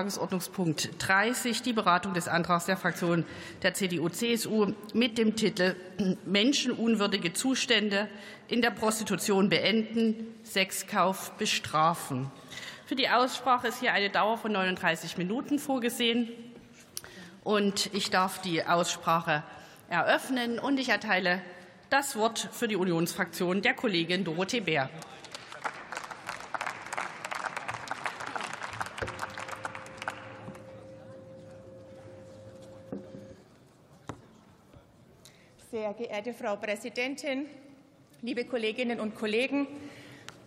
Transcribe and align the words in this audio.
Tagesordnungspunkt 0.00 0.90
30, 1.00 1.62
die 1.62 1.72
Beratung 1.72 2.14
des 2.14 2.28
Antrags 2.28 2.66
der 2.66 2.76
Fraktion 2.76 3.24
der 3.62 3.74
CDU-CSU 3.74 4.72
mit 4.94 5.18
dem 5.18 5.34
Titel 5.34 5.74
Menschenunwürdige 6.24 7.32
Zustände 7.32 8.06
in 8.46 8.62
der 8.62 8.70
Prostitution 8.70 9.48
beenden, 9.48 10.36
Sexkauf 10.44 11.32
bestrafen. 11.32 12.30
Für 12.86 12.94
die 12.94 13.08
Aussprache 13.08 13.66
ist 13.66 13.80
hier 13.80 13.92
eine 13.92 14.08
Dauer 14.08 14.38
von 14.38 14.52
39 14.52 15.18
Minuten 15.18 15.58
vorgesehen. 15.58 16.28
Und 17.42 17.92
ich 17.92 18.08
darf 18.10 18.40
die 18.40 18.64
Aussprache 18.64 19.42
eröffnen 19.88 20.60
und 20.60 20.78
ich 20.78 20.90
erteile 20.90 21.42
das 21.90 22.14
Wort 22.14 22.48
für 22.52 22.68
die 22.68 22.76
Unionsfraktion 22.76 23.62
der 23.62 23.74
Kollegin 23.74 24.22
Dorothee 24.22 24.60
Bär. 24.60 24.90
Sehr 35.88 36.06
geehrte 36.06 36.34
Frau 36.34 36.56
Präsidentin, 36.56 37.46
liebe 38.20 38.44
Kolleginnen 38.44 39.00
und 39.00 39.14
Kollegen! 39.14 39.66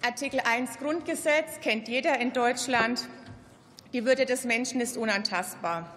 Artikel 0.06 0.40
1 0.40 0.78
Grundgesetz 0.78 1.60
kennt 1.62 1.88
jeder 1.88 2.20
in 2.20 2.32
Deutschland. 2.32 3.08
Die 3.92 4.06
Würde 4.06 4.26
des 4.26 4.44
Menschen 4.44 4.82
ist 4.82 4.98
unantastbar. 4.98 5.92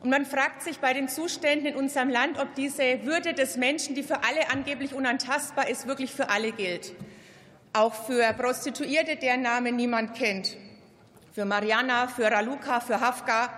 Und 0.00 0.08
man 0.08 0.24
fragt 0.24 0.62
sich 0.62 0.78
bei 0.78 0.94
den 0.94 1.08
Zuständen 1.08 1.66
in 1.66 1.76
unserem 1.76 2.08
Land, 2.08 2.38
ob 2.38 2.54
diese 2.54 3.04
Würde 3.04 3.34
des 3.34 3.58
Menschen, 3.58 3.94
die 3.94 4.02
für 4.02 4.24
alle 4.24 4.50
angeblich 4.50 4.94
unantastbar 4.94 5.68
ist, 5.68 5.86
wirklich 5.86 6.10
für 6.10 6.30
alle 6.30 6.52
gilt. 6.52 6.94
Auch 7.74 7.92
für 7.92 8.32
Prostituierte, 8.32 9.16
deren 9.16 9.42
Name 9.42 9.72
niemand 9.72 10.14
kennt. 10.14 10.56
Für 11.34 11.44
Mariana, 11.44 12.08
für 12.08 12.30
Raluca, 12.30 12.80
für 12.80 13.00
Hafka, 13.00 13.52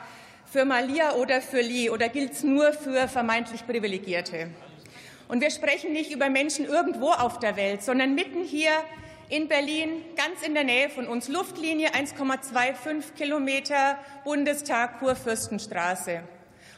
für 0.45 0.65
Malia 0.65 1.13
oder 1.13 1.41
für 1.41 1.61
Lee. 1.61 1.89
Oder 1.91 2.09
gilt 2.09 2.33
es 2.33 2.43
nur 2.43 2.73
für 2.73 3.07
vermeintlich 3.07 3.65
Privilegierte? 3.65 4.51
Und 5.29 5.41
wir 5.41 5.51
sprechen 5.51 5.93
nicht 5.93 6.11
über 6.11 6.29
Menschen 6.29 6.67
irgendwo 6.67 7.11
auf 7.11 7.39
der 7.39 7.57
Welt, 7.57 7.83
sondern 7.83 8.15
mitten 8.15 8.45
hier 8.45 8.73
in 9.29 9.49
Berlin, 9.49 10.03
ganz 10.17 10.43
in 10.43 10.55
der 10.55 10.65
Nähe 10.65 10.91
von 10.91 11.09
uns, 11.09 11.29
Luftlinie 11.29 11.91
1,25 11.95 13.15
Kilometer 13.17 13.99
Bundestag 14.23 14.99
Kurfürstenstraße, 14.99 16.23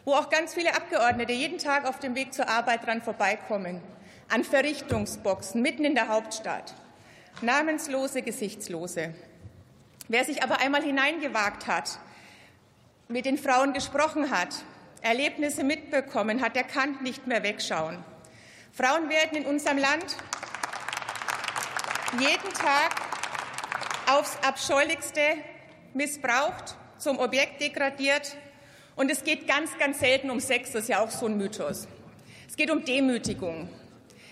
wo 0.04 0.14
auch 0.14 0.30
ganz 0.30 0.54
viele 0.54 0.74
Abgeordnete 0.76 1.32
jeden 1.32 1.58
Tag 1.58 1.88
auf 1.88 1.98
dem 1.98 2.14
Weg 2.14 2.32
zur 2.32 2.48
Arbeit 2.48 2.86
dran 2.86 3.02
vorbeikommen, 3.02 3.82
an 4.28 4.44
Verrichtungsboxen 4.44 5.60
mitten 5.60 5.84
in 5.84 5.94
der 5.94 6.08
Hauptstadt. 6.08 6.74
Namenslose, 7.42 8.22
Gesichtslose. 8.22 9.12
Wer 10.08 10.24
sich 10.24 10.42
aber 10.42 10.60
einmal 10.60 10.82
hineingewagt 10.82 11.66
hat, 11.66 11.98
mit 13.08 13.26
den 13.26 13.38
Frauen 13.38 13.72
gesprochen 13.72 14.30
hat, 14.30 14.54
Erlebnisse 15.02 15.64
mitbekommen 15.64 16.40
hat, 16.40 16.56
der 16.56 16.64
kann 16.64 17.02
nicht 17.02 17.26
mehr 17.26 17.42
wegschauen. 17.42 17.98
Frauen 18.76 19.08
werden 19.08 19.38
in 19.38 19.46
unserem 19.46 19.78
Land 19.78 20.04
jeden 22.20 22.52
Tag 22.52 22.94
aufs 24.06 24.36
Abscheulichste 24.46 25.22
missbraucht, 25.94 26.76
zum 26.98 27.18
Objekt 27.18 27.62
degradiert. 27.62 28.36
Und 28.94 29.10
es 29.10 29.24
geht 29.24 29.48
ganz, 29.48 29.70
ganz 29.78 30.00
selten 30.00 30.28
um 30.28 30.40
Sex, 30.40 30.72
das 30.72 30.82
ist 30.82 30.88
ja 30.90 31.00
auch 31.00 31.08
so 31.08 31.24
ein 31.24 31.38
Mythos. 31.38 31.88
Es 32.46 32.54
geht 32.54 32.70
um 32.70 32.84
Demütigung. 32.84 33.70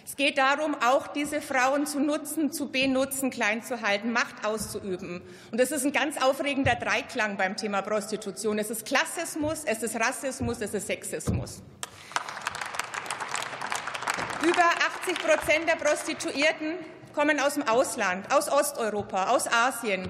Es 0.05 0.15
geht 0.15 0.37
darum, 0.37 0.75
auch 0.75 1.07
diese 1.07 1.41
Frauen 1.41 1.87
zu 1.87 1.99
nutzen, 1.99 2.53
zu 2.53 2.71
benutzen, 2.71 3.31
klein 3.31 3.63
zu 3.63 3.81
halten, 3.81 4.13
Macht 4.13 4.45
auszuüben. 4.45 5.23
Und 5.53 5.59
das 5.59 5.73
ist 5.73 5.87
ein 5.87 5.93
ganz 5.93 6.21
aufregender 6.23 6.75
Dreiklang 6.75 7.39
beim 7.39 7.57
Thema 7.57 7.81
Prostitution. 7.81 8.59
Es 8.59 8.69
ist 8.69 8.85
Klassismus, 8.85 9.63
es 9.65 9.83
ist 9.83 9.97
Rassismus, 9.97 10.61
es 10.61 10.75
ist 10.75 10.87
Sexismus. 10.87 11.63
Über 14.43 14.65
80 15.07 15.19
Prozent 15.19 15.69
der 15.69 15.77
Prostituierten 15.77 16.75
kommen 17.15 17.39
aus 17.41 17.55
dem 17.55 17.69
Ausland, 17.69 18.33
aus 18.33 18.51
Osteuropa, 18.51 19.31
aus 19.31 19.47
Asien, 19.47 20.09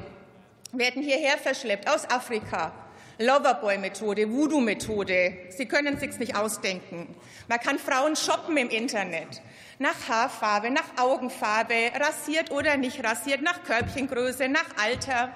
werden 0.73 1.03
hierher 1.03 1.39
verschleppt, 1.39 1.89
aus 1.89 2.09
Afrika. 2.11 2.73
Loverboy-Methode, 3.19 4.29
Voodoo-Methode. 4.29 5.51
Sie 5.51 5.67
können 5.67 5.95
es 5.95 6.01
sich 6.01 6.19
nicht 6.19 6.37
ausdenken. 6.37 7.15
Man 7.49 7.61
kann 7.61 7.79
Frauen 7.79 8.17
shoppen 8.17 8.57
im 8.57 8.71
Internet. 8.71 9.41
Nach 9.79 10.09
Haarfarbe, 10.09 10.71
nach 10.71 10.99
Augenfarbe, 10.99 11.93
rasiert 11.95 12.51
oder 12.51 12.77
nicht 12.77 13.05
rasiert, 13.05 13.43
nach 13.43 13.63
Körbchengröße, 13.63 14.49
nach 14.49 14.67
Alter. 14.83 15.33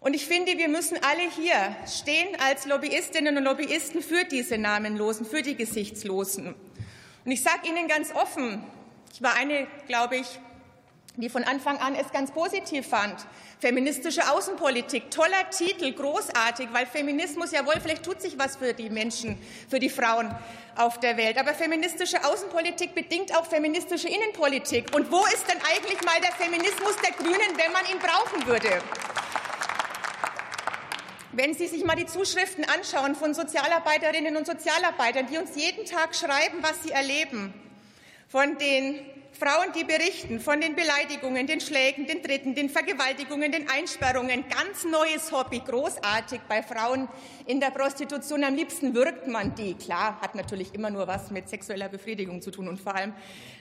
Und 0.00 0.14
ich 0.14 0.26
finde, 0.26 0.56
wir 0.56 0.68
müssen 0.68 0.96
alle 1.02 1.28
hier 1.28 1.76
stehen 1.86 2.28
als 2.48 2.64
Lobbyistinnen 2.64 3.36
und 3.36 3.44
Lobbyisten 3.44 4.00
für 4.00 4.24
diese 4.24 4.56
Namenlosen, 4.56 5.26
für 5.26 5.42
die 5.42 5.56
Gesichtslosen. 5.56 6.54
Und 7.28 7.32
ich 7.32 7.42
sage 7.42 7.68
Ihnen 7.68 7.88
ganz 7.88 8.14
offen, 8.14 8.64
ich 9.12 9.20
war 9.20 9.34
eine, 9.34 9.66
glaube 9.86 10.16
ich, 10.16 10.26
die 11.16 11.28
von 11.28 11.44
Anfang 11.44 11.76
an 11.76 11.94
es 11.94 12.10
ganz 12.10 12.30
positiv 12.30 12.86
fand. 12.86 13.16
Feministische 13.60 14.32
Außenpolitik, 14.32 15.10
toller 15.10 15.50
Titel, 15.50 15.92
großartig, 15.92 16.68
weil 16.72 16.86
Feminismus, 16.86 17.52
jawohl, 17.52 17.74
vielleicht 17.82 18.02
tut 18.02 18.22
sich 18.22 18.38
was 18.38 18.56
für 18.56 18.72
die 18.72 18.88
Menschen, 18.88 19.38
für 19.68 19.78
die 19.78 19.90
Frauen 19.90 20.34
auf 20.74 21.00
der 21.00 21.18
Welt. 21.18 21.36
Aber 21.36 21.52
feministische 21.52 22.24
Außenpolitik 22.24 22.94
bedingt 22.94 23.36
auch 23.36 23.44
feministische 23.44 24.08
Innenpolitik. 24.08 24.96
Und 24.96 25.12
wo 25.12 25.22
ist 25.26 25.46
denn 25.48 25.58
eigentlich 25.70 26.02
mal 26.06 26.18
der 26.22 26.32
Feminismus 26.32 26.96
der 27.04 27.12
Grünen, 27.12 27.58
wenn 27.58 27.72
man 27.72 27.84
ihn 27.92 27.98
brauchen 27.98 28.46
würde? 28.46 28.80
Wenn 31.32 31.52
Sie 31.52 31.66
sich 31.66 31.84
mal 31.84 31.94
die 31.94 32.06
Zuschriften 32.06 32.64
anschauen 32.64 33.14
von 33.14 33.34
Sozialarbeiterinnen 33.34 34.36
und 34.36 34.46
Sozialarbeitern, 34.46 35.26
die 35.30 35.36
uns 35.36 35.54
jeden 35.56 35.84
Tag 35.84 36.14
schreiben, 36.14 36.62
was 36.62 36.82
sie 36.82 36.90
erleben, 36.90 37.52
von 38.28 38.56
den 38.56 38.98
Frauen, 39.38 39.70
die 39.72 39.84
berichten 39.84 40.40
von 40.40 40.60
den 40.60 40.74
Beleidigungen, 40.74 41.46
den 41.46 41.60
Schlägen, 41.60 42.08
den 42.08 42.24
Tritten, 42.24 42.56
den 42.56 42.68
Vergewaltigungen, 42.68 43.52
den 43.52 43.70
Einsperrungen. 43.70 44.44
Ganz 44.48 44.82
neues 44.82 45.30
Hobby, 45.30 45.60
großartig 45.60 46.40
bei 46.48 46.60
Frauen 46.60 47.08
in 47.46 47.60
der 47.60 47.70
Prostitution. 47.70 48.42
Am 48.42 48.56
liebsten 48.56 48.94
wirkt 48.94 49.28
man 49.28 49.54
die. 49.54 49.74
Klar, 49.74 50.20
hat 50.20 50.34
natürlich 50.34 50.74
immer 50.74 50.90
nur 50.90 51.06
was 51.06 51.30
mit 51.30 51.48
sexueller 51.48 51.88
Befriedigung 51.88 52.42
zu 52.42 52.50
tun 52.50 52.66
und 52.66 52.80
vor 52.80 52.96
allem 52.96 53.12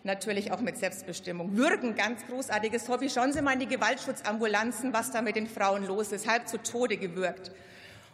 natürlich 0.04 0.52
auch 0.52 0.62
mit 0.62 0.78
Selbstbestimmung. 0.78 1.56
Würgen, 1.56 1.94
ganz 1.94 2.26
großartiges 2.26 2.90
Hobby. 2.90 3.08
Schauen 3.12 3.32
Sie 3.32 3.44
mal 3.44 3.54
in 3.54 3.60
die 3.60 3.68
Gewaltschutzambulanzen, 3.68 4.94
was 4.94 5.12
da 5.12 5.22
mit 5.22 5.36
den 5.36 5.46
Frauen 5.46 5.86
los 5.86 6.12
ist. 6.12 6.28
Halb 6.28 6.48
zu 6.48 6.58
Tode 6.58 6.98
gewürgt. 6.98 7.52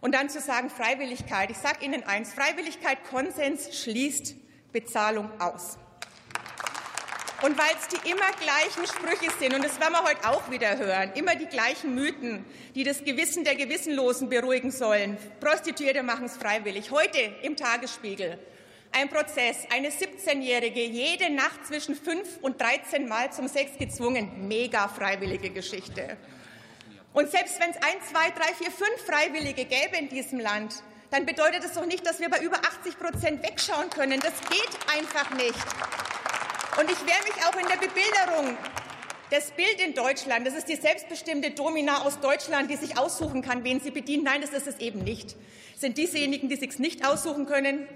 Und 0.01 0.15
dann 0.15 0.27
zu 0.27 0.41
sagen, 0.41 0.69
Freiwilligkeit. 0.69 1.49
Ich 1.49 1.59
sage 1.59 1.85
Ihnen 1.85 2.03
eins, 2.03 2.33
Freiwilligkeit, 2.33 3.05
Konsens 3.09 3.73
schließt 3.81 4.35
Bezahlung 4.73 5.29
aus. 5.39 5.77
Und 7.43 7.57
weil 7.57 7.75
es 7.77 7.89
die 7.89 8.09
immer 8.09 8.31
gleichen 8.39 8.87
Sprüche 8.87 9.29
sind, 9.37 9.53
und 9.53 9.65
das 9.65 9.77
werden 9.77 9.91
wir 9.91 10.03
heute 10.05 10.29
auch 10.29 10.49
wieder 10.49 10.77
hören, 10.77 11.11
immer 11.15 11.35
die 11.35 11.45
gleichen 11.45 11.93
Mythen, 11.93 12.45
die 12.73 12.85
das 12.85 13.03
Gewissen 13.03 13.43
der 13.43 13.55
Gewissenlosen 13.55 14.29
beruhigen 14.29 14.71
sollen. 14.71 15.17
Prostituierte 15.41 16.03
machen 16.03 16.27
es 16.27 16.37
freiwillig. 16.37 16.89
Heute 16.91 17.19
im 17.41 17.57
Tagesspiegel 17.57 18.39
ein 18.93 19.09
Prozess, 19.09 19.57
eine 19.73 19.89
17-Jährige, 19.89 20.85
jede 20.85 21.33
Nacht 21.33 21.67
zwischen 21.67 21.95
fünf 21.95 22.37
und 22.41 22.61
13 22.61 23.09
Mal 23.09 23.33
zum 23.33 23.49
Sex 23.49 23.77
gezwungen. 23.77 24.47
Mega 24.47 24.87
freiwillige 24.87 25.49
Geschichte. 25.49 26.15
Und 27.11 27.29
selbst 27.29 27.59
wenn 27.59 27.71
es 27.71 27.77
ein, 27.77 28.01
zwei, 28.09 28.29
drei, 28.29 28.53
vier, 28.53 28.71
fünf 28.71 29.05
Freiwillige 29.05 29.65
gäbe 29.65 29.97
in 29.97 30.07
diesem 30.07 30.39
Land, 30.39 30.75
dann 31.11 31.25
bedeutet 31.25 31.65
es 31.65 31.73
doch 31.73 31.85
nicht, 31.85 32.07
dass 32.07 32.21
wir 32.21 32.29
bei 32.29 32.39
über 32.39 32.57
80 32.57 32.97
Prozent 32.97 33.43
wegschauen 33.43 33.89
können. 33.89 34.21
Das 34.21 34.33
geht 34.49 34.95
einfach 34.95 35.29
nicht. 35.35 35.53
Und 36.79 36.89
ich 36.89 36.99
wehre 37.05 37.23
mich 37.23 37.45
auch 37.45 37.55
in 37.55 37.67
der 37.67 37.75
Bebilderung. 37.75 38.57
Das 39.29 39.51
Bild 39.51 39.79
in 39.79 39.93
Deutschland, 39.93 40.47
das 40.47 40.55
ist 40.55 40.67
die 40.67 40.75
selbstbestimmte 40.75 41.51
Domina 41.51 42.03
aus 42.03 42.19
Deutschland, 42.19 42.69
die 42.69 42.77
sich 42.77 42.97
aussuchen 42.97 43.41
kann, 43.41 43.63
wen 43.63 43.79
sie 43.79 43.91
bedient. 43.91 44.23
Nein, 44.23 44.41
das 44.41 44.51
ist 44.51 44.67
es 44.67 44.79
eben 44.79 45.03
nicht. 45.03 45.35
Es 45.75 45.81
sind 45.81 45.97
diesejenigen, 45.97 46.49
die 46.49 46.55
sich 46.55 46.79
nicht 46.79 47.05
aussuchen 47.05 47.45
können, 47.45 47.87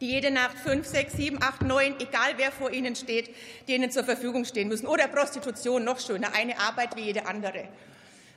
die 0.00 0.10
jede 0.10 0.30
Nacht 0.30 0.58
fünf, 0.58 0.86
sechs, 0.86 1.14
sieben, 1.14 1.42
acht, 1.42 1.62
neun, 1.62 1.94
egal 2.00 2.34
wer 2.36 2.52
vor 2.52 2.70
ihnen 2.70 2.96
steht, 2.96 3.34
denen 3.68 3.90
zur 3.90 4.04
Verfügung 4.04 4.44
stehen 4.44 4.68
müssen. 4.68 4.86
Oder 4.86 5.08
Prostitution, 5.08 5.84
noch 5.84 6.00
schöner, 6.00 6.34
eine 6.34 6.58
Arbeit 6.58 6.96
wie 6.96 7.02
jede 7.02 7.26
andere. 7.26 7.68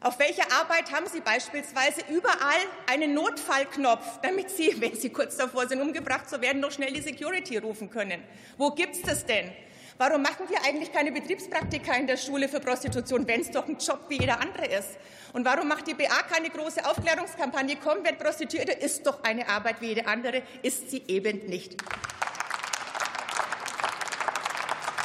Auf 0.01 0.17
welcher 0.19 0.49
Arbeit 0.53 0.93
haben 0.93 1.07
Sie 1.07 1.19
beispielsweise 1.19 2.01
überall 2.09 2.61
einen 2.87 3.13
Notfallknopf, 3.13 4.19
damit 4.21 4.49
Sie, 4.49 4.75
wenn 4.79 4.95
Sie 4.95 5.09
kurz 5.09 5.37
davor 5.37 5.67
sind, 5.67 5.81
umgebracht 5.81 6.29
zu 6.29 6.41
werden, 6.41 6.59
noch 6.61 6.71
schnell 6.71 6.93
die 6.93 7.01
Security 7.01 7.57
rufen 7.57 7.89
können? 7.89 8.21
Wo 8.57 8.71
gibt's 8.71 9.01
das 9.01 9.25
denn? 9.25 9.51
Warum 9.99 10.21
machen 10.21 10.47
wir 10.47 10.63
eigentlich 10.63 10.93
keine 10.93 11.11
Betriebspraktika 11.11 11.93
in 11.95 12.07
der 12.07 12.15
Schule 12.15 12.47
für 12.47 12.61
Prostitution, 12.61 13.27
wenn 13.27 13.41
es 13.41 13.51
doch 13.51 13.67
ein 13.67 13.77
Job 13.77 14.05
wie 14.07 14.17
jeder 14.17 14.39
andere 14.39 14.65
ist? 14.65 14.97
Und 15.33 15.43
warum 15.43 15.67
macht 15.67 15.87
die 15.87 15.93
BA 15.93 16.23
keine 16.23 16.49
große 16.49 16.85
Aufklärungskampagne? 16.85 17.75
Komm, 17.83 17.97
wer 18.03 18.13
Prostituierte 18.13 18.71
ist 18.71 19.05
doch 19.05 19.21
eine 19.23 19.49
Arbeit 19.49 19.81
wie 19.81 19.87
jede 19.87 20.07
andere, 20.07 20.41
ist 20.61 20.89
sie 20.89 21.03
eben 21.07 21.45
nicht. 21.47 21.75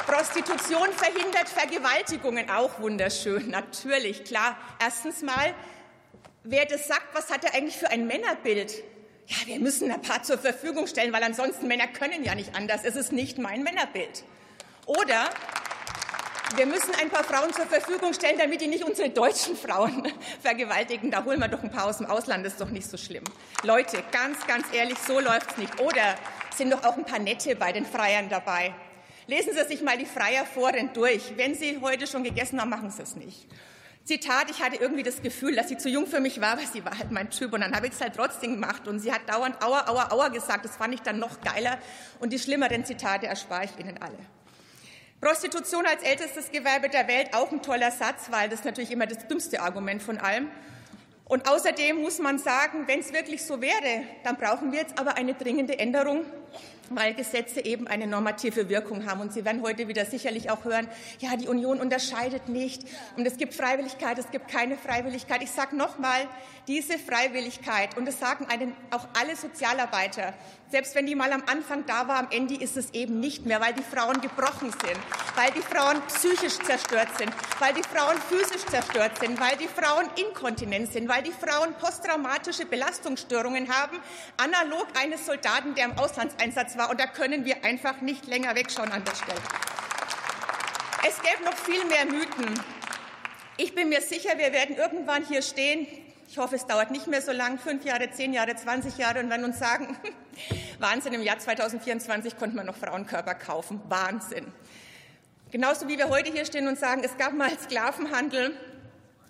Prostitution 0.07 0.87
verhindert 0.93 1.49
Vergewaltigungen, 1.49 2.49
auch 2.49 2.79
wunderschön, 2.79 3.49
natürlich, 3.49 4.23
klar. 4.23 4.57
Erstens 4.79 5.21
mal 5.21 5.53
wer 6.45 6.65
das 6.65 6.87
sagt, 6.87 7.13
was 7.13 7.29
hat 7.29 7.43
er 7.43 7.53
eigentlich 7.53 7.75
für 7.75 7.89
ein 7.89 8.07
Männerbild? 8.07 8.73
Ja, 9.27 9.37
wir 9.45 9.59
müssen 9.59 9.91
ein 9.91 10.01
paar 10.01 10.23
zur 10.23 10.37
Verfügung 10.37 10.87
stellen, 10.87 11.11
weil 11.11 11.23
ansonsten 11.23 11.67
Männer 11.67 11.87
können 11.87 12.23
ja 12.23 12.35
nicht 12.35 12.55
anders. 12.55 12.81
Es 12.85 12.95
ist 12.95 13.11
nicht 13.11 13.39
mein 13.39 13.63
Männerbild. 13.63 14.23
Oder 14.85 15.29
wir 16.55 16.65
müssen 16.65 16.93
ein 17.01 17.09
paar 17.09 17.23
Frauen 17.23 17.51
zur 17.53 17.65
Verfügung 17.65 18.13
stellen, 18.13 18.37
damit 18.37 18.61
die 18.61 18.67
nicht 18.67 18.83
unsere 18.83 19.09
deutschen 19.09 19.57
Frauen 19.57 20.07
vergewaltigen. 20.41 21.11
Da 21.11 21.23
holen 21.23 21.39
wir 21.39 21.47
doch 21.47 21.63
ein 21.63 21.71
paar 21.71 21.85
aus 21.87 21.97
dem 21.97 22.05
Ausland, 22.05 22.45
das 22.45 22.53
ist 22.53 22.61
doch 22.61 22.69
nicht 22.69 22.89
so 22.89 22.97
schlimm. 22.97 23.23
Leute, 23.63 24.03
ganz, 24.11 24.45
ganz 24.47 24.67
ehrlich, 24.73 24.97
so 24.99 25.19
läuft 25.19 25.51
es 25.51 25.57
nicht. 25.57 25.81
Oder 25.81 26.15
sind 26.55 26.71
doch 26.71 26.83
auch 26.83 26.97
ein 26.97 27.05
paar 27.05 27.19
Nette 27.19 27.55
bei 27.55 27.71
den 27.71 27.85
Freiern 27.85 28.29
dabei. 28.29 28.73
Lesen 29.27 29.53
Sie 29.53 29.63
sich 29.65 29.81
mal 29.81 29.97
die 29.97 30.05
Freierforen 30.05 30.93
durch. 30.93 31.35
Wenn 31.35 31.55
Sie 31.55 31.79
heute 31.81 32.05
schon 32.05 32.23
gegessen 32.23 32.61
haben, 32.61 32.69
machen 32.69 32.91
Sie 32.91 33.01
es 33.01 33.15
nicht. 33.15 33.47
Zitat, 34.05 34.51
ich 34.51 34.61
hatte 34.61 34.75
irgendwie 34.75 35.01
das 35.01 35.23
Gefühl, 35.23 35.55
dass 35.55 35.67
sie 35.67 35.77
zu 35.77 35.89
jung 35.89 36.05
für 36.05 36.19
mich 36.19 36.39
war, 36.39 36.53
aber 36.53 36.61
sie 36.61 36.85
war 36.85 36.95
halt 36.95 37.09
mein 37.09 37.31
Typ 37.31 37.53
und 37.53 37.61
dann 37.61 37.75
habe 37.75 37.87
ich 37.87 37.93
es 37.93 38.01
halt 38.01 38.13
trotzdem 38.15 38.53
gemacht 38.53 38.87
und 38.87 38.99
sie 38.99 39.11
hat 39.11 39.27
dauernd 39.27 39.59
Aua, 39.63 39.89
Aua, 39.89 40.11
Aua 40.11 40.27
gesagt, 40.27 40.63
das 40.63 40.75
fand 40.75 40.93
ich 40.93 41.01
dann 41.01 41.17
noch 41.17 41.41
geiler 41.41 41.79
und 42.19 42.31
die 42.31 42.37
schlimmeren 42.37 42.85
Zitate 42.85 43.25
erspare 43.25 43.65
ich 43.65 43.79
Ihnen 43.79 43.97
alle. 43.99 44.19
Prostitution 45.21 45.85
als 45.85 46.03
ältestes 46.03 46.51
Gewerbe 46.51 46.89
der 46.89 47.07
Welt, 47.07 47.33
auch 47.33 47.51
ein 47.51 47.61
toller 47.61 47.91
Satz, 47.91 48.27
weil 48.29 48.49
das 48.49 48.63
natürlich 48.63 48.91
immer 48.91 49.07
das 49.07 49.27
dümmste 49.27 49.61
Argument 49.61 50.03
von 50.03 50.17
allem. 50.17 50.49
Und 51.25 51.49
außerdem 51.49 52.01
muss 52.01 52.19
man 52.19 52.37
sagen, 52.37 52.87
wenn 52.87 52.99
es 52.99 53.11
wirklich 53.11 53.43
so 53.43 53.59
wäre, 53.61 54.03
dann 54.23 54.37
brauchen 54.37 54.71
wir 54.71 54.79
jetzt 54.79 54.99
aber 54.99 55.15
eine 55.15 55.33
dringende 55.33 55.79
Änderung 55.79 56.25
weil 56.89 57.13
Gesetze 57.13 57.63
eben 57.63 57.87
eine 57.87 58.07
normative 58.07 58.69
Wirkung 58.69 59.05
haben. 59.05 59.21
Und 59.21 59.33
Sie 59.33 59.45
werden 59.45 59.61
heute 59.61 59.87
wieder 59.87 60.05
sicherlich 60.05 60.49
auch 60.49 60.63
hören, 60.65 60.87
ja, 61.19 61.35
die 61.35 61.47
Union 61.47 61.79
unterscheidet 61.79 62.49
nicht 62.49 62.83
und 63.17 63.25
es 63.25 63.37
gibt 63.37 63.53
Freiwilligkeit, 63.53 64.17
es 64.17 64.31
gibt 64.31 64.47
keine 64.47 64.77
Freiwilligkeit. 64.77 65.41
Ich 65.41 65.51
sage 65.51 65.75
nochmal, 65.75 66.27
diese 66.67 66.97
Freiwilligkeit, 66.97 67.95
und 67.97 68.05
das 68.07 68.19
sagen 68.19 68.47
einen 68.49 68.73
auch 68.91 69.07
alle 69.19 69.35
Sozialarbeiter, 69.35 70.33
selbst 70.71 70.95
wenn 70.95 71.05
die 71.05 71.15
mal 71.15 71.31
am 71.31 71.43
Anfang 71.45 71.85
da 71.85 72.07
war, 72.07 72.17
am 72.17 72.27
Ende 72.31 72.55
ist 72.55 72.75
es 72.75 72.91
eben 72.93 73.19
nicht 73.19 73.45
mehr, 73.45 73.61
weil 73.61 73.73
die 73.73 73.83
Frauen 73.83 74.19
gebrochen 74.19 74.71
sind, 74.71 74.99
weil 75.35 75.51
die 75.51 75.61
Frauen 75.61 76.01
psychisch 76.07 76.57
zerstört 76.57 77.09
sind, 77.17 77.31
weil 77.59 77.73
die 77.73 77.83
Frauen 77.83 78.17
physisch 78.29 78.65
zerstört 78.65 79.19
sind, 79.19 79.39
weil 79.39 79.55
die 79.57 79.67
Frauen 79.67 80.09
inkontinent 80.15 80.91
sind, 80.91 81.07
weil 81.07 81.21
die 81.21 81.31
Frauen 81.31 81.73
posttraumatische 81.75 82.65
Belastungsstörungen 82.65 83.69
haben, 83.69 83.99
analog 84.37 84.87
eines 84.99 85.25
Soldaten, 85.25 85.75
der 85.75 85.85
im 85.85 85.97
Auslandseinsatz 85.99 86.74
war. 86.77 86.89
Und 86.89 86.99
da 86.99 87.07
können 87.07 87.45
wir 87.45 87.63
einfach 87.63 88.01
nicht 88.01 88.27
länger 88.27 88.55
wegschauen 88.55 88.91
an 88.91 89.03
der 89.03 89.15
Stelle. 89.15 89.39
Es 91.07 91.21
gäbe 91.21 91.43
noch 91.43 91.55
viel 91.55 91.85
mehr 91.85 92.05
Mythen. 92.05 92.59
Ich 93.57 93.73
bin 93.75 93.89
mir 93.89 94.01
sicher, 94.01 94.37
wir 94.37 94.51
werden 94.51 94.75
irgendwann 94.75 95.25
hier 95.25 95.41
stehen. 95.41 95.87
Ich 96.27 96.37
hoffe, 96.37 96.55
es 96.55 96.65
dauert 96.65 96.91
nicht 96.91 97.07
mehr 97.07 97.21
so 97.21 97.31
lang, 97.31 97.59
fünf 97.59 97.85
Jahre, 97.85 98.09
zehn 98.11 98.33
Jahre, 98.33 98.55
20 98.55 98.97
Jahre, 98.97 99.19
und 99.19 99.29
werden 99.29 99.45
uns 99.45 99.59
sagen, 99.59 99.95
Wahnsinn, 100.79 101.13
im 101.13 101.21
Jahr 101.21 101.37
2024 101.37 102.37
konnte 102.37 102.55
man 102.55 102.65
noch 102.65 102.75
Frauenkörper 102.75 103.35
kaufen. 103.35 103.81
Wahnsinn. 103.87 104.51
Genauso 105.51 105.87
wie 105.87 105.97
wir 105.97 106.09
heute 106.09 106.31
hier 106.31 106.45
stehen 106.45 106.67
und 106.67 106.77
sagen, 106.77 107.03
es 107.05 107.17
gab 107.17 107.33
mal 107.33 107.51
Sklavenhandel, 107.57 108.57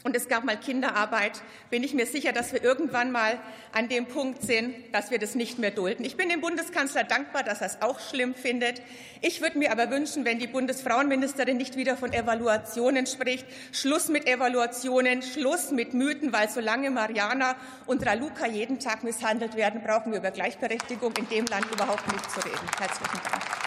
und 0.06 0.16
es 0.16 0.28
gab 0.28 0.44
mal 0.44 0.56
Kinderarbeit, 0.56 1.42
bin 1.72 1.84
ich 1.84 1.96
mir 1.96 2.06
sicher, 2.06 2.31
dass 2.31 2.54
wir 2.54 2.63
irgendwann 2.63 3.12
mal 3.12 3.40
an 3.74 3.90
dem 3.90 4.06
Punkt 4.06 4.44
sind, 4.44 4.75
dass 4.94 5.10
wir 5.10 5.18
das 5.18 5.34
nicht 5.34 5.57
mehr 5.57 5.72
dulden. 5.72 6.06
Ich 6.06 6.16
bin 6.16 6.30
dem 6.30 6.42
Bundeskanzler 6.42 7.04
dankbar, 7.04 7.42
dass 7.42 7.62
er 7.62 7.68
es 7.68 7.81
auch 7.81 8.00
schlimm 8.00 8.36
findet. 8.36 8.84
Ich 9.22 9.42
würde 9.42 9.57
mir 9.57 9.72
aber 9.72 9.90
wünschen, 9.90 10.24
wenn 10.24 10.38
die 10.38 10.46
Bundesfrauenministerin 10.46 11.57
nicht 11.57 11.75
wieder 11.75 11.98
von 11.98 12.13
Evaluationen 12.13 13.07
spricht. 13.07 13.48
Schluss 13.72 14.07
mit 14.10 14.28
Evaluationen, 14.28 15.24
Schluss 15.24 15.72
mit 15.72 15.96
Mythen, 15.96 16.31
weil 16.31 16.50
solange 16.50 16.92
Mariana 16.92 17.56
und 17.88 18.06
Raluca 18.06 18.46
jeden 18.46 18.80
Tag 18.80 19.04
misshandelt 19.04 19.56
werden, 19.56 19.81
brauchen 19.81 20.12
wir 20.12 20.19
über 20.19 20.30
Gleichberechtigung 20.30 21.13
in 21.18 21.28
dem 21.30 21.46
Land 21.48 21.66
überhaupt 21.72 22.06
nicht 22.12 22.30
zu 22.30 22.42
reden. 22.42 22.69
Herzlichen 22.78 23.22
Dank. 23.31 23.65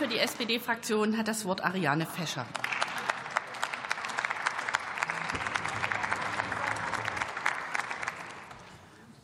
Für 0.00 0.08
die 0.08 0.18
SPD-Fraktion 0.18 1.18
hat 1.18 1.28
das 1.28 1.44
Wort 1.44 1.62
Ariane 1.62 2.06
Fescher. 2.06 2.46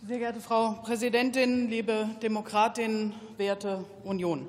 Sehr 0.06 0.18
geehrte 0.18 0.42
Frau 0.42 0.72
Präsidentin, 0.84 1.70
liebe 1.70 2.10
Demokratinnen, 2.22 3.14
werte 3.38 3.86
Union! 4.04 4.46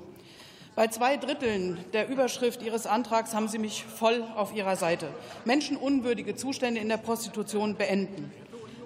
Bei 0.75 0.87
zwei 0.87 1.15
Dritteln 1.15 1.77
der 1.93 2.09
Überschrift 2.09 2.61
Ihres 2.61 2.87
Antrags 2.87 3.33
haben 3.33 3.47
Sie 3.47 3.57
mich 3.57 3.85
voll 3.85 4.21
auf 4.35 4.53
Ihrer 4.53 4.75
Seite. 4.75 5.07
Menschenunwürdige 5.45 6.35
Zustände 6.35 6.81
in 6.81 6.89
der 6.89 6.97
Prostitution 6.97 7.77
beenden. 7.77 8.33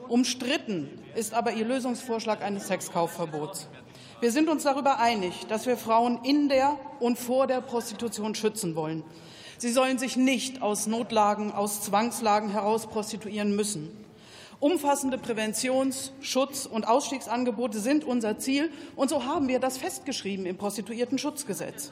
Umstritten 0.08 0.92
ist 1.16 1.34
aber 1.34 1.54
Ihr 1.54 1.66
Lösungsvorschlag 1.66 2.44
eines 2.44 2.68
Sexkaufverbots. 2.68 3.68
Wir 4.21 4.31
sind 4.31 4.50
uns 4.50 4.62
darüber 4.62 5.00
einig, 5.00 5.47
dass 5.47 5.65
wir 5.65 5.77
Frauen 5.77 6.19
in 6.23 6.47
der 6.47 6.77
und 7.00 7.18
vor 7.18 7.47
der 7.47 7.59
Prostitution 7.59 8.35
schützen 8.35 8.75
wollen. 8.75 9.03
Sie 9.57 9.71
sollen 9.71 9.97
sich 9.97 10.15
nicht 10.15 10.62
aus 10.62 10.85
Notlagen, 10.85 11.51
aus 11.51 11.81
Zwangslagen 11.81 12.51
heraus 12.51 12.85
prostituieren 12.85 13.56
müssen. 13.56 13.89
Umfassende 14.59 15.18
Präventions-, 15.18 16.12
Schutz- 16.21 16.68
und 16.68 16.88
Ausstiegsangebote 16.88 17.79
sind 17.79 18.03
unser 18.03 18.38
Ziel, 18.38 18.71
und 18.95 19.09
so 19.09 19.25
haben 19.25 19.47
wir 19.47 19.59
das 19.59 19.79
festgeschrieben 19.79 20.45
im 20.45 20.56
Prostituiertenschutzgesetz. 20.56 21.91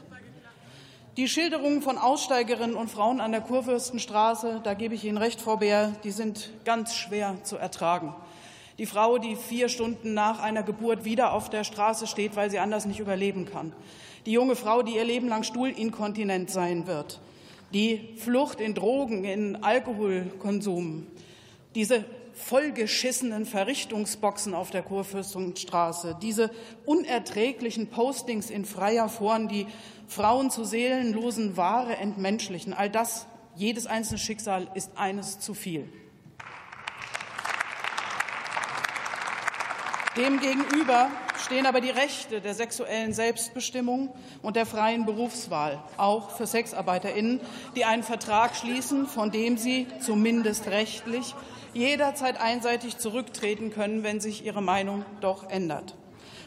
Die 1.17 1.27
Schilderungen 1.27 1.81
von 1.81 1.97
Aussteigerinnen 1.97 2.75
und 2.75 2.91
Frauen 2.91 3.21
an 3.21 3.31
der 3.31 3.41
Kurfürstenstraße, 3.41 4.61
da 4.63 4.75
gebe 4.75 4.93
ich 4.93 5.03
Ihnen 5.03 5.17
recht, 5.17 5.41
Frau 5.41 5.57
Beer, 5.57 5.95
die 6.03 6.11
sind 6.11 6.51
ganz 6.63 6.93
schwer 6.93 7.37
zu 7.43 7.57
ertragen 7.57 8.13
die 8.79 8.85
Frau, 8.85 9.17
die 9.17 9.35
vier 9.35 9.67
Stunden 9.67 10.13
nach 10.13 10.39
einer 10.39 10.63
Geburt 10.63 11.03
wieder 11.03 11.33
auf 11.33 11.49
der 11.49 11.65
Straße 11.65 12.07
steht, 12.07 12.37
weil 12.37 12.49
sie 12.49 12.59
anders 12.59 12.85
nicht 12.85 13.01
überleben 13.01 13.45
kann, 13.45 13.73
die 14.25 14.31
junge 14.31 14.55
Frau, 14.55 14.81
die 14.81 14.95
ihr 14.95 15.03
Leben 15.03 15.27
lang 15.27 15.43
stuhlinkontinent 15.43 16.49
sein 16.49 16.87
wird, 16.87 17.19
die 17.73 18.15
Flucht 18.17 18.61
in 18.61 18.73
Drogen, 18.73 19.25
in 19.25 19.57
Alkoholkonsum, 19.57 21.07
diese 21.75 22.05
vollgeschissenen 22.33 23.45
Verrichtungsboxen 23.45 24.53
auf 24.53 24.71
der 24.71 24.81
Kurfürstenstraße, 24.81 26.17
diese 26.21 26.49
unerträglichen 26.85 27.87
Postings 27.87 28.49
in 28.49 28.63
freier 28.63 29.09
Foren, 29.09 29.49
die 29.49 29.67
Frauen 30.07 30.51
zu 30.51 30.63
seelenlosen 30.63 31.57
Ware 31.57 31.97
entmenschlichen, 31.97 32.73
all 32.73 32.89
das, 32.89 33.27
jedes 33.55 33.87
einzelne 33.87 34.19
Schicksal 34.19 34.69
ist 34.73 34.91
eines 34.95 35.41
zu 35.41 35.53
viel. 35.53 35.89
Demgegenüber 40.17 41.09
stehen 41.37 41.67
aber 41.67 41.81
die 41.81 41.91
Rechte 41.91 42.41
der 42.41 42.55
sexuellen 42.55 43.13
Selbstbestimmung 43.13 44.11
und 44.41 44.55
der 44.55 44.65
freien 44.65 45.05
Berufswahl, 45.05 45.83
auch 45.97 46.31
für 46.31 46.47
Sexarbeiterinnen, 46.47 47.39
die 47.75 47.85
einen 47.85 48.01
Vertrag 48.01 48.55
schließen, 48.55 49.05
von 49.05 49.29
dem 49.31 49.57
sie 49.57 49.87
zumindest 50.01 50.67
rechtlich 50.67 51.35
jederzeit 51.73 52.41
einseitig 52.41 52.97
zurücktreten 52.97 53.71
können, 53.71 54.03
wenn 54.03 54.19
sich 54.19 54.43
ihre 54.43 54.63
Meinung 54.63 55.05
doch 55.21 55.47
ändert. 55.49 55.95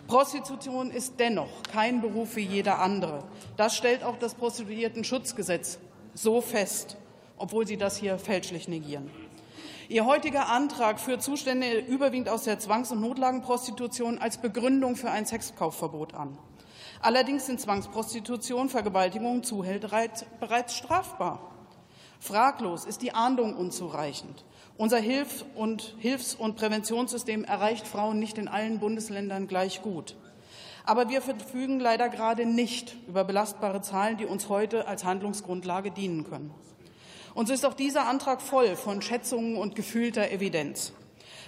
Prostitution 0.09 0.91
ist 0.91 1.21
dennoch 1.21 1.63
kein 1.73 2.01
Beruf 2.01 2.35
wie 2.35 2.45
jeder 2.45 2.81
andere. 2.81 3.23
Das 3.57 3.77
stellt 3.77 4.03
auch 4.03 4.19
das 4.19 4.35
Prostituiertenschutzgesetz 4.35 5.79
so 6.15 6.41
fest, 6.41 6.97
obwohl 7.39 7.67
Sie 7.67 7.77
das 7.77 7.97
hier 7.97 8.19
fälschlich 8.19 8.67
negieren. 8.67 9.11
Ihr 9.89 10.07
heutiger 10.07 10.49
Antrag 10.49 11.01
führt 11.01 11.23
Zustände 11.23 11.79
überwiegend 11.79 12.29
aus 12.29 12.45
der 12.45 12.59
Zwangs- 12.59 12.93
und 12.93 13.01
Notlagenprostitution 13.01 14.19
als 14.19 14.39
Begründung 14.39 14.97
für 14.97 15.11
ein 15.11 15.27
Sexkaufverbot 15.27 16.15
an. 16.15 16.39
Allerdings 17.01 17.47
sind 17.47 17.61
Zwangsprostitution, 17.61 18.69
Vergewaltigung 18.69 19.37
und 19.37 19.47
Zuhälterei 19.47 20.09
bereits 20.39 20.77
strafbar. 20.77 21.41
Fraglos 22.21 22.85
ist 22.85 23.03
die 23.03 23.13
Ahndung 23.13 23.57
unzureichend. 23.57 24.45
Unser 24.79 24.99
Hilf- 24.99 25.45
und 25.57 25.97
Hilfs- 25.99 26.37
und 26.37 26.55
Präventionssystem 26.57 27.43
erreicht 27.43 27.89
Frauen 27.89 28.21
nicht 28.21 28.39
in 28.39 28.47
allen 28.47 28.79
Bundesländern 28.79 29.49
gleich 29.49 29.83
gut. 29.83 30.17
Aber 30.85 31.09
wir 31.09 31.23
verfügen 31.23 31.81
leider 31.81 32.09
gerade 32.09 32.47
nicht 32.47 32.97
über 33.09 33.25
belastbare 33.25 33.83
Zahlen, 33.83 34.17
die 34.17 34.27
uns 34.27 34.49
heute 34.49 34.87
als 34.87 35.05
Handlungsgrundlage 35.05 35.91
dienen 35.91 36.25
können. 36.25 36.55
Und 37.35 37.49
so 37.49 37.55
ist 37.55 37.65
auch 37.65 37.75
dieser 37.75 38.07
Antrag 38.07 38.43
voll 38.43 38.77
von 38.77 39.03
Schätzungen 39.03 39.57
und 39.57 39.75
gefühlter 39.75 40.31
Evidenz. 40.31 40.93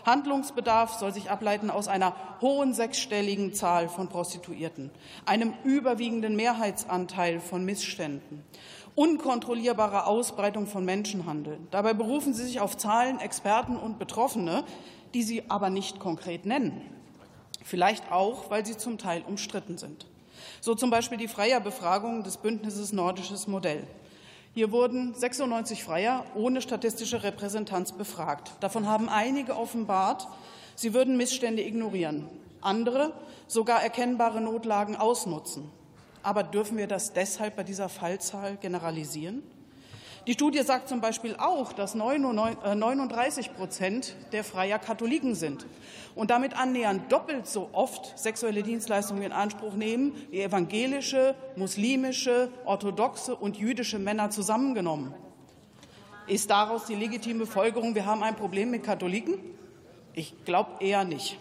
Handlungsbedarf 0.04 0.94
soll 0.94 1.12
sich 1.14 1.30
ableiten 1.30 1.70
aus 1.70 1.88
einer 1.88 2.14
hohen 2.40 2.74
sechsstelligen 2.74 3.54
Zahl 3.54 3.88
von 3.88 4.08
Prostituierten, 4.08 4.90
einem 5.24 5.54
überwiegenden 5.64 6.36
Mehrheitsanteil 6.36 7.40
von 7.40 7.64
Missständen, 7.64 8.44
unkontrollierbarer 8.94 10.06
Ausbreitung 10.06 10.66
von 10.66 10.84
Menschenhandel. 10.84 11.58
Dabei 11.70 11.94
berufen 11.94 12.34
Sie 12.34 12.44
sich 12.44 12.60
auf 12.60 12.76
Zahlen, 12.76 13.18
Experten 13.18 13.76
und 13.76 13.98
Betroffene, 13.98 14.64
die 15.14 15.22
Sie 15.22 15.44
aber 15.48 15.70
nicht 15.70 16.00
konkret 16.00 16.44
nennen. 16.44 16.82
Vielleicht 17.64 18.12
auch, 18.12 18.50
weil 18.50 18.66
sie 18.66 18.76
zum 18.76 18.98
Teil 18.98 19.22
umstritten 19.26 19.78
sind. 19.78 20.06
So 20.60 20.74
zum 20.74 20.90
Beispiel 20.90 21.16
die 21.16 21.28
Freierbefragung 21.28 22.22
des 22.22 22.36
Bündnisses 22.36 22.92
Nordisches 22.92 23.46
Modell. 23.46 23.86
Hier 24.54 24.70
wurden 24.70 25.14
96 25.14 25.82
Freier 25.82 26.24
ohne 26.36 26.62
statistische 26.62 27.24
Repräsentanz 27.24 27.90
befragt. 27.90 28.52
Davon 28.60 28.86
haben 28.86 29.08
einige 29.08 29.56
offenbart, 29.56 30.28
sie 30.76 30.94
würden 30.94 31.16
Missstände 31.16 31.66
ignorieren, 31.66 32.28
andere 32.60 33.12
sogar 33.48 33.82
erkennbare 33.82 34.40
Notlagen 34.40 34.94
ausnutzen. 34.94 35.68
Aber 36.22 36.44
dürfen 36.44 36.78
wir 36.78 36.86
das 36.86 37.12
deshalb 37.12 37.56
bei 37.56 37.64
dieser 37.64 37.88
Fallzahl 37.88 38.56
generalisieren? 38.56 39.42
Die 40.26 40.32
Studie 40.32 40.62
sagt 40.62 40.88
zum 40.88 41.02
Beispiel 41.02 41.36
auch, 41.38 41.74
dass 41.74 41.94
39 41.94 43.46
äh, 43.46 43.50
Prozent 43.50 44.16
der 44.32 44.42
Freier 44.42 44.78
Katholiken 44.78 45.34
sind 45.34 45.66
und 46.14 46.30
damit 46.30 46.56
annähernd 46.56 47.12
doppelt 47.12 47.46
so 47.46 47.68
oft 47.72 48.18
sexuelle 48.18 48.62
Dienstleistungen 48.62 49.22
in 49.22 49.32
Anspruch 49.32 49.74
nehmen 49.74 50.14
wie 50.30 50.40
evangelische, 50.40 51.34
muslimische, 51.56 52.48
orthodoxe 52.64 53.36
und 53.36 53.58
jüdische 53.58 53.98
Männer 53.98 54.30
zusammengenommen. 54.30 55.12
Ist 56.26 56.48
daraus 56.48 56.86
die 56.86 56.94
legitime 56.94 57.44
Folgerung, 57.44 57.94
wir 57.94 58.06
haben 58.06 58.22
ein 58.22 58.34
Problem 58.34 58.70
mit 58.70 58.82
Katholiken? 58.82 59.34
Ich 60.14 60.44
glaube 60.46 60.82
eher 60.82 61.04
nicht. 61.04 61.38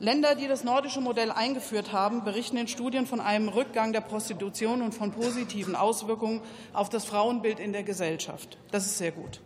Länder, 0.00 0.34
die 0.34 0.48
das 0.48 0.64
nordische 0.64 1.00
Modell 1.00 1.30
eingeführt 1.30 1.92
haben, 1.92 2.24
berichten 2.24 2.56
in 2.56 2.66
Studien 2.66 3.06
von 3.06 3.20
einem 3.20 3.48
Rückgang 3.48 3.92
der 3.92 4.00
Prostitution 4.00 4.82
und 4.82 4.92
von 4.92 5.12
positiven 5.12 5.76
Auswirkungen 5.76 6.40
auf 6.72 6.88
das 6.88 7.04
Frauenbild 7.04 7.60
in 7.60 7.72
der 7.72 7.84
Gesellschaft. 7.84 8.58
Das 8.72 8.86
ist 8.86 8.98
sehr 8.98 9.12
gut. 9.12 9.40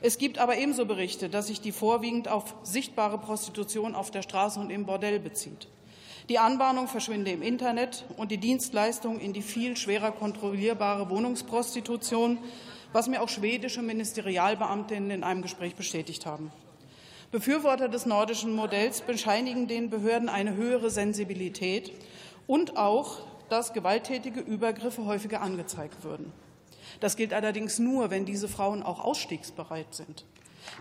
Es 0.00 0.16
gibt 0.16 0.38
aber 0.38 0.56
ebenso 0.56 0.86
Berichte, 0.86 1.28
dass 1.28 1.48
sich 1.48 1.60
die 1.60 1.72
vorwiegend 1.72 2.28
auf 2.28 2.54
sichtbare 2.62 3.18
Prostitution 3.18 3.94
auf 3.94 4.10
der 4.10 4.22
Straße 4.22 4.58
und 4.58 4.70
im 4.70 4.86
Bordell 4.86 5.20
bezieht. 5.20 5.68
Die 6.30 6.38
Anbahnung 6.38 6.88
verschwinde 6.88 7.30
im 7.30 7.42
Internet 7.42 8.06
und 8.16 8.30
die 8.30 8.38
Dienstleistung 8.38 9.20
in 9.20 9.34
die 9.34 9.42
viel 9.42 9.76
schwerer 9.76 10.12
kontrollierbare 10.12 11.10
Wohnungsprostitution, 11.10 12.38
was 12.94 13.08
mir 13.08 13.20
auch 13.20 13.28
schwedische 13.28 13.82
Ministerialbeamtinnen 13.82 15.10
in 15.10 15.24
einem 15.24 15.42
Gespräch 15.42 15.74
bestätigt 15.74 16.24
haben. 16.24 16.50
Befürworter 17.34 17.88
des 17.88 18.06
nordischen 18.06 18.54
Modells 18.54 19.00
bescheinigen 19.00 19.66
den 19.66 19.90
Behörden 19.90 20.28
eine 20.28 20.54
höhere 20.54 20.88
Sensibilität 20.88 21.90
und 22.46 22.76
auch, 22.76 23.22
dass 23.48 23.72
gewalttätige 23.72 24.38
Übergriffe 24.38 25.04
häufiger 25.04 25.42
angezeigt 25.42 26.04
würden. 26.04 26.32
Das 27.00 27.16
gilt 27.16 27.32
allerdings 27.32 27.80
nur, 27.80 28.10
wenn 28.10 28.24
diese 28.24 28.46
Frauen 28.46 28.84
auch 28.84 29.00
ausstiegsbereit 29.04 29.92
sind. 29.92 30.24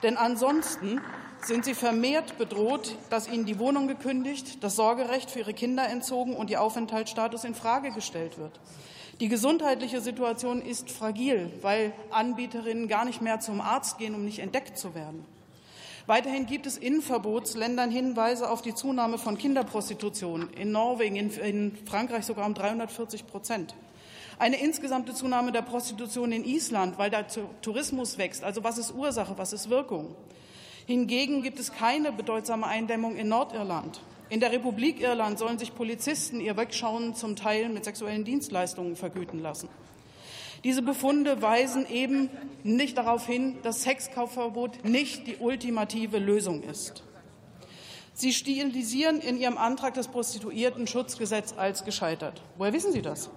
Denn 0.03 0.15
ansonsten 0.15 1.01
sind 1.41 1.65
sie 1.65 1.73
vermehrt 1.73 2.37
bedroht, 2.37 2.99
dass 3.09 3.27
ihnen 3.27 3.45
die 3.45 3.57
Wohnung 3.57 3.87
gekündigt, 3.87 4.63
das 4.63 4.75
Sorgerecht 4.75 5.31
für 5.31 5.39
ihre 5.39 5.55
Kinder 5.55 5.89
entzogen 5.89 6.35
und 6.35 6.51
ihr 6.51 6.61
Aufenthaltsstatus 6.61 7.45
in 7.45 7.55
Frage 7.55 7.89
gestellt 7.89 8.37
wird. 8.37 8.59
Die 9.21 9.27
gesundheitliche 9.27 10.01
Situation 10.01 10.61
ist 10.61 10.91
fragil, 10.91 11.51
weil 11.63 11.93
Anbieterinnen 12.11 12.87
gar 12.87 13.05
nicht 13.05 13.23
mehr 13.23 13.39
zum 13.39 13.59
Arzt 13.59 13.97
gehen, 13.97 14.13
um 14.13 14.23
nicht 14.23 14.37
entdeckt 14.37 14.77
zu 14.77 14.93
werden. 14.93 15.25
Weiterhin 16.05 16.45
gibt 16.45 16.65
es 16.65 16.77
in 16.77 17.01
Verbotsländern 17.01 17.89
Hinweise 17.89 18.49
auf 18.49 18.61
die 18.61 18.75
Zunahme 18.75 19.17
von 19.17 19.37
Kinderprostitution, 19.37 20.49
in 20.49 20.71
Norwegen, 20.71 21.15
in, 21.15 21.77
Frankreich 21.85 22.25
sogar 22.25 22.45
um 22.45 22.53
340 22.53 23.25
Prozent. 23.25 23.73
Eine 24.37 24.59
insgesamte 24.59 25.13
Zunahme 25.13 25.53
der 25.53 25.61
Prostitution 25.61 26.33
in 26.33 26.43
Island, 26.43 26.97
weil 26.97 27.09
der 27.09 27.27
Tourismus 27.61 28.17
wächst. 28.17 28.43
Also 28.43 28.65
was 28.65 28.77
ist 28.77 28.93
Ursache, 28.93 29.37
was 29.37 29.53
ist 29.53 29.69
Wirkung? 29.69 30.13
Hingegen 30.85 31.41
gibt 31.41 31.59
es 31.59 31.71
keine 31.71 32.11
bedeutsame 32.11 32.67
Eindämmung 32.67 33.15
in 33.15 33.29
Nordirland. 33.29 34.01
In 34.29 34.41
der 34.41 34.51
Republik 34.51 34.99
Irland 34.99 35.39
sollen 35.39 35.57
sich 35.57 35.73
Polizisten 35.73 36.41
ihr 36.41 36.57
Wegschauen 36.57 37.15
zum 37.15 37.37
Teil 37.37 37.69
mit 37.69 37.85
sexuellen 37.85 38.25
Dienstleistungen 38.25 38.97
vergüten 38.97 39.39
lassen. 39.39 39.69
Diese 40.63 40.81
Befunde 40.81 41.41
weisen 41.41 41.85
eben 41.89 42.29
nicht 42.63 42.97
darauf 42.97 43.25
hin, 43.25 43.57
dass 43.63 43.83
Sexkaufverbot 43.83 44.85
nicht 44.85 45.27
die 45.27 45.37
ultimative 45.37 46.19
Lösung 46.19 46.63
ist. 46.63 47.03
Sie 48.13 48.31
stilisieren 48.31 49.19
in 49.19 49.37
Ihrem 49.37 49.57
Antrag 49.57 49.95
das 49.95 50.07
Prostituierten-Schutzgesetz 50.07 51.55
als 51.57 51.83
gescheitert. 51.83 52.41
Woher 52.57 52.71
wissen 52.71 52.93
Sie 52.93 53.01
das? 53.01 53.29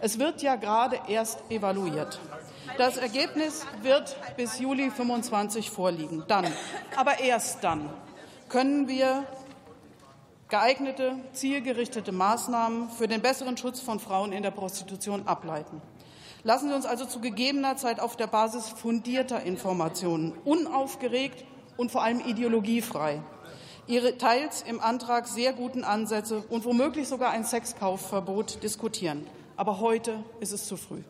Es 0.00 0.18
wird 0.18 0.42
ja 0.42 0.56
gerade 0.56 0.98
erst 1.08 1.42
evaluiert. 1.50 2.20
Das 2.78 2.96
Ergebnis 2.96 3.66
wird 3.82 4.16
bis 4.36 4.58
Juli 4.58 4.90
25 4.90 5.70
vorliegen. 5.70 6.24
Dann, 6.28 6.46
aber 6.96 7.20
erst 7.20 7.62
dann, 7.62 7.90
können 8.48 8.88
wir 8.88 9.24
geeignete, 10.48 11.16
zielgerichtete 11.32 12.12
Maßnahmen 12.12 12.90
für 12.90 13.08
den 13.08 13.22
besseren 13.22 13.56
Schutz 13.56 13.80
von 13.80 14.00
Frauen 14.00 14.32
in 14.32 14.42
der 14.42 14.50
Prostitution 14.50 15.26
ableiten. 15.26 15.82
Lassen 16.44 16.68
Sie 16.68 16.74
uns 16.74 16.86
also 16.86 17.04
zu 17.04 17.20
gegebener 17.20 17.76
Zeit 17.76 18.00
auf 18.00 18.16
der 18.16 18.26
Basis 18.26 18.68
fundierter 18.68 19.42
Informationen, 19.42 20.32
unaufgeregt 20.44 21.44
und 21.76 21.90
vor 21.92 22.02
allem 22.02 22.20
ideologiefrei 22.20 23.22
Ihre 23.88 24.16
teils 24.16 24.62
im 24.62 24.80
Antrag 24.80 25.26
sehr 25.26 25.52
guten 25.52 25.82
Ansätze 25.82 26.44
und 26.48 26.64
womöglich 26.64 27.08
sogar 27.08 27.30
ein 27.30 27.44
Sexkaufverbot 27.44 28.62
diskutieren. 28.62 29.26
Aber 29.56 29.80
heute 29.80 30.22
ist 30.38 30.52
es 30.52 30.66
zu 30.66 30.76
früh. 30.76 31.02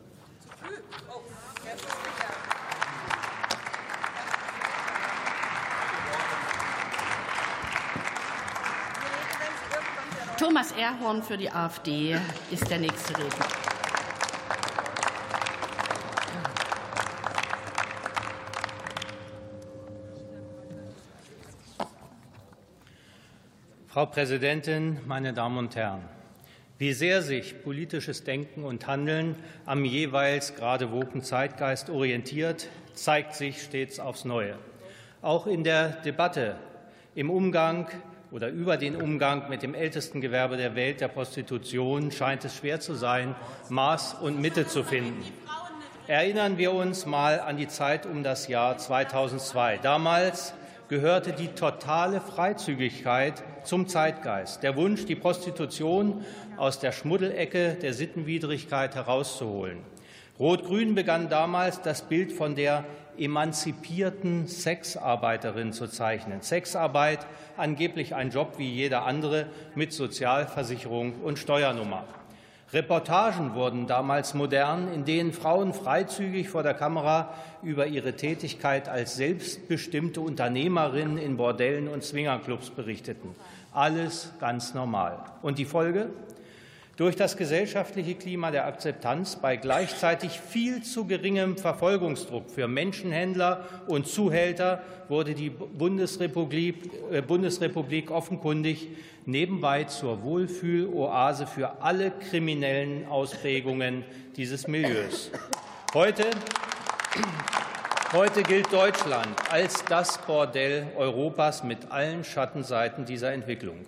Thomas 10.39 10.71
Erhorn 10.71 11.21
für 11.21 11.37
die 11.37 11.51
AfD 11.51 12.19
ist 12.51 12.69
der 12.69 12.79
nächste 12.79 13.17
Redner. 13.17 13.52
Frau 23.93 24.07
Präsidentin, 24.07 24.97
meine 25.05 25.33
Damen 25.33 25.59
und 25.59 25.75
Herren! 25.75 26.01
Wie 26.79 26.93
sehr 26.93 27.21
sich 27.21 27.61
politisches 27.61 28.23
Denken 28.23 28.63
und 28.63 28.87
Handeln 28.87 29.35
am 29.67 29.85
jeweils 29.85 30.55
gerade 30.55 30.91
woken 30.91 31.21
Zeitgeist 31.21 31.91
orientiert, 31.91 32.69
zeigt 32.95 33.35
sich 33.35 33.61
stets 33.61 33.99
aufs 33.99 34.25
Neue. 34.25 34.55
Auch 35.21 35.45
in 35.45 35.63
der 35.63 35.89
Debatte 35.89 36.55
im 37.13 37.29
Umgang 37.29 37.87
oder 38.31 38.49
über 38.49 38.77
den 38.77 38.95
Umgang 38.95 39.47
mit 39.47 39.61
dem 39.61 39.75
ältesten 39.75 40.21
Gewerbe 40.21 40.57
der 40.57 40.73
Welt, 40.73 40.99
der 40.99 41.09
Prostitution, 41.09 42.11
scheint 42.11 42.43
es 42.45 42.55
schwer 42.55 42.79
zu 42.79 42.95
sein, 42.95 43.35
Maß 43.69 44.15
und 44.15 44.41
Mitte 44.41 44.65
zu 44.65 44.83
finden. 44.83 45.23
Erinnern 46.07 46.57
wir 46.57 46.73
uns 46.73 47.05
mal 47.05 47.39
an 47.39 47.57
die 47.57 47.67
Zeit 47.67 48.07
um 48.07 48.23
das 48.23 48.47
Jahr 48.47 48.75
2002. 48.75 49.77
Damals 49.83 50.55
gehörte 50.87 51.33
die 51.33 51.49
totale 51.49 52.21
Freizügigkeit 52.21 53.43
zum 53.63 53.87
Zeitgeist, 53.87 54.63
der 54.63 54.75
Wunsch, 54.75 55.05
die 55.05 55.15
Prostitution 55.15 56.25
aus 56.57 56.79
der 56.79 56.91
Schmuddelecke 56.91 57.77
der 57.81 57.93
Sittenwidrigkeit 57.93 58.95
herauszuholen. 58.95 59.79
Rot-Grün 60.39 60.95
begann 60.95 61.29
damals, 61.29 61.81
das 61.81 62.01
Bild 62.01 62.31
von 62.31 62.55
der 62.55 62.85
emanzipierten 63.17 64.47
Sexarbeiterin 64.47 65.71
zu 65.71 65.87
zeichnen. 65.87 66.41
Sexarbeit 66.41 67.25
angeblich 67.57 68.15
ein 68.15 68.31
Job 68.31 68.57
wie 68.57 68.71
jeder 68.71 69.05
andere 69.05 69.47
mit 69.75 69.93
Sozialversicherung 69.93 71.21
und 71.21 71.37
Steuernummer. 71.37 72.05
Reportagen 72.73 73.53
wurden 73.53 73.85
damals 73.85 74.33
modern, 74.33 74.91
in 74.91 75.05
denen 75.05 75.31
Frauen 75.31 75.73
freizügig 75.73 76.49
vor 76.49 76.63
der 76.63 76.73
Kamera 76.73 77.31
über 77.61 77.85
ihre 77.85 78.13
Tätigkeit 78.13 78.89
als 78.89 79.15
selbstbestimmte 79.15 80.21
Unternehmerinnen 80.21 81.19
in 81.19 81.37
Bordellen 81.37 81.87
und 81.87 82.03
Swingerclubs 82.03 82.71
berichteten. 82.71 83.35
Alles 83.73 84.31
ganz 84.39 84.73
normal. 84.73 85.19
Und 85.43 85.59
die 85.59 85.65
Folge? 85.65 86.09
Durch 86.95 87.15
das 87.15 87.37
gesellschaftliche 87.37 88.13
Klima 88.13 88.51
der 88.51 88.67
Akzeptanz 88.67 89.37
bei 89.37 89.55
gleichzeitig 89.55 90.39
viel 90.39 90.83
zu 90.83 91.05
geringem 91.05 91.57
Verfolgungsdruck 91.57 92.51
für 92.51 92.67
Menschenhändler 92.67 93.65
und 93.87 94.05
Zuhälter 94.05 94.83
wurde 95.09 95.33
die 95.33 95.49
Bundesrepublik, 95.49 96.91
äh, 97.11 97.23
Bundesrepublik 97.23 98.11
offenkundig 98.11 98.89
nebenbei 99.25 99.85
zur 99.85 100.21
Wohlfühloase 100.21 101.47
für 101.47 101.81
alle 101.81 102.11
kriminellen 102.11 103.07
Ausprägungen 103.07 104.03
dieses 104.37 104.67
Milieus. 104.67 105.31
Heute, 105.95 106.25
heute 108.11 108.43
gilt 108.43 108.71
Deutschland 108.71 109.35
als 109.49 109.83
das 109.85 110.19
Bordell 110.27 110.85
Europas 110.95 111.63
mit 111.63 111.91
allen 111.91 112.23
Schattenseiten 112.23 113.05
dieser 113.05 113.33
Entwicklung. 113.33 113.83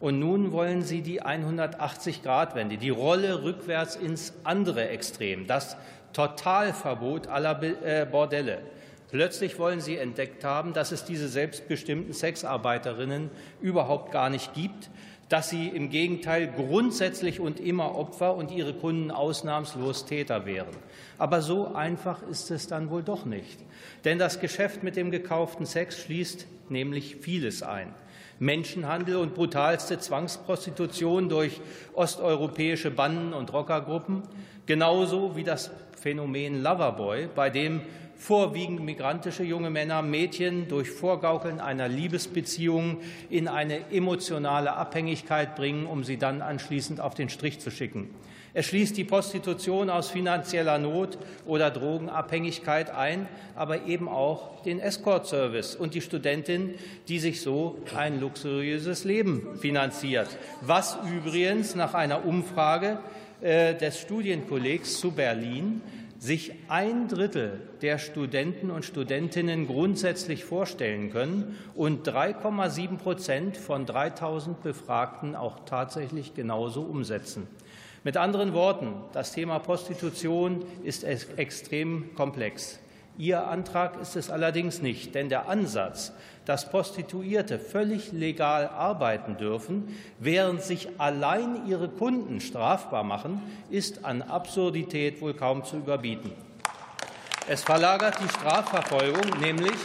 Und 0.00 0.18
nun 0.18 0.50
wollen 0.50 0.82
Sie 0.82 1.02
die 1.02 1.22
180-Grad-Wende, 1.22 2.78
die 2.78 2.90
Rolle 2.90 3.44
rückwärts 3.44 3.96
ins 3.96 4.32
andere 4.44 4.88
Extrem, 4.88 5.46
das 5.46 5.76
Totalverbot 6.14 7.28
aller 7.28 7.62
äh, 7.62 8.06
Bordelle. 8.06 8.62
Plötzlich 9.10 9.58
wollen 9.58 9.80
Sie 9.80 9.98
entdeckt 9.98 10.42
haben, 10.42 10.72
dass 10.72 10.90
es 10.90 11.04
diese 11.04 11.28
selbstbestimmten 11.28 12.14
Sexarbeiterinnen 12.14 13.30
überhaupt 13.60 14.10
gar 14.10 14.30
nicht 14.30 14.54
gibt, 14.54 14.88
dass 15.30 15.48
sie 15.48 15.68
im 15.68 15.90
Gegenteil 15.90 16.48
grundsätzlich 16.48 17.38
und 17.38 17.60
immer 17.60 17.94
Opfer 17.94 18.34
und 18.34 18.50
ihre 18.50 18.74
Kunden 18.74 19.12
ausnahmslos 19.12 20.04
Täter 20.04 20.44
wären. 20.44 20.76
Aber 21.18 21.40
so 21.40 21.72
einfach 21.72 22.20
ist 22.24 22.50
es 22.50 22.66
dann 22.66 22.90
wohl 22.90 23.04
doch 23.04 23.24
nicht. 23.26 23.60
Denn 24.04 24.18
das 24.18 24.40
Geschäft 24.40 24.82
mit 24.82 24.96
dem 24.96 25.12
gekauften 25.12 25.66
Sex 25.66 26.00
schließt 26.00 26.48
nämlich 26.68 27.16
vieles 27.16 27.62
ein. 27.62 27.94
Menschenhandel 28.40 29.16
und 29.16 29.34
brutalste 29.34 29.98
Zwangsprostitution 29.98 31.28
durch 31.28 31.60
osteuropäische 31.92 32.90
Banden 32.90 33.34
und 33.34 33.52
Rockergruppen, 33.52 34.22
genauso 34.64 35.36
wie 35.36 35.44
das 35.44 35.70
Phänomen 36.00 36.62
Loverboy, 36.62 37.28
bei 37.34 37.50
dem 37.50 37.82
vorwiegend 38.16 38.80
migrantische 38.80 39.42
junge 39.42 39.68
Männer 39.68 40.00
Mädchen 40.00 40.68
durch 40.68 40.90
Vorgaukeln 40.90 41.60
einer 41.60 41.88
Liebesbeziehung 41.88 43.00
in 43.28 43.46
eine 43.46 43.90
emotionale 43.90 44.72
Abhängigkeit 44.72 45.54
bringen, 45.54 45.86
um 45.86 46.02
sie 46.02 46.16
dann 46.16 46.40
anschließend 46.40 46.98
auf 46.98 47.14
den 47.14 47.28
Strich 47.28 47.60
zu 47.60 47.70
schicken. 47.70 48.08
Er 48.52 48.62
schließt 48.64 48.96
die 48.96 49.04
Prostitution 49.04 49.90
aus 49.90 50.10
finanzieller 50.10 50.78
Not 50.78 51.18
oder 51.46 51.70
Drogenabhängigkeit 51.70 52.90
ein, 52.90 53.28
aber 53.54 53.86
eben 53.86 54.08
auch 54.08 54.62
den 54.62 54.80
Escort-Service 54.80 55.76
und 55.76 55.94
die 55.94 56.00
Studentin, 56.00 56.74
die 57.06 57.20
sich 57.20 57.42
so 57.42 57.78
ein 57.96 58.20
luxuriöses 58.20 59.04
Leben 59.04 59.56
finanziert. 59.58 60.28
Was 60.62 60.98
übrigens 61.14 61.76
nach 61.76 61.94
einer 61.94 62.26
Umfrage 62.26 62.98
äh, 63.40 63.74
des 63.74 64.00
Studienkollegs 64.00 64.98
zu 64.98 65.12
Berlin 65.12 65.80
sich 66.18 66.52
ein 66.68 67.08
Drittel 67.08 67.62
der 67.80 67.98
Studenten 67.98 68.70
und 68.70 68.84
Studentinnen 68.84 69.66
grundsätzlich 69.66 70.44
vorstellen 70.44 71.10
können 71.10 71.56
und 71.74 72.06
3,7 72.06 72.98
Prozent 72.98 73.56
von 73.56 73.86
3000 73.86 74.62
Befragten 74.62 75.34
auch 75.34 75.60
tatsächlich 75.64 76.34
genauso 76.34 76.82
umsetzen. 76.82 77.46
Mit 78.02 78.16
anderen 78.16 78.54
Worten, 78.54 78.94
das 79.12 79.32
Thema 79.32 79.58
Prostitution 79.58 80.64
ist 80.84 81.04
extrem 81.04 82.14
komplex. 82.14 82.78
Ihr 83.18 83.46
Antrag 83.46 84.00
ist 84.00 84.16
es 84.16 84.30
allerdings 84.30 84.80
nicht, 84.80 85.14
denn 85.14 85.28
der 85.28 85.50
Ansatz, 85.50 86.14
dass 86.46 86.70
Prostituierte 86.70 87.58
völlig 87.58 88.12
legal 88.12 88.68
arbeiten 88.68 89.36
dürfen, 89.36 89.94
während 90.18 90.62
sich 90.62 90.88
allein 90.98 91.66
ihre 91.66 91.90
Kunden 91.90 92.40
strafbar 92.40 93.04
machen, 93.04 93.42
ist 93.68 94.06
an 94.06 94.22
Absurdität 94.22 95.20
wohl 95.20 95.34
kaum 95.34 95.64
zu 95.64 95.76
überbieten. 95.76 96.32
Es 97.48 97.62
verlagert 97.62 98.14
die 98.24 98.28
Strafverfolgung 98.30 99.40
nämlich 99.40 99.76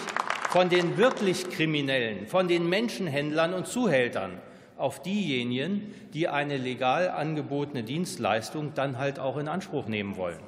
von 0.51 0.69
den 0.69 0.95
wirklich 0.95 1.49
Kriminellen, 1.49 2.27
von 2.27 2.47
den 2.47 2.69
Menschenhändlern 2.69 3.53
und 3.53 3.67
Zuhältern 3.67 4.39
auf 4.77 5.01
diejenigen, 5.01 5.93
die 6.13 6.27
eine 6.27 6.57
legal 6.57 7.09
angebotene 7.09 7.83
Dienstleistung 7.83 8.73
dann 8.75 8.97
halt 8.97 9.19
auch 9.19 9.37
in 9.37 9.47
Anspruch 9.47 9.87
nehmen 9.87 10.17
wollen. 10.17 10.39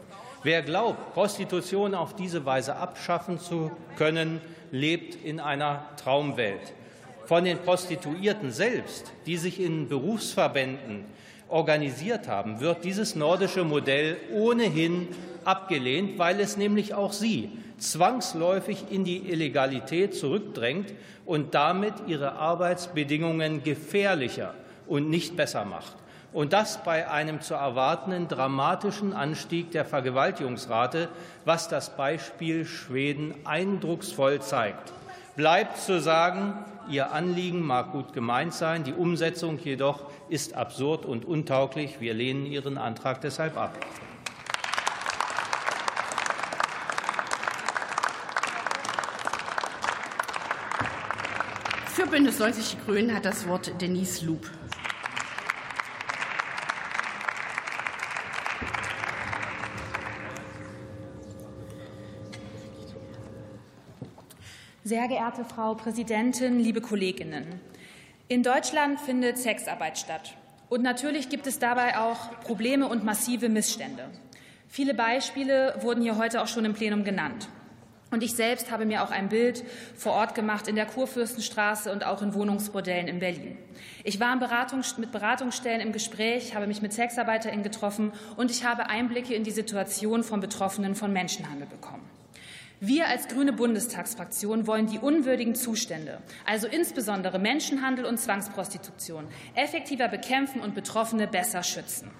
Wer 0.43 0.61
glaubt, 0.61 1.13
Prostitution 1.13 1.95
auf 1.95 2.15
diese 2.15 2.45
Weise 2.45 2.75
abschaffen 2.75 3.39
zu 3.39 3.71
können, 3.97 4.39
lebt 4.71 5.15
in 5.15 5.39
einer 5.39 5.85
Traumwelt. 5.97 6.73
Von 7.25 7.43
den 7.43 7.57
Prostituierten 7.57 8.51
selbst, 8.51 9.11
die 9.25 9.37
sich 9.37 9.59
in 9.59 9.89
Berufsverbänden 9.89 11.05
organisiert 11.49 12.27
haben, 12.27 12.59
wird 12.59 12.83
dieses 12.83 13.15
nordische 13.15 13.63
Modell 13.63 14.17
ohnehin 14.33 15.07
abgelehnt, 15.43 16.19
weil 16.19 16.39
es 16.39 16.57
nämlich 16.57 16.93
auch 16.93 17.13
sie 17.13 17.51
zwangsläufig 17.77 18.85
in 18.89 19.03
die 19.03 19.29
Illegalität 19.29 20.15
zurückdrängt 20.15 20.93
und 21.25 21.53
damit 21.53 21.93
ihre 22.07 22.33
Arbeitsbedingungen 22.33 23.63
gefährlicher 23.63 24.53
und 24.87 25.09
nicht 25.09 25.35
besser 25.35 25.65
macht. 25.65 25.95
Und 26.33 26.53
das 26.53 26.83
bei 26.83 27.09
einem 27.09 27.41
zu 27.41 27.53
erwartenden 27.53 28.27
dramatischen 28.27 29.13
Anstieg 29.13 29.71
der 29.71 29.85
Vergewaltigungsrate, 29.85 31.09
was 31.45 31.67
das 31.67 31.95
Beispiel 31.95 32.65
Schweden 32.65 33.33
eindrucksvoll 33.45 34.41
zeigt. 34.41 34.93
Bleibt 35.35 35.77
zu 35.77 35.99
sagen, 35.99 36.53
Ihr 36.89 37.11
Anliegen 37.11 37.61
mag 37.61 37.91
gut 37.91 38.13
gemeint 38.13 38.53
sein, 38.53 38.85
die 38.85 38.93
Umsetzung 38.93 39.59
jedoch 39.59 40.05
ist 40.29 40.53
absurd 40.53 41.05
und 41.05 41.25
untauglich. 41.25 41.99
Wir 41.99 42.13
lehnen 42.13 42.45
Ihren 42.45 42.77
Antrag 42.77 43.19
deshalb 43.19 43.57
ab. 43.57 43.77
Für 51.97 52.05
Bündnis 52.05 52.37
90 52.37 52.75
Die 52.75 52.85
Grünen 52.85 53.15
hat 53.15 53.25
das 53.25 53.47
Wort 53.47 53.81
Denise 53.81 54.23
Loop. 54.23 54.47
Sehr 64.83 65.07
geehrte 65.07 65.43
Frau 65.43 65.73
Präsidentin, 65.73 66.59
liebe 66.59 66.81
Kolleginnen! 66.81 67.59
In 68.27 68.43
Deutschland 68.43 69.01
findet 69.01 69.39
Sexarbeit 69.39 69.97
statt. 69.97 70.37
Und 70.69 70.83
natürlich 70.83 71.29
gibt 71.29 71.47
es 71.47 71.57
dabei 71.57 71.97
auch 71.97 72.39
Probleme 72.41 72.87
und 72.87 73.05
massive 73.05 73.49
Missstände. 73.49 74.07
Viele 74.67 74.93
Beispiele 74.93 75.79
wurden 75.81 76.03
hier 76.03 76.19
heute 76.19 76.43
auch 76.43 76.47
schon 76.47 76.65
im 76.65 76.75
Plenum 76.75 77.03
genannt. 77.03 77.49
Und 78.09 78.23
ich 78.23 78.35
selbst 78.35 78.71
habe 78.71 78.85
mir 78.85 79.03
auch 79.03 79.11
ein 79.11 79.27
Bild 79.27 79.63
vor 79.95 80.13
Ort 80.13 80.33
gemacht 80.33 80.67
in 80.69 80.75
der 80.75 80.85
Kurfürstenstraße 80.85 81.91
und 81.91 82.05
auch 82.05 82.21
in 82.21 82.33
Wohnungsbordellen 82.33 83.07
in 83.07 83.19
Berlin. 83.19 83.57
Ich 84.05 84.19
war 84.21 84.33
mit 84.35 85.11
Beratungsstellen 85.11 85.81
im 85.81 85.91
Gespräch, 85.91 86.55
habe 86.55 86.67
mich 86.67 86.81
mit 86.81 86.93
SexarbeiterInnen 86.93 87.63
getroffen 87.63 88.13
und 88.37 88.49
ich 88.49 88.63
habe 88.63 88.89
Einblicke 88.89 89.33
in 89.33 89.43
die 89.43 89.51
Situation 89.51 90.23
von 90.23 90.39
Betroffenen 90.39 90.95
von 90.95 91.11
Menschenhandel 91.11 91.67
bekommen. 91.67 92.07
Wir 92.79 93.07
als 93.07 93.27
grüne 93.27 93.53
Bundestagsfraktion 93.53 94.67
wollen 94.67 94.85
die 94.85 94.99
unwürdigen 94.99 95.55
Zustände, 95.55 96.19
also 96.45 96.67
insbesondere 96.67 97.39
Menschenhandel 97.39 98.05
und 98.05 98.19
Zwangsprostitution, 98.19 99.27
effektiver 99.55 100.07
bekämpfen 100.07 100.61
und 100.61 100.75
Betroffene 100.75 101.27
besser 101.27 101.63
schützen. 101.63 102.11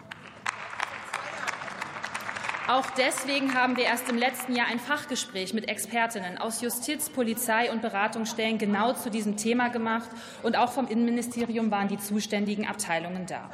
Auch 2.68 2.90
deswegen 2.98 3.54
haben 3.54 3.78
wir 3.78 3.86
erst 3.86 4.10
im 4.10 4.18
letzten 4.18 4.54
Jahr 4.54 4.68
ein 4.68 4.80
Fachgespräch 4.80 5.54
mit 5.54 5.70
Expertinnen 5.70 6.38
aus 6.38 6.62
Justiz, 6.62 7.10
Polizei 7.10 7.72
und 7.72 7.82
Beratungsstellen 7.82 8.58
genau 8.58 8.92
zu 8.92 9.10
diesem 9.10 9.38
Thema 9.38 9.70
gemacht. 9.70 10.10
Und 10.44 10.58
auch 10.58 10.74
vom 10.74 10.88
Innenministerium 10.88 11.72
waren 11.72 11.88
die 11.88 11.98
zuständigen 11.98 12.68
Abteilungen 12.68 13.26
da. 13.26 13.50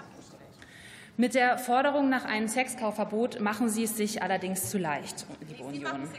Mit 1.15 1.35
der 1.35 1.59
Forderung 1.59 2.09
nach 2.09 2.25
einem 2.25 2.47
Sexkaufverbot 2.47 3.39
machen 3.39 3.69
Sie 3.69 3.83
es 3.83 3.95
sich 3.95 4.23
allerdings 4.23 4.71
zu 4.71 4.79
leicht, 4.79 5.27
liebe 5.47 5.61
Union. 5.61 6.09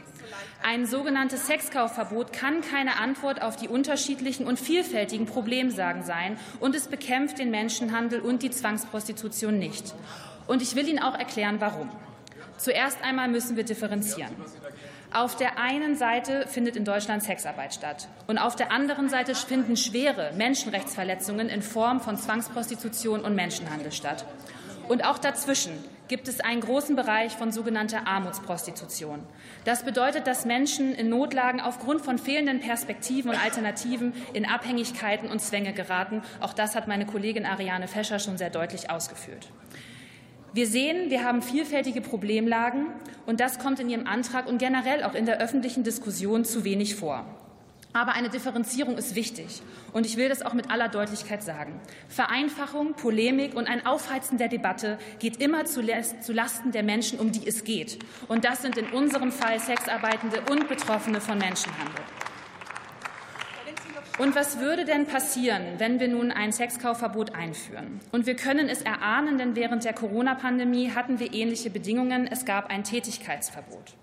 Ein 0.63 0.85
sogenanntes 0.85 1.47
Sexkaufverbot 1.47 2.31
kann 2.31 2.61
keine 2.61 2.97
Antwort 2.97 3.41
auf 3.41 3.57
die 3.57 3.67
unterschiedlichen 3.67 4.47
und 4.47 4.57
vielfältigen 4.57 5.25
Problemsagen 5.25 6.03
sein, 6.03 6.37
und 6.61 6.75
es 6.75 6.87
bekämpft 6.87 7.39
den 7.39 7.51
Menschenhandel 7.51 8.21
und 8.21 8.41
die 8.41 8.51
Zwangsprostitution 8.51 9.59
nicht. 9.59 9.93
Und 10.47 10.61
ich 10.61 10.77
will 10.77 10.87
Ihnen 10.87 10.99
auch 10.99 11.15
erklären, 11.19 11.57
warum. 11.59 11.89
Zuerst 12.57 13.03
einmal 13.03 13.27
müssen 13.27 13.57
wir 13.57 13.63
differenzieren. 13.63 14.33
Auf 15.13 15.35
der 15.35 15.57
einen 15.57 15.95
Seite 15.95 16.45
findet 16.47 16.75
in 16.75 16.83
Deutschland 16.83 17.23
Sexarbeit 17.23 17.73
statt 17.73 18.07
und 18.27 18.37
auf 18.37 18.55
der 18.55 18.71
anderen 18.71 19.07
Seite 19.07 19.33
finden 19.35 19.77
schwere 19.77 20.33
Menschenrechtsverletzungen 20.35 21.47
in 21.47 21.61
Form 21.61 22.01
von 22.01 22.17
Zwangsprostitution 22.17 23.21
und 23.21 23.35
Menschenhandel 23.35 23.91
statt. 23.91 24.25
Und 24.87 25.03
auch 25.05 25.17
dazwischen 25.17 25.73
gibt 26.07 26.27
es 26.27 26.39
einen 26.39 26.61
großen 26.61 26.95
Bereich 26.95 27.33
von 27.33 27.51
sogenannter 27.51 28.05
Armutsprostitution. 28.05 29.23
Das 29.63 29.83
bedeutet, 29.83 30.27
dass 30.27 30.45
Menschen 30.45 30.93
in 30.93 31.09
Notlagen 31.09 31.59
aufgrund 31.59 32.01
von 32.01 32.19
fehlenden 32.19 32.59
Perspektiven 32.59 33.31
und 33.31 33.43
Alternativen 33.43 34.13
in 34.33 34.45
Abhängigkeiten 34.45 35.29
und 35.29 35.39
Zwänge 35.39 35.73
geraten. 35.73 36.21
Auch 36.41 36.53
das 36.53 36.75
hat 36.75 36.87
meine 36.87 37.05
Kollegin 37.05 37.45
Ariane 37.45 37.87
Fescher 37.87 38.19
schon 38.19 38.37
sehr 38.37 38.51
deutlich 38.51 38.91
ausgeführt. 38.91 39.47
Wir 40.55 40.67
sehen, 40.67 41.09
wir 41.09 41.25
haben 41.25 41.41
vielfältige 41.41 41.99
Problemlagen, 41.99 42.85
und 43.25 43.41
das 43.41 43.59
kommt 43.59 43.81
in 43.81 43.89
Ihrem 43.89 44.07
Antrag 44.07 44.47
und 44.47 44.57
generell 44.57 45.03
auch 45.03 45.13
in 45.13 45.25
der 45.25 45.41
öffentlichen 45.41 45.83
Diskussion 45.83 46.45
zu 46.45 46.63
wenig 46.63 46.95
vor. 46.95 47.25
Aber 47.91 48.13
eine 48.13 48.29
Differenzierung 48.29 48.97
ist 48.97 49.15
wichtig. 49.15 49.61
Und 49.91 50.05
ich 50.05 50.15
will 50.15 50.29
das 50.29 50.43
auch 50.43 50.53
mit 50.53 50.71
aller 50.71 50.87
Deutlichkeit 50.87 51.43
sagen. 51.43 51.77
Vereinfachung, 52.07 52.93
Polemik 52.93 53.53
und 53.53 53.67
ein 53.67 53.85
Aufheizen 53.85 54.37
der 54.37 54.47
Debatte 54.47 54.97
geht 55.19 55.41
immer 55.41 55.65
zu 55.65 55.81
Lasten 55.81 56.71
der 56.71 56.83
Menschen, 56.83 57.19
um 57.19 57.33
die 57.33 57.45
es 57.45 57.65
geht. 57.65 57.99
Und 58.29 58.45
das 58.45 58.61
sind 58.61 58.77
in 58.77 58.87
unserem 58.93 59.33
Fall 59.33 59.59
Sexarbeitende 59.59 60.39
und 60.49 60.69
Betroffene 60.69 61.19
von 61.19 61.37
Menschenhandel. 61.37 62.01
Und 64.17 64.33
was 64.33 64.59
würde 64.59 64.85
denn 64.85 65.07
passieren, 65.07 65.61
wenn 65.77 65.99
wir 65.99 66.07
nun 66.07 66.31
ein 66.31 66.53
Sexkaufverbot 66.53 67.35
einführen? 67.35 67.99
Und 68.13 68.25
wir 68.25 68.37
können 68.37 68.69
es 68.69 68.81
erahnen, 68.81 69.37
denn 69.37 69.57
während 69.57 69.83
der 69.83 69.91
Corona-Pandemie 69.91 70.91
hatten 70.91 71.19
wir 71.19 71.33
ähnliche 71.33 71.69
Bedingungen. 71.69 72.25
Es 72.25 72.45
gab 72.45 72.69
ein 72.69 72.85
Tätigkeitsverbot. 72.85 73.95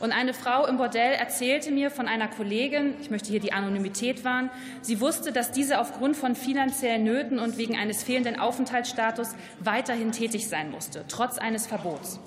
Und 0.00 0.12
eine 0.12 0.34
Frau 0.34 0.66
im 0.66 0.76
Bordell 0.76 1.14
erzählte 1.14 1.70
mir 1.70 1.90
von 1.90 2.08
einer 2.08 2.28
Kollegin, 2.28 2.94
ich 3.00 3.10
möchte 3.10 3.30
hier 3.30 3.40
die 3.40 3.54
Anonymität 3.54 4.22
wahren, 4.22 4.50
sie 4.82 5.00
wusste, 5.00 5.32
dass 5.32 5.50
diese 5.50 5.80
aufgrund 5.80 6.16
von 6.16 6.34
finanziellen 6.34 7.04
Nöten 7.04 7.38
und 7.38 7.56
wegen 7.56 7.76
eines 7.76 8.02
fehlenden 8.02 8.38
Aufenthaltsstatus 8.38 9.34
weiterhin 9.60 10.12
tätig 10.12 10.48
sein 10.48 10.70
musste, 10.72 11.04
trotz 11.08 11.38
eines 11.38 11.66
Verbots. 11.66 12.20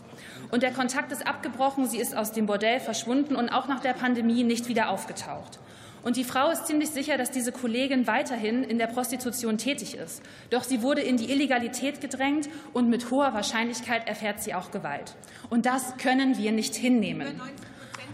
Und 0.50 0.64
der 0.64 0.72
Kontakt 0.72 1.12
ist 1.12 1.28
abgebrochen, 1.28 1.88
sie 1.88 2.00
ist 2.00 2.16
aus 2.16 2.32
dem 2.32 2.48
Bordell 2.48 2.80
verschwunden 2.80 3.36
und 3.36 3.50
auch 3.50 3.68
nach 3.68 3.82
der 3.82 3.94
Pandemie 3.94 4.44
nicht 4.44 4.70
wieder 4.70 4.90
aufgetaucht. 4.90 5.60
Und 6.04 6.16
die 6.16 6.24
Frau 6.24 6.50
ist 6.50 6.68
ziemlich 6.68 6.90
sicher, 6.90 7.18
dass 7.18 7.32
diese 7.32 7.52
Kollegin 7.52 8.08
weiterhin 8.08 8.64
in 8.64 8.78
der 8.78 8.88
Prostitution 8.88 9.58
tätig 9.58 9.96
ist. 9.96 10.22
Doch 10.50 10.64
sie 10.64 10.82
wurde 10.82 11.02
in 11.02 11.18
die 11.18 11.32
Illegalität 11.32 12.02
gedrängt 12.02 12.50
und 12.74 12.90
mit 12.90 13.12
hoher 13.12 13.34
Wahrscheinlichkeit 13.34 14.08
erfährt 14.08 14.42
sie 14.42 14.54
auch 14.54 14.72
Gewalt. 14.72 15.16
Und 15.50 15.66
das 15.66 15.98
können 15.98 16.38
wir 16.38 16.52
nicht 16.52 16.76
hinnehmen. 16.76 17.42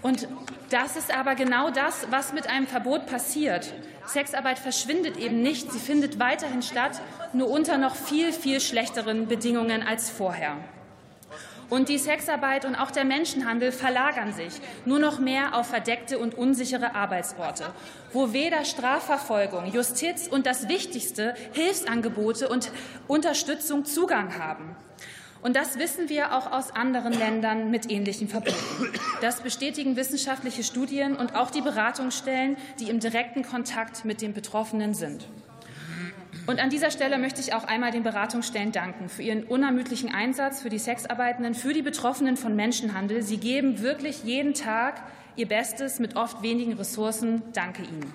Und 0.01 0.27
das 0.69 0.95
ist 0.95 1.15
aber 1.15 1.35
genau 1.35 1.69
das, 1.69 2.07
was 2.09 2.33
mit 2.33 2.47
einem 2.47 2.67
Verbot 2.67 3.05
passiert. 3.05 3.73
Sexarbeit 4.05 4.59
verschwindet 4.59 5.17
eben 5.17 5.41
nicht, 5.41 5.71
sie 5.71 5.79
findet 5.79 6.19
weiterhin 6.19 6.61
statt, 6.61 7.01
nur 7.31 7.49
unter 7.49 7.77
noch 7.77 7.95
viel, 7.95 8.33
viel 8.33 8.59
schlechteren 8.59 9.27
Bedingungen 9.27 9.81
als 9.81 10.09
vorher. 10.09 10.57
Und 11.73 11.89
die 11.89 11.97
Sexarbeit 11.97 12.65
und 12.65 12.75
auch 12.75 12.91
der 12.91 13.03
Menschenhandel 13.03 13.71
verlagern 13.71 14.31
sich 14.31 14.53
nur 14.85 14.99
noch 14.99 15.17
mehr 15.17 15.57
auf 15.57 15.65
verdeckte 15.69 16.19
und 16.19 16.35
unsichere 16.35 16.93
Arbeitsorte, 16.93 17.73
wo 18.11 18.31
weder 18.31 18.63
Strafverfolgung, 18.63 19.73
Justiz 19.73 20.27
und 20.27 20.45
das 20.45 20.67
Wichtigste 20.67 21.33
Hilfsangebote 21.53 22.47
und 22.47 22.71
Unterstützung 23.07 23.85
Zugang 23.85 24.37
haben. 24.37 24.75
Und 25.41 25.55
das 25.55 25.79
wissen 25.79 26.09
wir 26.09 26.37
auch 26.37 26.51
aus 26.51 26.69
anderen 26.75 27.11
Ländern 27.11 27.71
mit 27.71 27.89
ähnlichen 27.89 28.27
Verboten. 28.27 28.93
Das 29.21 29.41
bestätigen 29.41 29.95
wissenschaftliche 29.95 30.63
Studien 30.63 31.15
und 31.15 31.35
auch 31.35 31.49
die 31.49 31.61
Beratungsstellen, 31.61 32.55
die 32.79 32.91
im 32.91 32.99
direkten 32.99 33.41
Kontakt 33.41 34.05
mit 34.05 34.21
den 34.21 34.35
Betroffenen 34.35 34.93
sind. 34.93 35.27
Und 36.45 36.59
an 36.59 36.69
dieser 36.69 36.91
Stelle 36.91 37.17
möchte 37.17 37.39
ich 37.39 37.53
auch 37.53 37.63
einmal 37.63 37.91
den 37.91 38.03
Beratungsstellen 38.03 38.73
danken 38.73 39.07
für 39.07 39.23
ihren 39.23 39.43
unermüdlichen 39.43 40.13
Einsatz 40.13 40.61
für 40.61 40.69
die 40.69 40.77
Sexarbeitenden, 40.77 41.55
für 41.55 41.73
die 41.73 41.81
Betroffenen 41.81 42.35
von 42.35 42.53
Menschenhandel. 42.55 43.21
Sie 43.21 43.37
geben 43.37 43.79
wirklich 43.81 44.25
jeden 44.25 44.53
Tag 44.53 45.01
ihr 45.37 45.47
Bestes 45.47 45.99
mit 45.99 46.17
oft 46.17 46.43
wenigen 46.43 46.73
Ressourcen. 46.73 47.43
Danke 47.53 47.83
Ihnen. 47.83 48.11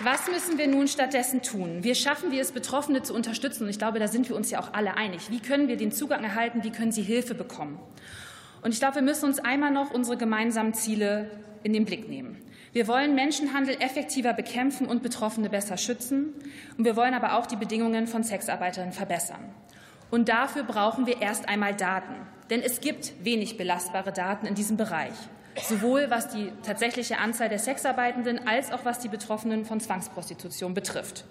Was 0.00 0.28
müssen 0.28 0.56
wir 0.56 0.68
nun 0.68 0.88
stattdessen 0.88 1.42
tun? 1.42 1.82
Wie 1.82 1.94
schaffen 1.94 2.30
wir 2.30 2.40
es, 2.40 2.52
Betroffene 2.52 3.02
zu 3.02 3.12
unterstützen? 3.12 3.64
Und 3.64 3.68
ich 3.68 3.78
glaube, 3.78 3.98
da 3.98 4.08
sind 4.08 4.28
wir 4.28 4.36
uns 4.36 4.50
ja 4.50 4.60
auch 4.60 4.72
alle 4.72 4.96
einig. 4.96 5.30
Wie 5.30 5.40
können 5.40 5.68
wir 5.68 5.76
den 5.76 5.92
Zugang 5.92 6.24
erhalten? 6.24 6.62
Wie 6.62 6.70
können 6.70 6.92
sie 6.92 7.02
Hilfe 7.02 7.34
bekommen? 7.34 7.78
Und 8.62 8.72
ich 8.72 8.78
glaube, 8.78 8.96
wir 8.96 9.02
müssen 9.02 9.26
uns 9.26 9.38
einmal 9.38 9.70
noch 9.70 9.90
unsere 9.90 10.16
gemeinsamen 10.16 10.72
Ziele 10.72 11.30
in 11.62 11.72
den 11.72 11.84
Blick 11.84 12.08
nehmen. 12.08 12.38
Wir 12.72 12.86
wollen 12.86 13.14
Menschenhandel 13.14 13.76
effektiver 13.80 14.32
bekämpfen 14.32 14.86
und 14.86 15.02
Betroffene 15.02 15.48
besser 15.48 15.76
schützen. 15.76 16.34
Und 16.76 16.84
wir 16.84 16.96
wollen 16.96 17.14
aber 17.14 17.38
auch 17.38 17.46
die 17.46 17.56
Bedingungen 17.56 18.06
von 18.06 18.22
Sexarbeiterinnen 18.22 18.92
verbessern. 18.92 19.54
Und 20.10 20.28
dafür 20.28 20.64
brauchen 20.64 21.06
wir 21.06 21.20
erst 21.20 21.48
einmal 21.48 21.74
Daten. 21.74 22.14
Denn 22.50 22.62
es 22.62 22.80
gibt 22.80 23.12
wenig 23.24 23.56
belastbare 23.56 24.12
Daten 24.12 24.46
in 24.46 24.54
diesem 24.54 24.76
Bereich 24.76 25.14
sowohl 25.66 26.10
was 26.10 26.28
die 26.28 26.52
tatsächliche 26.62 27.18
Anzahl 27.18 27.48
der 27.48 27.58
Sexarbeitenden 27.58 28.46
als 28.46 28.70
auch 28.72 28.84
was 28.84 28.98
die 28.98 29.08
Betroffenen 29.08 29.64
von 29.64 29.80
Zwangsprostitution 29.80 30.74
betrifft. 30.74 31.24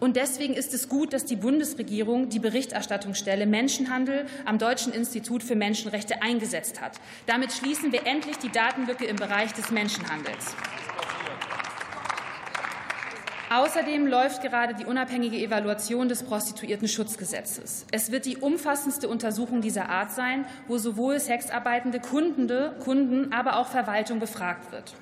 Und 0.00 0.16
deswegen 0.16 0.54
ist 0.54 0.74
es 0.74 0.88
gut, 0.88 1.12
dass 1.12 1.24
die 1.24 1.36
Bundesregierung 1.36 2.28
die 2.28 2.38
Berichterstattungsstelle 2.38 3.46
Menschenhandel 3.46 4.26
am 4.44 4.58
Deutschen 4.58 4.92
Institut 4.92 5.42
für 5.42 5.56
Menschenrechte 5.56 6.22
eingesetzt 6.22 6.80
hat. 6.80 7.00
Damit 7.26 7.52
schließen 7.52 7.92
wir 7.92 8.06
endlich 8.06 8.38
die 8.38 8.50
Datenlücke 8.50 9.04
im 9.04 9.16
Bereich 9.16 9.52
des 9.52 9.70
Menschenhandels. 9.70 10.54
Außerdem 13.50 14.08
läuft 14.08 14.42
gerade 14.42 14.74
die 14.74 14.84
unabhängige 14.84 15.36
Evaluation 15.36 16.08
des 16.08 16.24
Prostituiertenschutzgesetzes. 16.24 17.86
Es 17.92 18.10
wird 18.10 18.26
die 18.26 18.38
umfassendste 18.38 19.08
Untersuchung 19.08 19.60
dieser 19.60 19.88
Art 19.90 20.10
sein, 20.10 20.44
wo 20.66 20.76
sowohl 20.78 21.20
sexarbeitende 21.20 22.00
Kundende, 22.00 22.74
Kunden, 22.82 23.32
aber 23.32 23.58
auch 23.58 23.68
Verwaltung 23.68 24.18
befragt 24.18 24.72
wird. 24.72 24.94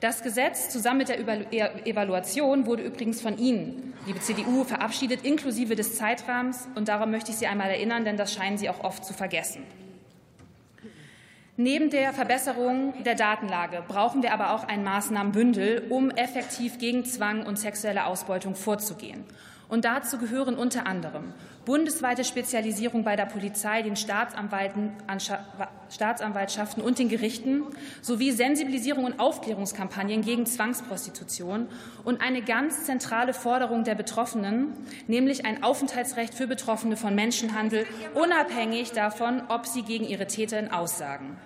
Das 0.00 0.22
Gesetz 0.22 0.68
zusammen 0.68 0.98
mit 0.98 1.08
der 1.08 1.18
Evaluation 1.86 2.66
wurde 2.66 2.84
übrigens 2.84 3.20
von 3.20 3.36
Ihnen, 3.36 3.94
liebe 4.06 4.20
CDU, 4.20 4.62
verabschiedet, 4.62 5.24
inklusive 5.24 5.74
des 5.74 5.96
Zeitrahmens. 5.96 6.68
Und 6.76 6.86
daran 6.86 7.10
möchte 7.10 7.32
ich 7.32 7.38
Sie 7.38 7.48
einmal 7.48 7.70
erinnern, 7.70 8.04
denn 8.04 8.16
das 8.16 8.32
scheinen 8.32 8.58
Sie 8.58 8.70
auch 8.70 8.84
oft 8.84 9.04
zu 9.04 9.12
vergessen. 9.12 9.64
Neben 11.56 11.90
der 11.90 12.12
Verbesserung 12.12 12.94
der 13.02 13.16
Datenlage 13.16 13.82
brauchen 13.88 14.22
wir 14.22 14.32
aber 14.32 14.52
auch 14.52 14.68
ein 14.68 14.84
Maßnahmenbündel, 14.84 15.88
um 15.90 16.12
effektiv 16.12 16.78
gegen 16.78 17.04
Zwang 17.04 17.44
und 17.44 17.58
sexuelle 17.58 18.06
Ausbeutung 18.06 18.54
vorzugehen. 18.54 19.24
Und 19.68 19.84
dazu 19.84 20.18
gehören 20.18 20.54
unter 20.54 20.86
anderem 20.86 21.32
bundesweite 21.68 22.24
Spezialisierung 22.24 23.04
bei 23.04 23.14
der 23.14 23.26
Polizei, 23.26 23.82
den 23.82 23.94
Staatsanwaltschaften 23.94 26.82
und 26.82 26.98
den 26.98 27.10
Gerichten 27.10 27.64
sowie 28.00 28.30
Sensibilisierung 28.30 29.04
und 29.04 29.20
Aufklärungskampagnen 29.20 30.22
gegen 30.22 30.46
Zwangsprostitution 30.46 31.68
und 32.04 32.22
eine 32.22 32.40
ganz 32.40 32.84
zentrale 32.84 33.34
Forderung 33.34 33.84
der 33.84 33.96
Betroffenen, 33.96 34.72
nämlich 35.08 35.44
ein 35.44 35.62
Aufenthaltsrecht 35.62 36.32
für 36.32 36.46
Betroffene 36.46 36.96
von 36.96 37.14
Menschenhandel, 37.14 37.84
unabhängig 38.14 38.92
davon, 38.92 39.42
ob 39.48 39.66
sie 39.66 39.82
gegen 39.82 40.06
ihre 40.06 40.26
Täterin 40.26 40.70
aussagen. 40.70 41.36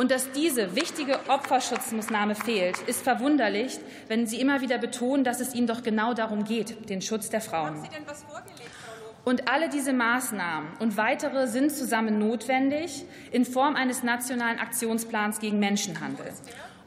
Und 0.00 0.10
dass 0.10 0.32
diese 0.32 0.74
wichtige 0.76 1.18
Opferschutzmaßnahme 1.28 2.34
fehlt, 2.34 2.78
ist 2.86 3.02
verwunderlich, 3.02 3.78
wenn 4.08 4.26
Sie 4.26 4.40
immer 4.40 4.62
wieder 4.62 4.78
betonen, 4.78 5.24
dass 5.24 5.40
es 5.40 5.54
Ihnen 5.54 5.66
doch 5.66 5.82
genau 5.82 6.14
darum 6.14 6.44
geht, 6.44 6.88
den 6.88 7.02
Schutz 7.02 7.28
der 7.28 7.42
Frauen. 7.42 7.74
Haben 7.74 7.82
Sie 7.82 7.90
denn 7.90 8.06
was 8.06 8.22
vorgelegt? 8.22 8.70
Und 9.26 9.50
alle 9.50 9.68
diese 9.68 9.92
Maßnahmen 9.92 10.70
und 10.78 10.96
weitere 10.96 11.46
sind 11.48 11.70
zusammen 11.70 12.18
notwendig 12.18 13.04
in 13.30 13.44
Form 13.44 13.76
eines 13.76 14.02
nationalen 14.02 14.58
Aktionsplans 14.58 15.38
gegen 15.38 15.58
Menschenhandel. 15.58 16.32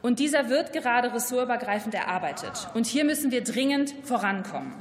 Und 0.02 0.18
dieser 0.18 0.48
wird 0.50 0.72
gerade 0.72 1.14
ressortübergreifend 1.14 1.94
erarbeitet. 1.94 2.66
Und 2.74 2.84
hier 2.84 3.04
müssen 3.04 3.30
wir 3.30 3.44
dringend 3.44 3.94
vorankommen. 4.02 4.72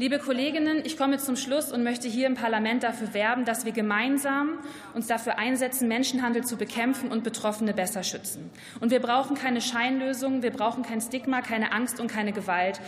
Liebe 0.00 0.20
Kolleginnen, 0.20 0.82
ich 0.84 0.96
komme 0.96 1.18
zum 1.18 1.34
Schluss 1.34 1.72
und 1.72 1.82
möchte 1.82 2.06
hier 2.06 2.28
im 2.28 2.36
Parlament 2.36 2.84
dafür 2.84 3.14
werben, 3.14 3.44
dass 3.44 3.64
wir 3.64 3.72
gemeinsam 3.72 4.60
uns 4.94 5.08
dafür 5.08 5.38
einsetzen, 5.38 5.88
Menschenhandel 5.88 6.44
zu 6.44 6.56
bekämpfen 6.56 7.10
und 7.10 7.24
Betroffene 7.24 7.74
besser 7.74 8.04
schützen. 8.04 8.48
Und 8.78 8.92
wir 8.92 9.00
brauchen 9.00 9.36
keine 9.36 9.60
Scheinlösungen, 9.60 10.44
wir 10.44 10.52
brauchen 10.52 10.84
kein 10.84 11.00
Stigma, 11.00 11.40
keine 11.40 11.72
Angst 11.72 11.98
und 11.98 12.06
keine 12.06 12.32
Gewalt. 12.32 12.80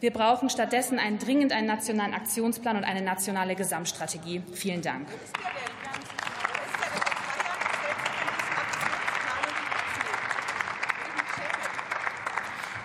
Wir 0.00 0.10
brauchen 0.10 0.48
stattdessen 0.48 0.98
einen, 0.98 1.18
dringend 1.18 1.52
einen 1.52 1.66
nationalen 1.66 2.14
Aktionsplan 2.14 2.78
und 2.78 2.84
eine 2.84 3.02
nationale 3.02 3.54
Gesamtstrategie. 3.54 4.40
Vielen 4.54 4.80
Dank. 4.80 5.06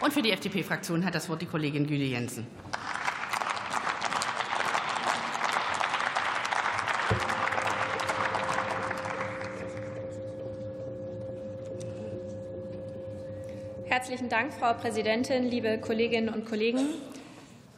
Und 0.01 0.11
für 0.11 0.21
die 0.21 0.31
FDP-Fraktion 0.31 1.05
hat 1.05 1.15
das 1.15 1.29
Wort 1.29 1.41
die 1.41 1.45
Kollegin 1.45 1.87
Güle 1.87 2.03
Jensen. 2.03 2.47
Herzlichen 14.11 14.29
Dank, 14.29 14.51
Frau 14.51 14.73
Präsidentin, 14.73 15.49
liebe 15.49 15.77
Kolleginnen 15.77 16.27
und 16.27 16.45
Kollegen. 16.45 16.81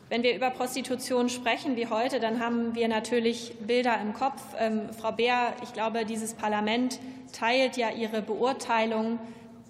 Wenn 0.10 0.24
wir 0.24 0.36
über 0.36 0.50
Prostitution 0.50 1.30
sprechen 1.30 1.76
wie 1.76 1.86
heute, 1.86 2.20
dann 2.20 2.40
haben 2.40 2.74
wir 2.74 2.88
natürlich 2.88 3.54
Bilder 3.68 4.02
im 4.02 4.14
Kopf. 4.14 4.42
Ähm, 4.58 4.90
Frau 5.00 5.12
Beer, 5.12 5.54
ich 5.62 5.74
glaube, 5.74 6.06
dieses 6.06 6.34
Parlament 6.34 7.00
teilt 7.34 7.78
ja 7.78 7.92
ihre 7.92 8.24
Beurteilung 8.24 9.20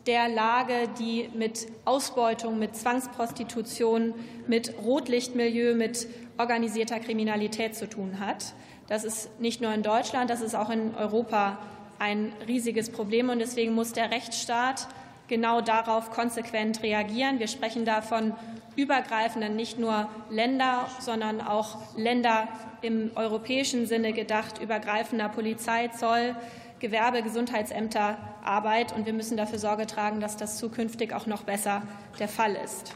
der 0.08 0.30
Lage, 0.30 0.88
die 0.98 1.30
mit 1.34 1.68
Ausbeutung, 1.84 2.60
mit 2.60 2.78
Zwangsprostitution, 2.78 4.14
mit 4.48 4.74
Rotlichtmilieu, 4.86 5.76
mit 5.76 6.08
organisierter 6.38 7.02
Kriminalität 7.02 7.76
zu 7.76 7.90
tun 7.90 8.22
hat. 8.22 8.54
Das 8.88 9.04
ist 9.04 9.38
nicht 9.42 9.60
nur 9.60 9.74
in 9.74 9.84
Deutschland, 9.84 10.30
das 10.30 10.40
ist 10.40 10.56
auch 10.56 10.70
in 10.70 10.96
Europa 10.96 11.58
ein 12.00 12.32
riesiges 12.48 12.90
Problem. 12.90 13.28
Und 13.28 13.40
deswegen 13.40 13.74
muss 13.74 13.92
der 13.92 14.12
Rechtsstaat 14.12 14.88
genau 15.34 15.62
darauf 15.62 16.12
konsequent 16.12 16.84
reagieren. 16.84 17.40
Wir 17.40 17.48
sprechen 17.48 17.86
da 17.86 18.04
von 18.04 18.34
übergreifenden, 18.76 19.56
nicht 19.56 19.80
nur 19.80 20.08
Länder, 20.30 20.86
sondern 21.00 21.42
auch 21.42 21.78
Länder 21.98 22.48
im 22.84 23.10
europäischen 23.16 23.88
Sinne 23.88 24.14
gedacht, 24.14 24.62
übergreifender 24.62 25.30
Polizei, 25.30 25.88
Zoll, 25.88 26.36
Gewerbe, 26.80 27.24
Gesundheitsämter, 27.24 28.20
Arbeit. 28.44 28.94
Und 28.96 29.08
wir 29.08 29.14
müssen 29.14 29.36
dafür 29.36 29.58
Sorge 29.58 29.88
tragen, 29.88 30.20
dass 30.20 30.38
das 30.38 30.60
zukünftig 30.60 31.14
auch 31.14 31.26
noch 31.26 31.42
besser 31.42 31.82
der 32.20 32.28
Fall 32.28 32.56
ist. 32.64 32.94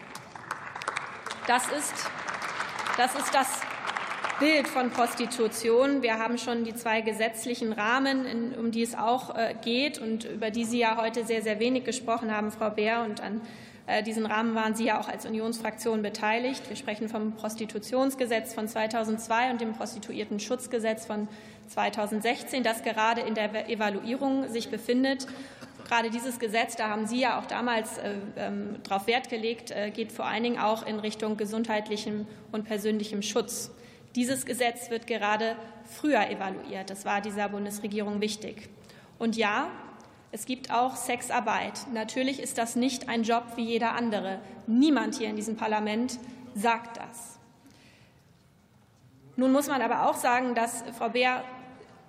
Das 1.47 1.63
ist 1.71 2.08
das, 2.97 3.15
ist 3.15 3.34
das 3.34 3.47
Bild 4.39 4.67
von 4.67 4.91
Prostitution. 4.91 6.04
Wir 6.04 6.19
haben 6.19 6.38
schon 6.38 6.63
die 6.63 6.76
zwei 6.76 7.02
gesetzlichen 7.02 7.73
Rahmen, 7.73 8.54
um 8.54 8.69
die 8.69 8.84
es 8.84 8.93
auch 8.93 9.36
äh, 9.36 9.56
geht 9.63 9.97
und 9.97 10.26
über 10.26 10.52
die 10.52 10.63
Sie 10.63 10.78
ja 10.78 10.95
heute 11.02 11.26
sehr, 11.26 11.41
sehr 11.41 11.60
wenig 11.60 11.86
gesprochen 11.86 12.32
haben, 12.32 12.52
Frau 12.52 12.69
Beer. 12.69 13.02
Und 13.02 13.19
an 13.19 13.41
äh, 13.88 14.04
diesen 14.04 14.28
Rahmen 14.28 14.54
waren 14.54 14.76
Sie 14.76 14.86
ja 14.86 15.00
auch 15.00 15.08
als 15.08 15.26
Unionsfraktion 15.26 16.04
beteiligt. 16.04 16.69
Wir 16.69 16.76
sprechen 16.76 17.10
vom 17.10 17.34
Prostitutionsgesetz 17.34 18.54
von 18.54 18.67
2002 18.67 19.50
und 19.50 19.60
dem 19.60 19.73
Prostituiertenschutzgesetz 19.73 21.08
von 21.08 21.28
2016, 21.69 22.62
das 22.62 22.84
gerade 22.84 23.21
in 23.21 23.34
der 23.34 23.67
Evaluierung 23.69 24.50
sich 24.50 24.69
befindet. 24.69 25.26
Gerade 25.88 26.12
dieses 26.12 26.38
Gesetz, 26.38 26.76
da 26.76 26.89
haben 26.89 27.08
Sie 27.08 27.19
ja 27.19 27.39
auch 27.39 27.47
damals 27.47 27.97
äh, 27.97 28.13
ähm, 28.36 28.76
darauf 28.84 29.08
Wert 29.08 29.30
gelegt, 29.30 29.71
äh, 29.71 29.89
geht 29.89 30.12
vor 30.12 30.26
allen 30.26 30.43
Dingen 30.43 30.60
auch 30.60 30.86
in 30.86 31.00
Richtung 31.00 31.38
gesundheitlichem 31.38 32.28
und 32.52 32.65
persönlichem 32.65 33.23
Schutz. 33.23 33.71
Dieses 34.17 34.47
Gesetz 34.47 34.89
wird 34.89 35.06
gerade 35.06 35.56
früher 35.86 36.27
evaluiert. 36.27 36.89
Das 36.89 37.06
war 37.06 37.21
dieser 37.21 37.49
Bundesregierung 37.49 38.19
wichtig. 38.19 38.67
Und 39.19 39.38
ja, 39.38 39.69
es 40.32 40.47
gibt 40.47 40.71
auch 40.71 40.95
Sexarbeit. 40.95 41.73
Natürlich 41.93 42.39
ist 42.39 42.58
das 42.58 42.75
nicht 42.75 43.10
ein 43.10 43.21
Job 43.21 43.43
wie 43.58 43.65
jeder 43.65 43.93
andere. 43.93 44.39
Niemand 44.65 45.13
hier 45.13 45.30
in 45.30 45.36
diesem 45.36 45.56
Parlament 45.56 46.17
sagt 46.56 46.97
das. 46.97 47.38
Nun 49.36 49.51
muss 49.51 49.67
man 49.67 49.84
aber 49.84 50.10
auch 50.10 50.15
sagen, 50.15 50.56
dass 50.56 50.84
Frau 50.97 51.10
Beer 51.10 51.43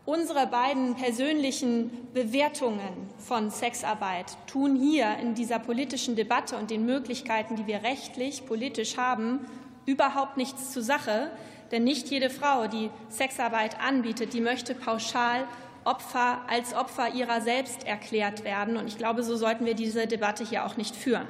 unsere 0.06 0.46
beiden 0.46 0.94
persönlichen 0.94 1.90
Bewertungen 2.14 3.10
von 3.18 3.50
Sexarbeit 3.50 4.38
tun 4.46 4.76
hier 4.76 5.18
in 5.18 5.34
dieser 5.34 5.58
politischen 5.58 6.16
Debatte 6.16 6.56
und 6.56 6.70
den 6.70 6.86
Möglichkeiten, 6.86 7.56
die 7.56 7.66
wir 7.66 7.82
rechtlich, 7.82 8.46
politisch 8.46 8.96
haben, 8.96 9.40
überhaupt 9.84 10.38
nichts 10.38 10.72
zur 10.72 10.82
Sache. 10.82 11.30
Denn 11.70 11.84
nicht 11.84 12.08
jede 12.08 12.30
Frau, 12.30 12.66
die 12.66 12.90
Sexarbeit 13.08 13.80
anbietet, 13.80 14.32
die 14.32 14.40
möchte 14.40 14.74
pauschal 14.74 15.46
Opfer 15.84 16.42
als 16.48 16.74
Opfer 16.74 17.14
ihrer 17.14 17.40
selbst 17.40 17.86
erklärt 17.86 18.44
werden. 18.44 18.76
Und 18.76 18.88
ich 18.88 18.98
glaube, 18.98 19.22
so 19.22 19.36
sollten 19.36 19.64
wir 19.64 19.74
diese 19.74 20.06
Debatte 20.06 20.44
hier 20.44 20.66
auch 20.66 20.76
nicht 20.76 20.94
führen. 20.94 21.26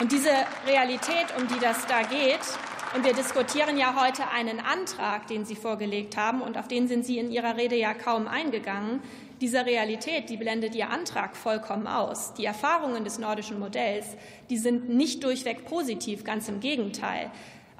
Und 0.00 0.12
diese 0.12 0.30
Realität, 0.66 1.26
um 1.38 1.46
die 1.48 1.58
das 1.60 1.86
da 1.86 2.02
geht, 2.02 2.40
und 2.94 3.04
wir 3.04 3.12
diskutieren 3.12 3.76
ja 3.76 3.94
heute 4.02 4.28
einen 4.30 4.58
Antrag, 4.58 5.28
den 5.28 5.44
Sie 5.44 5.54
vorgelegt 5.54 6.16
haben, 6.16 6.42
und 6.42 6.58
auf 6.58 6.66
den 6.66 6.88
sind 6.88 7.06
Sie 7.06 7.18
in 7.18 7.30
Ihrer 7.30 7.56
Rede 7.56 7.76
ja 7.76 7.94
kaum 7.94 8.26
eingegangen. 8.26 9.00
Diese 9.40 9.64
Realität, 9.64 10.28
die 10.28 10.36
blendet 10.36 10.74
Ihr 10.74 10.90
Antrag 10.90 11.36
vollkommen 11.36 11.86
aus. 11.86 12.34
Die 12.34 12.44
Erfahrungen 12.44 13.04
des 13.04 13.18
nordischen 13.18 13.60
Modells, 13.60 14.06
die 14.50 14.58
sind 14.58 14.88
nicht 14.88 15.22
durchweg 15.22 15.66
positiv, 15.66 16.24
ganz 16.24 16.48
im 16.48 16.58
Gegenteil. 16.58 17.30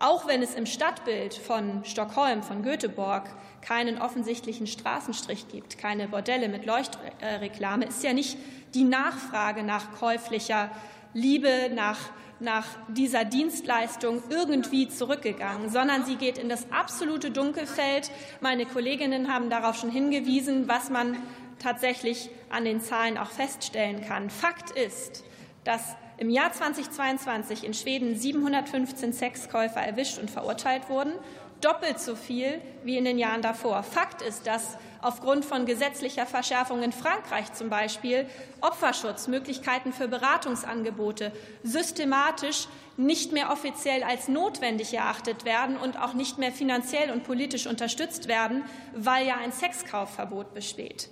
Auch 0.01 0.27
wenn 0.27 0.43
es 0.43 0.55
im 0.55 0.65
Stadtbild 0.65 1.35
von 1.35 1.85
Stockholm, 1.85 2.43
von 2.43 2.63
Göteborg, 2.63 3.25
keinen 3.61 4.01
offensichtlichen 4.01 4.67
Straßenstrich 4.67 5.49
gibt, 5.49 5.77
keine 5.77 6.09
Bordelle 6.09 6.49
mit 6.49 6.65
Leuchtreklame, 6.65 7.85
ist 7.85 8.03
ja 8.03 8.15
nicht 8.15 8.39
die 8.73 8.85
Nachfrage 8.85 9.63
nach 9.63 9.93
käuflicher 9.93 10.71
Liebe, 11.13 11.71
nach, 11.75 11.99
nach 12.39 12.65
dieser 12.89 13.27
Dienstleistung 13.27 14.23
irgendwie 14.31 14.89
zurückgegangen, 14.89 15.69
sondern 15.69 16.07
sie 16.07 16.17
geht 16.17 16.39
in 16.39 16.49
das 16.49 16.73
absolute 16.73 17.31
Dunkelfeld. 17.31 18.11
Meine 18.41 18.65
Kolleginnen 18.65 19.31
haben 19.31 19.51
darauf 19.51 19.77
schon 19.77 19.91
hingewiesen, 19.91 20.67
was 20.67 20.89
man 20.89 21.19
tatsächlich 21.59 22.31
an 22.49 22.65
den 22.65 22.81
Zahlen 22.81 23.19
auch 23.19 23.31
feststellen 23.31 24.03
kann. 24.03 24.31
Fakt 24.31 24.71
ist, 24.71 25.25
dass 25.65 25.95
im 26.21 26.29
Jahr 26.29 26.53
2022 26.53 27.65
in 27.65 27.73
Schweden 27.73 28.15
715 28.15 29.15
Sexkäufer 29.15 29.81
erwischt 29.81 30.19
und 30.19 30.31
verurteilt 30.31 30.91
wurden, 30.91 31.15
doppelt 31.63 31.99
so 31.99 32.15
viel 32.15 32.61
wie 32.85 32.99
in 32.99 33.07
den 33.07 33.19
Jahren 33.19 33.41
davor. 33.41 33.83
Fakt 33.83 34.21
ist, 34.21 34.47
dass 34.47 34.77
aufgrund 35.01 35.47
von 35.47 35.65
gesetzlicher 35.65 36.27
Verschärfung 36.27 36.83
in 36.83 36.93
Frankreich 36.93 37.55
zum 37.55 37.71
Beispiel 37.71 38.27
Opferschutz, 38.61 39.29
Möglichkeiten 39.29 39.95
für 39.95 40.09
Beratungsangebote 40.09 41.33
systematisch 41.63 42.69
nicht 42.99 43.33
mehr 43.33 43.51
offiziell 43.51 44.03
als 44.03 44.29
notwendig 44.29 44.93
erachtet 44.93 45.47
werden 45.47 45.79
und 45.79 45.99
auch 45.99 46.13
nicht 46.13 46.37
mehr 46.37 46.53
finanziell 46.53 47.11
und 47.11 47.25
politisch 47.25 47.67
unterstützt 47.67 48.29
werden, 48.29 48.63
weil 48.95 49.27
ja 49.27 49.37
ein 49.37 49.53
Sexkaufverbot 49.53 50.53
besteht. 50.53 51.09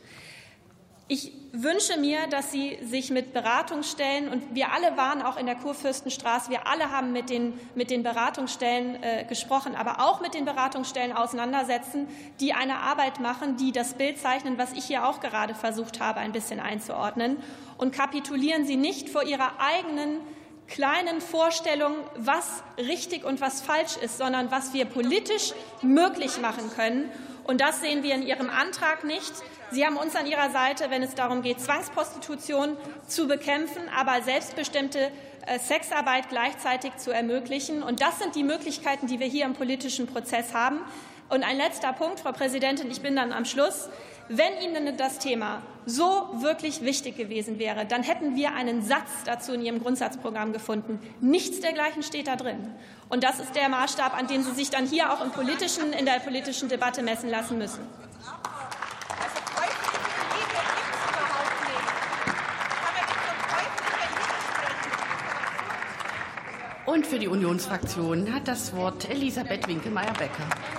Ich 1.11 1.33
wünsche 1.53 1.99
mir, 1.99 2.27
dass 2.27 2.53
Sie 2.53 2.79
sich 2.83 3.09
mit 3.09 3.33
Beratungsstellen 3.33 4.29
und 4.29 4.55
wir 4.55 4.73
alle 4.73 4.99
waren 4.99 5.23
auch 5.23 5.39
in 5.39 5.47
der 5.47 5.55
Kurfürstenstraße, 5.55 6.51
wir 6.51 6.67
alle 6.67 6.91
haben 6.91 7.13
mit 7.13 7.31
den, 7.31 7.59
mit 7.75 7.91
den 7.91 8.03
Beratungsstellen 8.03 9.03
äh, 9.03 9.25
gesprochen, 9.25 9.75
aber 9.75 10.07
auch 10.07 10.21
mit 10.21 10.35
den 10.35 10.45
Beratungsstellen 10.45 11.15
auseinandersetzen, 11.15 12.09
die 12.41 12.53
eine 12.53 12.81
Arbeit 12.81 13.21
machen, 13.21 13.57
die 13.57 13.73
das 13.73 13.95
Bild 13.95 14.19
zeichnen, 14.19 14.59
was 14.59 14.75
ich 14.75 14.85
hier 14.85 15.07
auch 15.09 15.21
gerade 15.21 15.55
versucht 15.55 15.99
habe, 15.99 16.21
ein 16.21 16.33
bisschen 16.33 16.61
einzuordnen. 16.61 17.39
Und 17.79 17.95
kapitulieren 17.95 18.67
Sie 18.67 18.77
nicht 18.77 19.09
vor 19.09 19.23
Ihrer 19.23 19.53
eigenen 19.61 20.19
kleinen 20.67 21.23
Vorstellung, 21.23 21.95
was 22.17 22.63
richtig 22.77 23.25
und 23.25 23.41
was 23.41 23.63
falsch 23.63 23.97
ist, 23.97 24.19
sondern 24.19 24.51
was 24.51 24.75
wir 24.75 24.85
politisch 24.85 25.55
möglich 25.81 26.39
machen 26.43 26.71
können. 26.77 27.11
Und 27.49 27.63
das 27.63 27.81
sehen 27.81 28.03
wir 28.03 28.15
in 28.15 28.27
Ihrem 28.27 28.51
Antrag 28.51 29.05
nicht. 29.05 29.33
Sie 29.71 29.87
haben 29.87 29.97
uns 29.97 30.15
an 30.15 30.27
Ihrer 30.27 30.51
Seite, 30.51 30.91
wenn 30.91 31.03
es 31.03 31.15
darum 31.15 31.41
geht, 31.41 31.59
Zwangsprostitution 31.63 32.77
zu 33.07 33.27
bekämpfen, 33.27 33.81
aber 33.99 34.21
selbstbestimmte 34.21 35.11
äh, 35.47 35.59
Sexarbeit 35.59 36.29
gleichzeitig 36.29 36.95
zu 36.99 37.11
ermöglichen. 37.11 37.83
Und 37.83 38.03
das 38.03 38.19
sind 38.19 38.37
die 38.37 38.45
Möglichkeiten, 38.45 39.07
die 39.07 39.19
wir 39.19 39.27
hier 39.27 39.47
im 39.47 39.55
politischen 39.55 40.07
Prozess 40.07 40.53
haben. 40.53 40.81
Und 41.31 41.43
ein 41.43 41.57
letzter 41.57 41.95
Punkt, 41.95 42.21
Frau 42.21 42.33
Präsidentin, 42.33 42.91
ich 42.91 43.01
bin 43.01 43.17
dann 43.17 43.33
am 43.33 43.47
Schluss. 43.47 43.89
Wenn 44.31 44.61
Ihnen 44.63 44.95
das 44.99 45.19
Thema 45.19 45.63
so 45.87 46.29
wirklich 46.35 46.83
wichtig 46.83 47.17
gewesen 47.17 47.59
wäre, 47.59 47.87
dann 47.87 48.03
hätten 48.03 48.37
wir 48.37 48.55
einen 48.55 48.83
Satz 48.83 49.09
dazu 49.25 49.55
in 49.55 49.63
Ihrem 49.63 49.83
Grundsatzprogramm 49.83 50.53
gefunden. 50.53 50.99
Nichts 51.23 51.61
dergleichen 51.61 52.03
steht 52.03 52.27
da 52.27 52.37
drin. 52.37 52.69
Und 53.09 53.25
das 53.25 53.41
ist 53.41 53.57
der 53.57 53.71
Maßstab, 53.71 54.15
an 54.15 54.27
dem 54.27 54.43
Sie 54.43 54.53
sich 54.53 54.69
dann 54.69 54.87
hier 54.87 55.11
auch 55.11 55.25
im 55.25 55.31
politischen, 55.31 55.95
in 55.95 56.05
der 56.05 56.19
politischen 56.21 56.69
Debatte 56.69 57.03
messen 57.03 57.31
lassen 57.31 57.57
müssen. 57.57 57.81
Und 66.85 67.07
für 67.07 67.19
die 67.19 67.29
Unionsfraktion 67.29 68.35
hat 68.35 68.47
das 68.47 68.75
Wort 68.77 69.09
Elisabeth 69.09 69.67
Winkelmeier-Becker. 69.69 70.78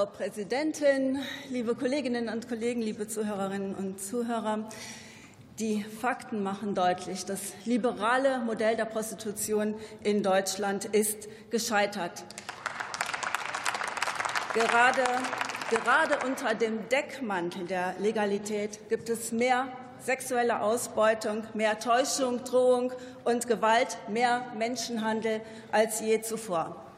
Frau 0.00 0.06
Präsidentin, 0.06 1.18
liebe 1.50 1.74
Kolleginnen 1.74 2.30
und 2.30 2.48
Kollegen, 2.48 2.80
liebe 2.80 3.06
Zuhörerinnen 3.06 3.74
und 3.74 4.00
Zuhörer! 4.00 4.66
Die 5.58 5.84
Fakten 5.84 6.42
machen 6.42 6.74
deutlich, 6.74 7.26
das 7.26 7.52
liberale 7.66 8.38
Modell 8.38 8.76
der 8.76 8.86
Prostitution 8.86 9.74
in 10.02 10.22
Deutschland 10.22 10.86
ist 10.86 11.28
gescheitert. 11.50 12.24
Gerade, 14.54 15.02
gerade 15.68 16.26
unter 16.26 16.54
dem 16.54 16.88
Deckmantel 16.88 17.66
der 17.66 17.94
Legalität 17.98 18.88
gibt 18.88 19.10
es 19.10 19.32
mehr 19.32 19.68
sexuelle 20.02 20.62
Ausbeutung, 20.62 21.44
mehr 21.52 21.78
Täuschung, 21.78 22.42
Drohung 22.44 22.90
und 23.24 23.46
Gewalt, 23.46 23.98
mehr 24.08 24.46
Menschenhandel 24.56 25.42
als 25.72 26.00
je 26.00 26.22
zuvor. 26.22 26.89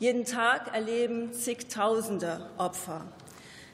Jeden 0.00 0.24
Tag 0.24 0.74
erleben 0.74 1.34
zigtausende 1.34 2.50
Opfer 2.56 3.04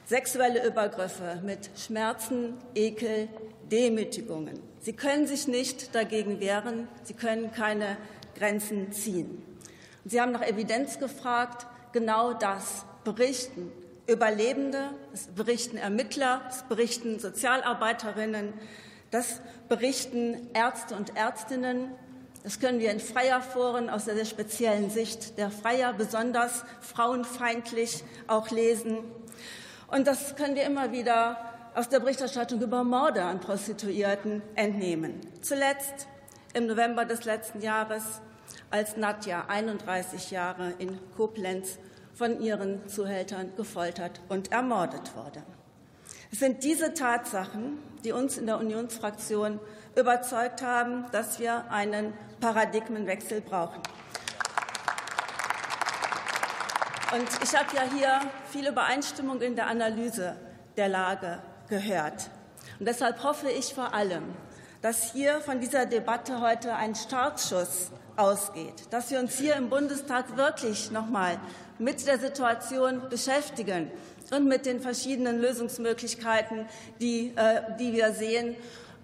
sexuelle 0.06 0.66
Übergriffe 0.66 1.40
mit 1.44 1.70
Schmerzen, 1.76 2.54
Ekel, 2.74 3.28
Demütigungen. 3.70 4.60
Sie 4.80 4.92
können 4.92 5.28
sich 5.28 5.46
nicht 5.46 5.94
dagegen 5.94 6.40
wehren, 6.40 6.88
sie 7.04 7.14
können 7.14 7.52
keine 7.52 7.96
Grenzen 8.36 8.90
ziehen. 8.90 9.40
Und 10.02 10.10
sie 10.10 10.20
haben 10.20 10.32
nach 10.32 10.42
Evidenz 10.42 10.98
gefragt, 10.98 11.66
genau 11.92 12.32
das 12.32 12.84
berichten 13.04 13.70
Überlebende, 14.08 14.90
das 15.12 15.28
berichten 15.28 15.76
Ermittler, 15.76 16.42
das 16.46 16.64
berichten 16.64 17.20
Sozialarbeiterinnen, 17.20 18.52
das 19.12 19.40
berichten 19.68 20.50
Ärzte 20.54 20.96
und 20.96 21.16
Ärztinnen, 21.16 21.92
das 22.46 22.60
können 22.60 22.78
wir 22.78 22.92
in 22.92 23.00
Freierforen 23.00 23.90
aus 23.90 24.04
der 24.04 24.14
sehr 24.14 24.24
speziellen 24.24 24.88
Sicht 24.88 25.36
der 25.36 25.50
Freier 25.50 25.92
besonders 25.92 26.62
frauenfeindlich 26.80 28.04
auch 28.28 28.50
lesen. 28.50 28.98
Und 29.88 30.06
das 30.06 30.36
können 30.36 30.54
wir 30.54 30.62
immer 30.62 30.92
wieder 30.92 31.40
aus 31.74 31.88
der 31.88 31.98
Berichterstattung 31.98 32.60
über 32.60 32.84
Morde 32.84 33.24
an 33.24 33.40
Prostituierten 33.40 34.42
entnehmen. 34.54 35.22
Zuletzt 35.42 36.06
im 36.54 36.68
November 36.68 37.04
des 37.04 37.24
letzten 37.24 37.62
Jahres, 37.62 38.04
als 38.70 38.96
Nadja, 38.96 39.46
31 39.48 40.30
Jahre, 40.30 40.72
in 40.78 41.00
Koblenz 41.16 41.80
von 42.14 42.40
ihren 42.40 42.86
Zuhältern 42.86 43.56
gefoltert 43.56 44.20
und 44.28 44.52
ermordet 44.52 45.16
wurde. 45.16 45.42
Es 46.32 46.40
sind 46.40 46.64
diese 46.64 46.92
Tatsachen, 46.92 47.78
die 48.04 48.12
uns 48.12 48.36
in 48.36 48.46
der 48.46 48.58
Unionsfraktion 48.58 49.60
überzeugt 49.94 50.62
haben, 50.62 51.06
dass 51.12 51.38
wir 51.38 51.70
einen 51.70 52.12
Paradigmenwechsel 52.40 53.40
brauchen. 53.40 53.80
Und 57.12 57.28
ich 57.42 57.56
habe 57.56 57.74
ja 57.74 57.82
hier 57.94 58.20
viel 58.50 58.66
Übereinstimmung 58.66 59.40
in 59.40 59.54
der 59.54 59.68
Analyse 59.68 60.36
der 60.76 60.88
Lage 60.88 61.40
gehört. 61.68 62.30
Und 62.78 62.86
deshalb 62.86 63.22
hoffe 63.22 63.48
ich 63.48 63.72
vor 63.72 63.94
allem, 63.94 64.24
dass 64.82 65.12
hier 65.12 65.40
von 65.40 65.60
dieser 65.60 65.86
Debatte 65.86 66.40
heute 66.40 66.74
ein 66.74 66.94
Startschuss 66.94 67.92
ausgeht, 68.16 68.74
dass 68.90 69.10
wir 69.10 69.20
uns 69.20 69.38
hier 69.38 69.54
im 69.56 69.70
Bundestag 69.70 70.36
wirklich 70.36 70.90
noch 70.90 71.08
mal 71.08 71.38
mit 71.78 72.06
der 72.06 72.18
Situation 72.18 73.08
beschäftigen 73.08 73.90
und 74.30 74.46
mit 74.46 74.66
den 74.66 74.80
verschiedenen 74.80 75.40
Lösungsmöglichkeiten, 75.40 76.66
die, 77.00 77.32
äh, 77.36 77.62
die 77.78 77.92
wir 77.92 78.12
sehen, 78.12 78.56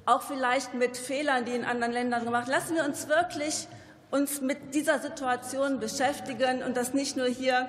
auch 0.05 0.23
vielleicht 0.23 0.75
mit 0.75 0.97
Fehlern, 0.97 1.45
die 1.45 1.53
in 1.53 1.65
anderen 1.65 1.93
Ländern 1.93 2.25
gemacht. 2.25 2.49
Lassen 2.49 2.75
wir 2.75 2.85
uns 2.85 3.09
wirklich 3.09 3.69
uns 4.11 4.41
mit 4.41 4.75
dieser 4.75 4.99
Situation 4.99 5.81
beschäftigen 5.81 6.63
und 6.63 6.77
das 6.77 6.93
nicht 6.93 7.17
nur 7.17 7.27
hier 7.27 7.69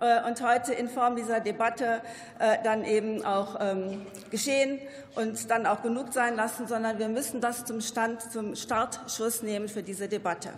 äh, 0.00 0.22
und 0.26 0.42
heute 0.42 0.74
in 0.74 0.88
Form 0.88 1.16
dieser 1.16 1.40
Debatte 1.40 2.02
äh, 2.38 2.58
dann 2.62 2.84
eben 2.84 3.24
auch 3.24 3.56
ähm, 3.60 4.06
geschehen 4.30 4.80
und 5.14 5.50
dann 5.50 5.66
auch 5.66 5.82
genug 5.82 6.12
sein 6.12 6.36
lassen, 6.36 6.68
sondern 6.68 6.98
wir 6.98 7.08
müssen 7.08 7.40
das 7.40 7.64
zum 7.64 7.80
Stand, 7.80 8.20
zum 8.30 8.54
Startschuss 8.54 9.42
nehmen 9.42 9.68
für 9.68 9.82
diese 9.82 10.08
Debatte. 10.08 10.50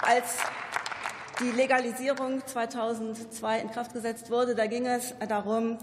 Als 0.00 0.38
die 1.40 1.50
Legalisierung 1.50 2.46
2002 2.46 3.60
in 3.60 3.70
Kraft 3.70 3.92
gesetzt 3.92 4.30
wurde, 4.30 4.54
da 4.54 4.66
ging 4.66 4.86
es 4.86 5.14
darum, 5.28 5.78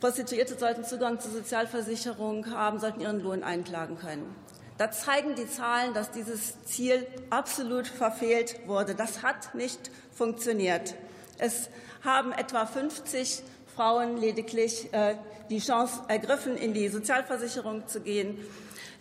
Prostituierte 0.00 0.58
sollten 0.58 0.84
Zugang 0.84 1.20
zur 1.20 1.32
Sozialversicherung 1.32 2.50
haben, 2.50 2.80
sollten 2.80 3.00
ihren 3.00 3.20
Lohn 3.20 3.42
einklagen 3.42 3.98
können. 3.98 4.34
Da 4.76 4.90
zeigen 4.90 5.34
die 5.36 5.48
Zahlen, 5.48 5.94
dass 5.94 6.10
dieses 6.10 6.62
Ziel 6.64 7.06
absolut 7.30 7.86
verfehlt 7.86 8.60
wurde. 8.66 8.94
Das 8.94 9.22
hat 9.22 9.54
nicht 9.54 9.90
funktioniert. 10.12 10.94
Es 11.38 11.68
haben 12.04 12.32
etwa 12.32 12.66
50 12.66 13.42
Frauen 13.74 14.16
lediglich 14.16 14.92
äh, 14.92 15.16
die 15.48 15.60
Chance 15.60 16.02
ergriffen, 16.08 16.56
in 16.56 16.74
die 16.74 16.88
Sozialversicherung 16.88 17.86
zu 17.86 18.00
gehen. 18.00 18.38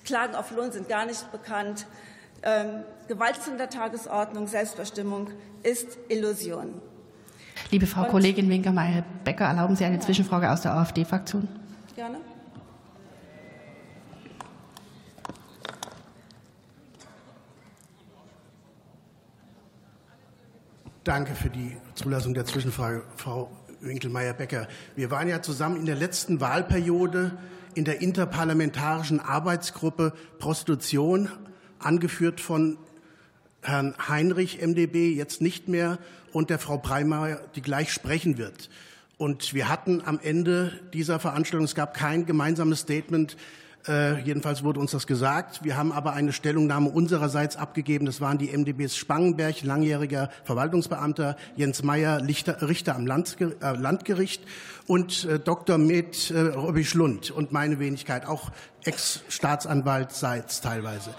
Klagen 0.05 0.35
auf 0.35 0.51
Lohn 0.51 0.71
sind 0.71 0.89
gar 0.89 1.05
nicht 1.05 1.31
bekannt. 1.31 1.85
Ähm, 2.45 2.83
Gewalt 3.07 3.37
ist 3.37 3.47
in 3.47 3.57
der 3.57 3.69
Tagesordnung, 3.69 4.47
Selbstbestimmung 4.47 5.29
ist 5.63 5.97
Illusion. 6.09 6.73
Liebe 7.71 7.87
Frau 7.87 8.03
Und, 8.03 8.09
Kollegin 8.09 8.49
Winkermeyer-Becker, 8.49 9.45
erlauben 9.45 9.75
Sie 9.75 9.85
eine 9.85 9.99
Zwischenfrage 9.99 10.51
aus 10.51 10.61
der 10.61 10.73
AfD-Fraktion? 10.73 11.47
Gerne. 11.95 12.17
Danke 21.05 21.33
für 21.35 21.49
die 21.49 21.77
Zulassung 21.95 22.33
der 22.33 22.45
Zwischenfrage, 22.45 23.03
Frau 23.15 23.51
Winkelmeier-Becker. 23.81 24.67
Wir 24.95 25.11
waren 25.11 25.27
ja 25.27 25.41
zusammen 25.41 25.77
in 25.77 25.85
der 25.85 25.95
letzten 25.95 26.41
Wahlperiode 26.41 27.31
in 27.75 27.85
der 27.85 28.01
interparlamentarischen 28.01 29.19
Arbeitsgruppe 29.19 30.13
Prostitution, 30.39 31.29
angeführt 31.85 32.41
von 32.41 32.77
Herrn 33.61 33.95
Heinrich, 34.07 34.61
MdB, 34.61 35.13
jetzt 35.13 35.41
nicht 35.41 35.67
mehr, 35.67 35.99
und 36.31 36.49
der 36.49 36.59
Frau 36.59 36.77
Breimeyer, 36.77 37.39
die 37.55 37.61
gleich 37.61 37.91
sprechen 37.91 38.37
wird. 38.37 38.69
Und 39.17 39.53
wir 39.53 39.69
hatten 39.69 40.01
am 40.03 40.19
Ende 40.21 40.79
dieser 40.93 41.19
Veranstaltung, 41.19 41.65
es 41.65 41.75
gab 41.75 41.93
kein 41.93 42.25
gemeinsames 42.25 42.79
Statement, 42.79 43.37
äh, 43.87 44.21
jedenfalls 44.21 44.63
wurde 44.63 44.79
uns 44.79 44.91
das 44.91 45.07
gesagt. 45.07 45.63
Wir 45.63 45.75
haben 45.75 45.91
aber 45.91 46.13
eine 46.13 46.31
Stellungnahme 46.31 46.89
unsererseits 46.89 47.57
abgegeben. 47.57 48.05
Das 48.05 48.21
waren 48.21 48.37
die 48.37 48.55
MdBs 48.55 48.95
Spangenberg, 48.95 49.61
langjähriger 49.63 50.29
Verwaltungsbeamter, 50.45 51.35
Jens 51.57 51.83
Meyer, 51.83 52.21
Richter, 52.25 52.95
am 52.95 53.05
Landger 53.05 53.51
äh, 53.61 53.75
Landgericht 53.77 54.43
und 54.87 55.25
äh, 55.25 55.39
Dr. 55.39 55.77
Med 55.77 56.31
äh, 56.31 56.39
Robisch-Lund 56.39 57.31
und 57.31 57.51
meine 57.51 57.79
Wenigkeit, 57.79 58.25
auch 58.25 58.51
Ex-Staatsanwalt 58.85 60.13
Seitz 60.13 60.61
teilweise. 60.61 61.13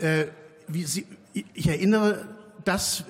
Äh, 0.00 0.26
wie 0.66 0.84
Sie, 0.84 1.06
ich 1.32 1.68
erinnere, 1.68 2.26
dass 2.64 3.04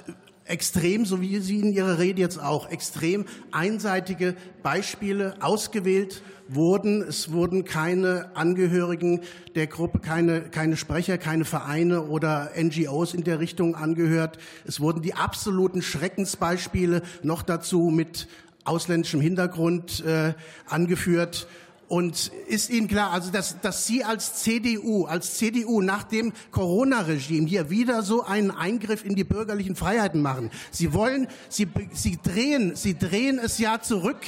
extrem, 0.44 1.04
so 1.04 1.20
wie 1.20 1.38
Sie 1.38 1.60
in 1.60 1.72
Ihrer 1.72 1.98
Rede 1.98 2.20
jetzt 2.20 2.42
auch, 2.42 2.70
extrem 2.70 3.24
einseitige 3.52 4.34
Beispiele 4.62 5.36
ausgewählt 5.40 6.22
wurden. 6.48 7.02
Es 7.02 7.30
wurden 7.30 7.64
keine 7.64 8.30
Angehörigen 8.34 9.20
der 9.54 9.68
Gruppe, 9.68 10.00
keine, 10.00 10.42
keine 10.42 10.76
Sprecher, 10.76 11.16
keine 11.18 11.44
Vereine 11.44 12.02
oder 12.02 12.50
NGOs 12.60 13.14
in 13.14 13.22
der 13.22 13.38
Richtung 13.38 13.76
angehört. 13.76 14.38
Es 14.66 14.80
wurden 14.80 15.02
die 15.02 15.14
absoluten 15.14 15.82
Schreckensbeispiele 15.82 17.02
noch 17.22 17.42
dazu 17.42 17.90
mit 17.94 18.26
ausländischem 18.64 19.20
Hintergrund 19.20 20.04
äh, 20.04 20.34
angeführt. 20.66 21.46
Und 21.90 22.30
ist 22.46 22.70
Ihnen 22.70 22.86
klar, 22.86 23.10
also 23.10 23.32
dass, 23.32 23.60
dass 23.62 23.84
Sie 23.84 24.04
als 24.04 24.44
CDU, 24.44 25.06
als 25.06 25.38
CDU 25.38 25.80
nach 25.80 26.04
dem 26.04 26.32
Corona-Regime 26.52 27.48
hier 27.48 27.68
wieder 27.68 28.04
so 28.04 28.22
einen 28.24 28.52
Eingriff 28.52 29.04
in 29.04 29.16
die 29.16 29.24
bürgerlichen 29.24 29.74
Freiheiten 29.74 30.22
machen? 30.22 30.52
Sie 30.70 30.92
wollen, 30.92 31.26
Sie, 31.48 31.66
Sie 31.92 32.16
drehen, 32.22 32.76
Sie 32.76 32.96
drehen 32.96 33.40
es 33.40 33.58
ja 33.58 33.80
zurück 33.80 34.20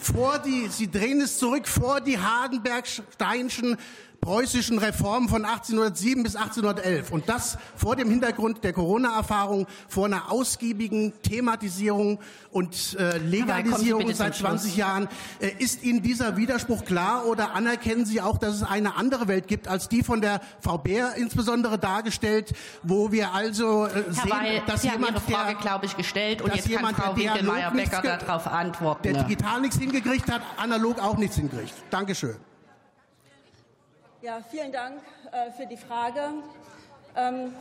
vor 0.00 0.40
die, 0.40 0.66
Sie 0.70 0.90
drehen 0.90 1.20
es 1.20 1.38
zurück 1.38 1.68
vor 1.68 2.00
die 2.00 2.18
Hardenberg-Steinschen 2.18 3.76
preußischen 4.22 4.78
Reformen 4.78 5.28
von 5.28 5.44
1807 5.44 6.22
bis 6.22 6.36
1811. 6.36 7.10
Und 7.10 7.28
das 7.28 7.58
vor 7.76 7.96
dem 7.96 8.08
Hintergrund 8.08 8.62
der 8.62 8.72
Corona-Erfahrung, 8.72 9.66
vor 9.88 10.06
einer 10.06 10.30
ausgiebigen 10.30 11.12
Thematisierung 11.22 12.20
und 12.52 12.96
äh, 12.98 13.18
Legalisierung 13.18 14.14
seit 14.14 14.36
20 14.36 14.76
Jahren. 14.76 15.08
Äh, 15.40 15.50
ist 15.58 15.82
Ihnen 15.82 16.02
dieser 16.02 16.36
Widerspruch 16.36 16.84
klar 16.84 17.26
oder 17.26 17.54
anerkennen 17.54 18.06
Sie 18.06 18.20
auch, 18.20 18.38
dass 18.38 18.54
es 18.54 18.62
eine 18.62 18.94
andere 18.94 19.26
Welt 19.26 19.48
gibt 19.48 19.66
als 19.66 19.88
die 19.88 20.04
von 20.04 20.20
der 20.20 20.40
Bär 20.84 21.16
insbesondere 21.16 21.78
dargestellt, 21.78 22.52
wo 22.84 23.10
wir 23.10 23.34
also 23.34 23.86
äh, 23.86 24.04
sehen, 24.10 24.30
Weil, 24.30 24.62
dass 24.66 24.82
Sie 24.82 24.88
jemand, 24.88 25.16
haben 25.16 25.24
Ihre 25.26 25.36
Frage, 25.36 25.52
der, 25.54 25.60
glaube 25.60 25.86
ich, 25.86 25.96
gestellt 25.96 26.42
und 26.42 26.54
jetzt 26.54 26.68
jemand, 26.68 26.96
kann 26.96 27.06
Frau 27.06 27.16
Winkelmeier-Becker 27.16 28.18
darauf 28.18 28.46
antworten. 28.46 29.02
Der 29.02 29.24
digital 29.24 29.60
nichts 29.60 29.78
hingekriegt 29.78 30.30
hat, 30.30 30.42
analog 30.58 31.00
auch 31.00 31.16
nichts 31.16 31.34
hingekriegt. 31.34 31.74
Dankeschön. 31.90 32.36
Ja, 34.22 34.40
vielen 34.40 34.70
Dank 34.70 35.02
äh, 35.32 35.50
für 35.50 35.66
die 35.66 35.76
Frage. 35.76 36.20
Ähm, 37.16 37.52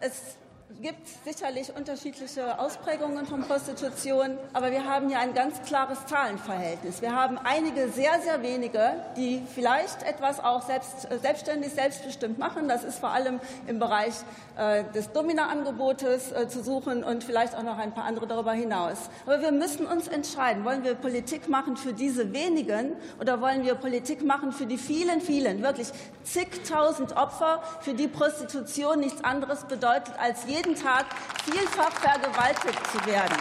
es 0.00 0.36
gibt 0.82 1.08
sicherlich 1.24 1.74
unterschiedliche 1.74 2.58
Ausprägungen 2.58 3.26
von 3.26 3.40
Prostitution, 3.42 4.38
aber 4.52 4.70
wir 4.70 4.84
haben 4.84 5.08
hier 5.08 5.18
ein 5.18 5.34
ganz 5.34 5.60
klares 5.62 6.06
Zahlenverhältnis. 6.06 7.00
Wir 7.02 7.16
haben 7.16 7.38
einige 7.42 7.88
sehr, 7.88 8.20
sehr 8.20 8.42
wenige, 8.42 8.92
die 9.16 9.42
vielleicht 9.54 10.02
etwas 10.04 10.38
auch 10.38 10.62
selbst, 10.62 11.10
äh, 11.10 11.18
selbstständig, 11.18 11.72
selbstbestimmt 11.72 12.38
machen. 12.38 12.68
Das 12.68 12.84
ist 12.84 12.98
vor 12.98 13.10
allem 13.10 13.40
im 13.66 13.78
Bereich 13.78 14.14
äh, 14.56 14.84
des 14.94 15.10
Domina-Angebotes 15.10 16.32
äh, 16.32 16.48
zu 16.48 16.62
suchen 16.62 17.02
und 17.02 17.24
vielleicht 17.24 17.56
auch 17.56 17.64
noch 17.64 17.78
ein 17.78 17.92
paar 17.92 18.04
andere 18.04 18.26
darüber 18.26 18.52
hinaus. 18.52 19.10
Aber 19.26 19.40
wir 19.40 19.52
müssen 19.52 19.86
uns 19.86 20.06
entscheiden, 20.06 20.64
wollen 20.64 20.84
wir 20.84 20.94
Politik 20.94 21.48
machen 21.48 21.76
für 21.76 21.94
diese 21.94 22.32
wenigen 22.32 22.92
oder 23.20 23.40
wollen 23.40 23.64
wir 23.64 23.74
Politik 23.74 24.22
machen 24.22 24.52
für 24.52 24.66
die 24.66 24.78
vielen, 24.78 25.22
vielen, 25.22 25.62
wirklich 25.62 25.88
zigtausend 26.22 27.16
Opfer, 27.16 27.62
für 27.80 27.94
die 27.94 28.06
Prostitution 28.06 29.00
nichts 29.00 29.24
anderes 29.24 29.64
bedeutet 29.64 30.14
als 30.20 30.44
jeden 30.46 30.57
jeden 30.58 30.74
Tag 30.74 31.06
vielfach 31.44 31.92
vergewaltigt 31.92 32.80
zu 32.90 33.06
werden. 33.06 33.36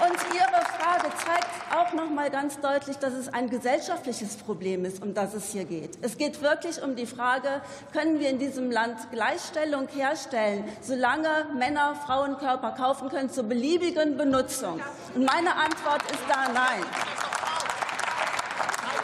Und 0.00 0.16
Ihre 0.34 0.64
Frage 0.78 1.08
zeigt 1.24 1.48
auch 1.74 1.92
noch 1.92 2.10
mal 2.10 2.30
ganz 2.30 2.60
deutlich, 2.60 2.98
dass 2.98 3.14
es 3.14 3.32
ein 3.32 3.50
gesellschaftliches 3.50 4.36
Problem 4.36 4.84
ist, 4.84 5.02
um 5.02 5.14
das 5.14 5.34
es 5.34 5.50
hier 5.50 5.64
geht. 5.64 5.98
Es 6.02 6.18
geht 6.18 6.40
wirklich 6.40 6.82
um 6.82 6.94
die 6.96 7.06
Frage, 7.06 7.62
können 7.92 8.20
wir 8.20 8.28
in 8.28 8.38
diesem 8.38 8.70
Land 8.70 9.10
Gleichstellung 9.10 9.88
herstellen, 9.88 10.64
solange 10.80 11.46
Männer 11.56 11.96
Frauenkörper 12.06 12.72
kaufen 12.72 13.08
können 13.10 13.30
zur 13.30 13.44
beliebigen 13.44 14.16
Benutzung? 14.16 14.80
Und 15.14 15.24
meine 15.24 15.54
Antwort 15.54 16.02
ist 16.10 16.22
da 16.28 16.48
nein. 16.52 16.84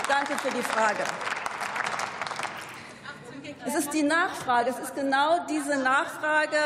Danke 0.09 0.37
für 0.39 0.51
die 0.51 0.63
Frage. 0.63 1.05
Es 3.67 3.75
ist 3.75 3.93
die 3.93 4.03
Nachfrage, 4.03 4.71
es 4.71 4.79
ist 4.79 4.95
genau 4.95 5.41
diese 5.49 5.77
Nachfrage, 5.79 6.57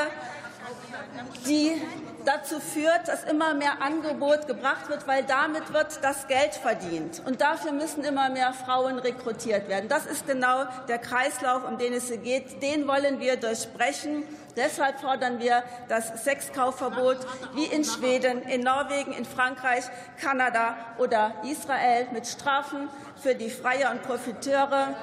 die 1.47 1.80
dazu 2.24 2.61
führt, 2.61 3.09
dass 3.09 3.24
immer 3.24 3.55
mehr 3.55 3.82
Angebot 3.82 4.47
gebracht 4.47 4.88
wird, 4.88 5.07
weil 5.09 5.24
damit 5.24 5.72
wird 5.72 5.99
das 6.03 6.28
Geld 6.28 6.55
verdient. 6.55 7.22
Und 7.26 7.40
dafür 7.40 7.72
müssen 7.72 8.05
immer 8.05 8.30
mehr 8.30 8.53
Frauen 8.53 8.99
rekrutiert 8.99 9.68
werden. 9.68 9.88
Das 9.88 10.07
ist 10.07 10.26
genau 10.26 10.64
der 10.88 10.99
Kreislauf, 10.99 11.64
um 11.68 11.78
den 11.78 11.93
es 11.93 12.09
hier 12.09 12.18
geht. 12.18 12.62
Den 12.62 12.86
wollen 12.86 13.18
wir 13.18 13.36
durchbrechen. 13.36 14.22
Deshalb 14.57 15.00
fordern 15.00 15.38
wir 15.38 15.62
das 15.88 16.24
Sexkaufverbot 16.24 17.18
wie 17.55 17.64
in 17.64 17.84
Schweden, 17.84 18.42
in 18.42 18.62
Norwegen, 18.62 19.12
in 19.12 19.24
Frankreich, 19.24 19.84
Kanada 20.20 20.76
oder 20.98 21.32
Israel 21.44 22.07
mit 22.12 22.26
Strafen 22.26 22.88
für 23.16 23.34
die 23.34 23.50
Freier 23.50 23.90
und 23.92 24.03
Profiteure, 24.03 24.94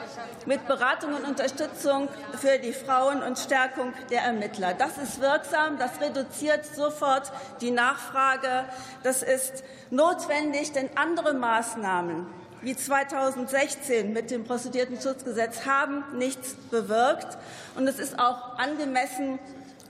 mit 0.45 0.67
Beratung 0.67 1.13
und 1.13 1.25
Unterstützung 1.25 2.09
für 2.39 2.59
die 2.59 2.73
Frauen 2.73 3.23
und 3.23 3.39
Stärkung 3.39 3.93
der 4.11 4.21
Ermittler. 4.21 4.73
Das 4.73 4.97
ist 4.97 5.21
wirksam, 5.21 5.77
das 5.79 5.99
reduziert 5.99 6.65
sofort 6.65 7.31
die 7.61 7.71
Nachfrage. 7.71 8.65
Das 9.03 9.23
ist 9.23 9.63
notwendig, 9.89 10.73
denn 10.73 10.89
andere 10.95 11.33
Maßnahmen 11.33 12.27
wie 12.61 12.75
2016 12.75 14.11
mit 14.13 14.31
dem 14.31 14.43
Prostituiertenschutzgesetz 14.43 15.65
haben 15.65 16.03
nichts 16.17 16.55
bewirkt. 16.71 17.37
Und 17.75 17.87
es 17.87 17.99
ist 17.99 18.19
auch 18.19 18.57
angemessen, 18.57 19.39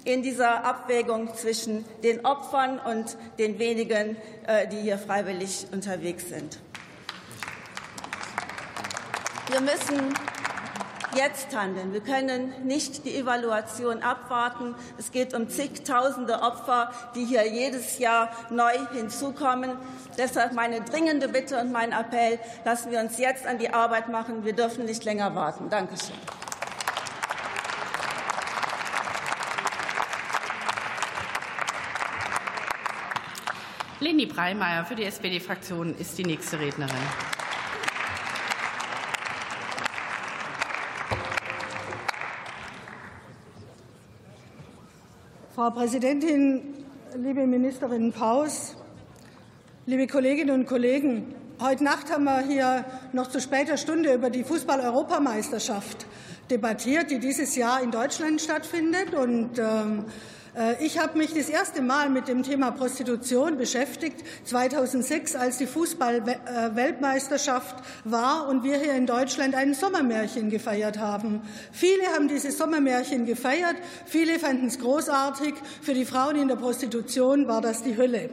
in 0.06 0.24
dieser 0.24 0.64
Abwägung 0.64 1.36
zwischen 1.36 1.86
den 2.04 2.26
Opfern 2.26 2.80
und 2.80 3.18
den 3.38 3.60
wenigen, 3.60 4.16
äh, 4.48 4.68
die 4.68 4.78
hier 4.78 4.98
freiwillig 4.98 5.68
unterwegs 5.72 6.30
sind. 6.30 6.58
Wir 9.50 9.62
müssen 9.62 10.14
jetzt 11.16 11.56
handeln. 11.56 11.94
Wir 11.94 12.02
können 12.02 12.54
nicht 12.66 13.06
die 13.06 13.16
Evaluation 13.16 14.02
abwarten. 14.02 14.76
Es 14.98 15.12
geht 15.12 15.34
um 15.34 15.50
zigtausende 15.50 16.42
Opfer, 16.42 16.92
die 17.16 17.26
hier 17.26 17.48
jedes 17.48 18.00
Jahr 18.00 18.30
neu 18.50 18.72
hinzukommen. 18.94 19.72
Deshalb 20.18 20.54
meine 20.54 20.82
dringende 20.82 21.28
Bitte 21.28 21.60
und 21.60 21.72
mein 21.72 21.92
Appell, 21.92 22.40
lassen 22.66 22.92
wir 22.92 23.00
uns 23.00 23.18
jetzt 23.18 23.46
an 23.46 23.58
die 23.58 23.74
Arbeit 23.74 24.10
machen. 24.10 24.46
Wir 24.46 24.54
dürfen 24.54 24.86
nicht 24.86 25.04
länger 25.06 25.34
warten. 25.36 25.70
Dankeschön. 25.70 26.16
Leni 34.02 34.26
Breimeyer 34.28 34.86
für 34.86 34.96
die 34.96 35.04
SPD-Fraktion 35.04 35.94
ist 35.98 36.18
die 36.18 36.24
nächste 36.24 36.58
Rednerin. 36.58 36.96
Frau 45.60 45.72
Präsidentin, 45.72 46.62
liebe 47.18 47.46
Ministerin 47.46 48.14
Paus, 48.14 48.78
liebe 49.88 50.08
Kolleginnen 50.08 50.52
und 50.52 50.66
Kollegen! 50.66 51.36
Heute 51.60 51.84
Nacht 51.84 52.10
haben 52.10 52.24
wir 52.24 52.40
hier 52.48 52.86
noch 53.12 53.28
zu 53.28 53.42
später 53.42 53.76
Stunde 53.76 54.14
über 54.14 54.30
die 54.30 54.46
Fußball-Europameisterschaft 54.46 56.06
debattiert, 56.50 57.12
die 57.12 57.20
dieses 57.20 57.58
Jahr 57.58 57.84
in 57.84 57.92
Deutschland 57.92 58.40
stattfindet. 58.40 59.14
Und 59.14 59.60
ähm, 59.60 60.06
äh, 60.08 60.39
ich 60.80 60.98
habe 61.00 61.18
mich 61.18 61.34
das 61.34 61.48
erste 61.48 61.82
Mal 61.82 62.10
mit 62.10 62.28
dem 62.28 62.44
Thema 62.44 62.72
Prostitution 62.72 63.58
beschäftigt, 63.58 64.26
2006, 64.44 65.36
als 65.36 65.58
die 65.58 65.68
Fußball-Weltmeisterschaft 65.68 67.78
war 68.04 68.50
und 68.50 68.64
wir 68.64 68.78
hier 68.78 68.92
in 68.94 69.06
Deutschland 69.06 69.56
ein 69.56 69.74
Sommermärchen 69.74 70.50
gefeiert 70.50 71.00
haben. 71.00 71.44
Viele 71.72 72.08
haben 72.08 72.28
dieses 72.28 72.58
Sommermärchen 72.58 73.26
gefeiert, 73.26 73.78
viele 74.06 74.38
fanden 74.38 74.68
es 74.68 74.80
großartig. 74.80 75.54
Für 75.82 75.94
die 75.94 76.04
Frauen 76.04 76.36
in 76.36 76.50
der 76.50 76.58
Prostitution 76.58 77.48
war 77.48 77.62
das 77.62 77.84
die 77.84 77.96
Hölle. 77.96 78.30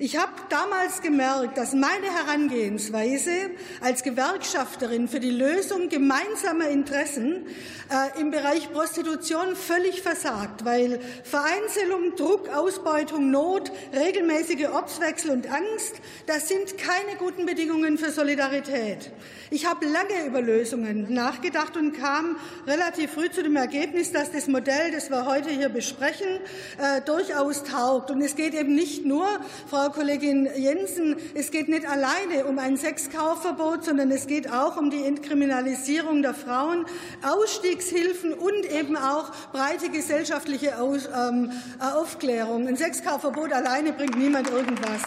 Ich 0.00 0.16
habe 0.16 0.30
damals 0.48 1.02
gemerkt, 1.02 1.58
dass 1.58 1.72
meine 1.72 2.06
Herangehensweise 2.06 3.32
als 3.80 4.04
Gewerkschafterin 4.04 5.08
für 5.08 5.18
die 5.18 5.32
Lösung 5.32 5.88
gemeinsamer 5.88 6.68
Interessen 6.68 7.44
äh, 7.90 8.20
im 8.20 8.30
Bereich 8.30 8.70
Prostitution 8.70 9.56
völlig 9.56 10.00
versagt, 10.02 10.64
weil 10.64 11.00
Vereinzelung, 11.24 12.14
Druck, 12.14 12.48
Ausbeutung, 12.48 13.32
Not, 13.32 13.72
regelmäßige 13.92 14.68
Ortswechsel 14.68 15.32
und 15.32 15.50
Angst, 15.50 15.96
das 16.26 16.46
sind 16.46 16.78
keine 16.78 17.16
guten 17.18 17.44
Bedingungen 17.44 17.98
für 17.98 18.12
Solidarität. 18.12 19.10
Ich 19.50 19.66
habe 19.66 19.86
lange 19.86 20.26
über 20.26 20.42
Lösungen 20.42 21.12
nachgedacht 21.12 21.76
und 21.76 21.92
kam 21.92 22.36
relativ 22.66 23.12
früh 23.12 23.30
zu 23.30 23.42
dem 23.42 23.56
Ergebnis, 23.56 24.12
dass 24.12 24.30
das 24.30 24.46
Modell, 24.46 24.92
das 24.92 25.10
wir 25.10 25.24
heute 25.24 25.48
hier 25.48 25.70
besprechen, 25.70 26.28
äh, 26.78 27.00
durchaus 27.00 27.64
taugt. 27.64 28.10
Und 28.10 28.20
es 28.20 28.36
geht 28.36 28.54
eben 28.54 28.74
nicht 28.74 29.06
nur, 29.06 29.26
Frau 29.68 29.87
Frau 29.88 30.00
Kollegin 30.00 30.46
Jensen, 30.54 31.16
es 31.34 31.50
geht 31.50 31.68
nicht 31.68 31.88
alleine 31.88 32.44
um 32.44 32.58
ein 32.58 32.76
Sexkaufverbot, 32.76 33.86
sondern 33.86 34.10
es 34.10 34.26
geht 34.26 34.52
auch 34.52 34.76
um 34.76 34.90
die 34.90 35.02
Entkriminalisierung 35.02 36.20
der 36.20 36.34
Frauen, 36.34 36.84
Ausstiegshilfen 37.22 38.34
und 38.34 38.70
eben 38.70 38.98
auch 38.98 39.30
breite 39.50 39.88
gesellschaftliche 39.88 40.74
ähm, 40.76 41.52
Aufklärung. 41.80 42.68
Ein 42.68 42.76
Sexkaufverbot 42.76 43.50
alleine 43.50 43.94
bringt 43.94 44.18
niemand 44.18 44.50
irgendwas. 44.50 45.00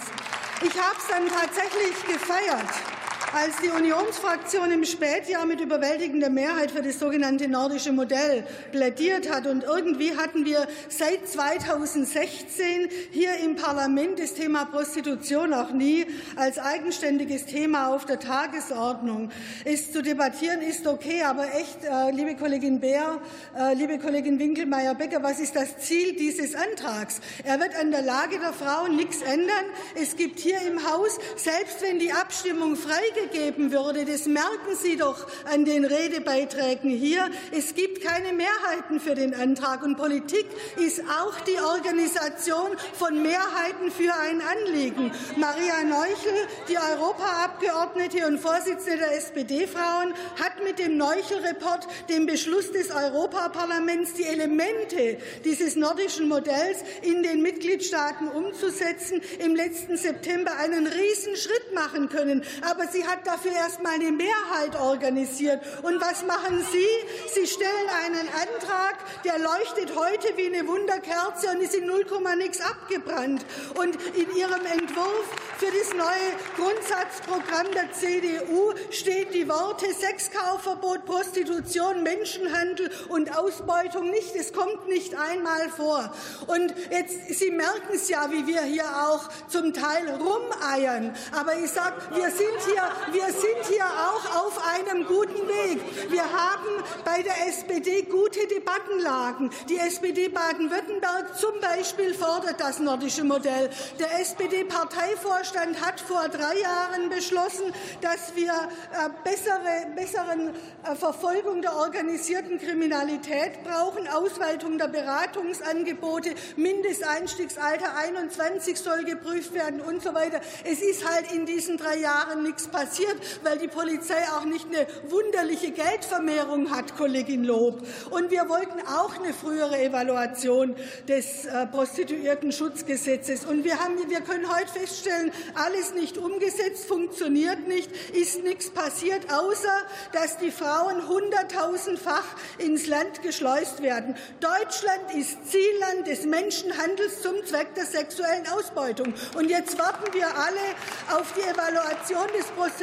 Ich 0.64 0.74
habe 0.82 0.98
es 0.98 1.08
dann 1.10 1.28
tatsächlich 1.28 1.94
gefeiert 2.08 2.91
als 3.34 3.56
die 3.64 3.70
Unionsfraktion 3.70 4.72
im 4.72 4.84
Spätjahr 4.84 5.46
mit 5.46 5.62
überwältigender 5.62 6.30
Mehrheit 6.30 6.72
für 6.72 6.82
das 6.82 7.00
sogenannte 7.00 7.48
nordische 7.48 7.94
Modell 7.94 8.44
plädiert 8.72 9.32
hat. 9.32 9.48
Und 9.48 9.64
irgendwie 9.64 10.18
hatten 10.18 10.46
wir 10.46 10.68
seit 10.90 11.28
2016 11.28 12.90
hier 13.12 13.38
im 13.38 13.56
Parlament 13.56 14.20
das 14.20 14.34
Thema 14.34 14.66
Prostitution 14.66 15.54
auch 15.54 15.72
nie 15.72 16.06
als 16.36 16.60
eigenständiges 16.60 17.46
Thema 17.46 17.88
auf 17.88 18.06
der 18.06 18.20
Tagesordnung. 18.20 19.32
Es 19.64 19.94
zu 19.94 20.02
debattieren 20.02 20.62
ist 20.62 20.86
okay, 20.86 21.24
aber 21.24 21.56
echt, 21.56 21.86
äh, 21.86 22.12
liebe 22.12 22.36
Kollegin 22.36 22.82
Beer, 22.82 23.22
äh, 23.58 23.74
liebe 23.76 23.98
Kollegin 23.98 24.40
Winkelmeier-Becker, 24.40 25.24
was 25.24 25.40
ist 25.40 25.56
das 25.56 25.78
Ziel 25.78 26.18
dieses 26.18 26.54
Antrags? 26.54 27.22
Er 27.46 27.60
wird 27.62 27.76
an 27.80 27.92
der 27.92 28.02
Lage 28.02 28.40
der 28.40 28.52
Frauen 28.52 28.98
nichts 28.98 29.22
ändern. 29.22 29.66
Es 29.96 30.18
gibt 30.18 30.40
hier 30.40 30.60
im 30.68 30.86
Haus, 30.92 31.18
selbst 31.38 31.82
wenn 31.82 32.00
die 32.00 32.12
Abstimmung 32.12 32.76
freigegeben 32.76 33.21
gegeben 33.22 33.72
würde. 33.72 34.06
Das 34.06 34.26
merken 34.26 34.76
Sie 34.82 34.98
doch 34.98 35.28
an 35.52 35.66
den 35.66 35.86
Redebeiträgen 35.86 36.90
hier. 36.90 37.30
Es 37.52 37.76
gibt 37.76 38.02
keine 38.02 38.34
Mehrheiten 38.34 39.00
für 39.00 39.16
den 39.16 39.34
Antrag. 39.34 39.84
Und 39.84 39.98
Politik 39.98 40.46
ist 40.78 41.02
auch 41.02 41.40
die 41.42 41.60
Organisation 41.60 42.72
von 42.94 43.22
Mehrheiten 43.22 43.92
für 43.92 44.14
ein 44.14 44.42
Anliegen. 44.42 45.12
Maria 45.38 45.84
Neuchel, 45.84 46.48
die 46.68 46.78
Europaabgeordnete 46.78 48.28
und 48.28 48.40
Vorsitzende 48.40 48.98
der 48.98 49.18
SPD-Frauen, 49.18 50.14
hat 50.42 50.64
mit 50.64 50.80
dem 50.80 50.98
Neuchel-Report, 50.98 51.88
dem 52.10 52.26
Beschluss 52.26 52.72
des 52.72 52.92
Europaparlaments, 52.92 54.14
die 54.14 54.26
Elemente 54.26 55.18
dieses 55.46 55.76
nordischen 55.76 56.28
Modells 56.28 56.80
in 57.02 57.24
den 57.24 57.42
Mitgliedstaaten 57.42 58.28
umzusetzen, 58.28 59.22
im 59.40 59.56
letzten 59.56 59.98
September 59.98 60.58
einen 60.58 60.88
Riesenschritt 60.88 61.74
machen 61.74 62.10
können. 62.10 62.44
Aber 62.62 62.88
sie 62.88 63.06
hat 63.12 63.28
dafür 63.28 63.52
erst 63.52 63.84
mal 63.84 63.94
eine 63.94 64.12
Mehrheit 64.12 64.80
organisiert. 64.80 65.62
Und 65.82 66.00
was 66.00 66.26
machen 66.26 66.66
Sie? 66.72 66.88
Sie 67.34 67.46
stellen 67.46 67.90
einen 68.06 68.30
Antrag, 68.30 68.96
der 69.26 69.38
leuchtet 69.38 69.96
heute 69.96 70.36
wie 70.38 70.48
eine 70.48 70.68
Wunderkerze 70.68 71.50
und 71.52 71.62
ist 71.62 71.76
in 71.76 71.88
0, 71.88 72.06
nix 72.38 72.62
abgebrannt. 72.62 73.46
Und 73.76 73.96
in 74.16 74.36
Ihrem 74.36 74.66
Entwurf 74.66 75.26
für 75.58 75.66
das 75.66 75.94
neue 75.94 76.32
Grundsatzprogramm 76.56 77.72
der 77.74 77.92
CDU 77.92 78.74
steht 78.90 79.34
die 79.34 79.48
Worte 79.48 79.94
Sexkaufverbot, 79.94 81.06
Prostitution, 81.06 82.04
Menschenhandel 82.04 82.90
und 83.10 83.38
Ausbeutung 83.38 84.10
nicht. 84.10 84.36
Es 84.36 84.54
kommt 84.54 84.88
nicht 84.88 85.16
einmal 85.16 85.70
vor. 85.70 86.14
Und 86.48 86.74
jetzt, 86.90 87.40
Sie 87.40 87.52
merken 87.52 87.94
es 87.94 88.10
ja, 88.10 88.32
wie 88.32 88.48
wir 88.48 88.62
hier 88.62 88.86
auch 88.86 89.30
zum 89.48 89.74
Teil 89.74 90.10
rumeiern. 90.10 91.14
Aber 91.32 91.56
ich 91.56 91.70
sage, 91.70 91.96
wir 92.16 92.32
sind 92.32 92.58
hier 92.66 92.84
wir 93.12 93.28
sind 93.28 93.66
hier 93.68 93.86
auch 93.86 94.46
auf 94.46 94.62
einem 94.76 95.06
guten 95.06 95.48
Weg. 95.48 95.82
Wir 96.12 96.24
haben 96.24 96.84
bei 97.04 97.22
der 97.22 97.48
SPD 97.48 98.04
gute 98.04 98.48
Debattenlagen. 98.48 99.50
Die 99.70 99.78
SPD 99.78 100.28
Baden-Württemberg 100.30 101.38
zum 101.38 101.60
Beispiel 101.60 102.14
fordert 102.14 102.60
das 102.60 102.80
nordische 102.80 103.24
Modell. 103.24 103.70
Der 104.00 104.20
SPD-Parteivorstand 104.20 105.82
hat 105.82 106.00
vor 106.00 106.28
drei 106.30 106.60
Jahren 106.60 107.10
beschlossen, 107.10 107.74
dass 108.02 108.36
wir 108.36 108.54
äh, 108.54 109.10
bessere, 109.24 109.88
besseren 109.96 110.50
äh, 110.84 110.96
Verfolgung 110.96 111.62
der 111.62 111.76
organisierten 111.76 112.60
Kriminalität 112.60 113.64
brauchen, 113.64 114.08
Ausweitung 114.08 114.78
der 114.78 114.88
Beratungsangebote, 114.88 116.36
Mindesteinstiegsalter 116.56 117.96
21 117.98 118.78
soll 118.78 119.04
geprüft 119.06 119.54
werden 119.54 119.82
und 119.82 120.04
so 120.04 120.14
weiter. 120.14 120.40
Es 120.64 120.82
ist 120.82 121.10
halt 121.10 121.32
in 121.32 121.46
diesen 121.46 121.78
drei 121.78 121.98
Jahren 121.98 122.44
nichts 122.44 122.68
passiert 122.68 122.91
passiert, 122.92 123.16
weil 123.44 123.58
die 123.58 123.68
Polizei 123.68 124.22
auch 124.38 124.44
nicht 124.44 124.68
eine 124.68 124.86
wunderliche 125.10 125.72
Geldvermehrung 125.72 126.72
hat, 126.72 126.98
Kollegin 126.98 127.46
Lob. 127.46 127.82
Und 128.10 128.32
wir 128.32 128.50
wollten 128.50 128.86
auch 128.86 129.18
eine 129.18 129.34
frühere 129.34 129.82
Evaluation 129.82 130.76
des 131.08 131.46
äh, 131.46 131.68
Prostituierten-Schutzgesetzes. 131.68 133.46
Und 133.46 133.64
wir, 133.64 133.80
haben, 133.80 133.98
wir 134.10 134.22
können 134.22 134.46
heute 134.54 134.68
feststellen, 134.68 135.32
alles 135.56 135.94
nicht 135.94 136.18
umgesetzt, 136.18 136.86
funktioniert 136.86 137.68
nicht, 137.68 137.90
ist 138.14 138.44
nichts 138.44 138.70
passiert, 138.70 139.32
außer 139.32 139.82
dass 140.12 140.38
die 140.38 140.52
Frauen 140.52 141.08
hunderttausendfach 141.08 142.26
ins 142.58 142.88
Land 142.88 143.22
geschleust 143.22 143.82
werden. 143.82 144.16
Deutschland 144.42 145.16
ist 145.18 145.38
Zielland 145.50 146.08
des 146.08 146.26
Menschenhandels 146.26 147.22
zum 147.22 147.36
Zweck 147.46 147.74
der 147.76 147.86
sexuellen 147.86 148.48
Ausbeutung. 148.50 149.14
Und 149.36 149.50
jetzt 149.50 149.80
warten 149.80 150.14
wir 150.14 150.28
alle 150.28 151.20
auf 151.20 151.34
die 151.34 151.42
Evaluation 151.42 152.28
des 152.38 152.48
Prostituierten-Schutzgesetzes. 152.48 152.81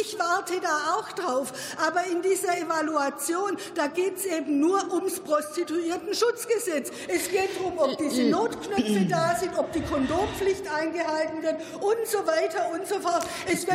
Ich 0.00 0.18
warte 0.18 0.60
da 0.60 0.94
auch 0.96 1.12
drauf. 1.12 1.52
Aber 1.86 2.04
in 2.06 2.22
dieser 2.22 2.56
Evaluation, 2.58 3.56
da 3.74 3.86
geht 3.88 4.16
es 4.16 4.26
eben 4.26 4.60
nur 4.60 4.92
ums 4.92 5.20
Prostituierten-Schutzgesetz. 5.20 6.90
Es 7.08 7.30
geht 7.30 7.56
darum, 7.56 7.78
ob 7.78 7.98
diese 7.98 8.24
Notknöpfe 8.24 9.06
da 9.06 9.34
sind, 9.36 9.58
ob 9.58 9.72
die 9.72 9.80
Kondompflicht 9.82 10.64
eingehalten 10.72 11.42
wird 11.42 11.56
und 11.80 12.06
so 12.06 12.18
weiter 12.26 12.70
und 12.72 12.86
so 12.86 13.00
fort. 13.00 13.26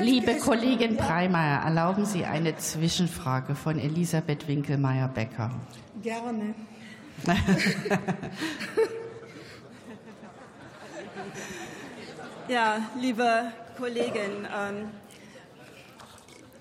Liebe 0.01 0.37
Kollegin 0.37 0.95
Breimeyer, 0.97 1.63
erlauben 1.63 2.05
Sie 2.05 2.25
eine 2.25 2.55
Zwischenfrage 2.57 3.55
von 3.55 3.79
Elisabeth 3.79 4.47
Winkelmeier-Becker. 4.47 5.51
Gerne. 6.01 6.55
ja, 12.47 12.89
liebe 12.99 13.53
Kollegin, 13.77 14.47
ähm, 14.55 14.91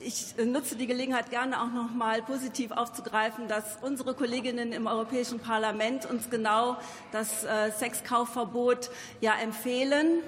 ich 0.00 0.34
nutze 0.44 0.76
die 0.76 0.86
Gelegenheit 0.86 1.30
gerne 1.30 1.60
auch 1.62 1.70
noch 1.70 1.92
mal 1.92 2.22
positiv 2.22 2.72
aufzugreifen, 2.72 3.48
dass 3.48 3.78
unsere 3.82 4.14
Kolleginnen 4.14 4.72
im 4.72 4.86
Europäischen 4.86 5.38
Parlament 5.38 6.06
uns 6.06 6.30
genau 6.30 6.76
das 7.12 7.44
äh, 7.44 7.70
Sexkaufverbot 7.70 8.90
ja 9.20 9.34
empfehlen. 9.34 10.20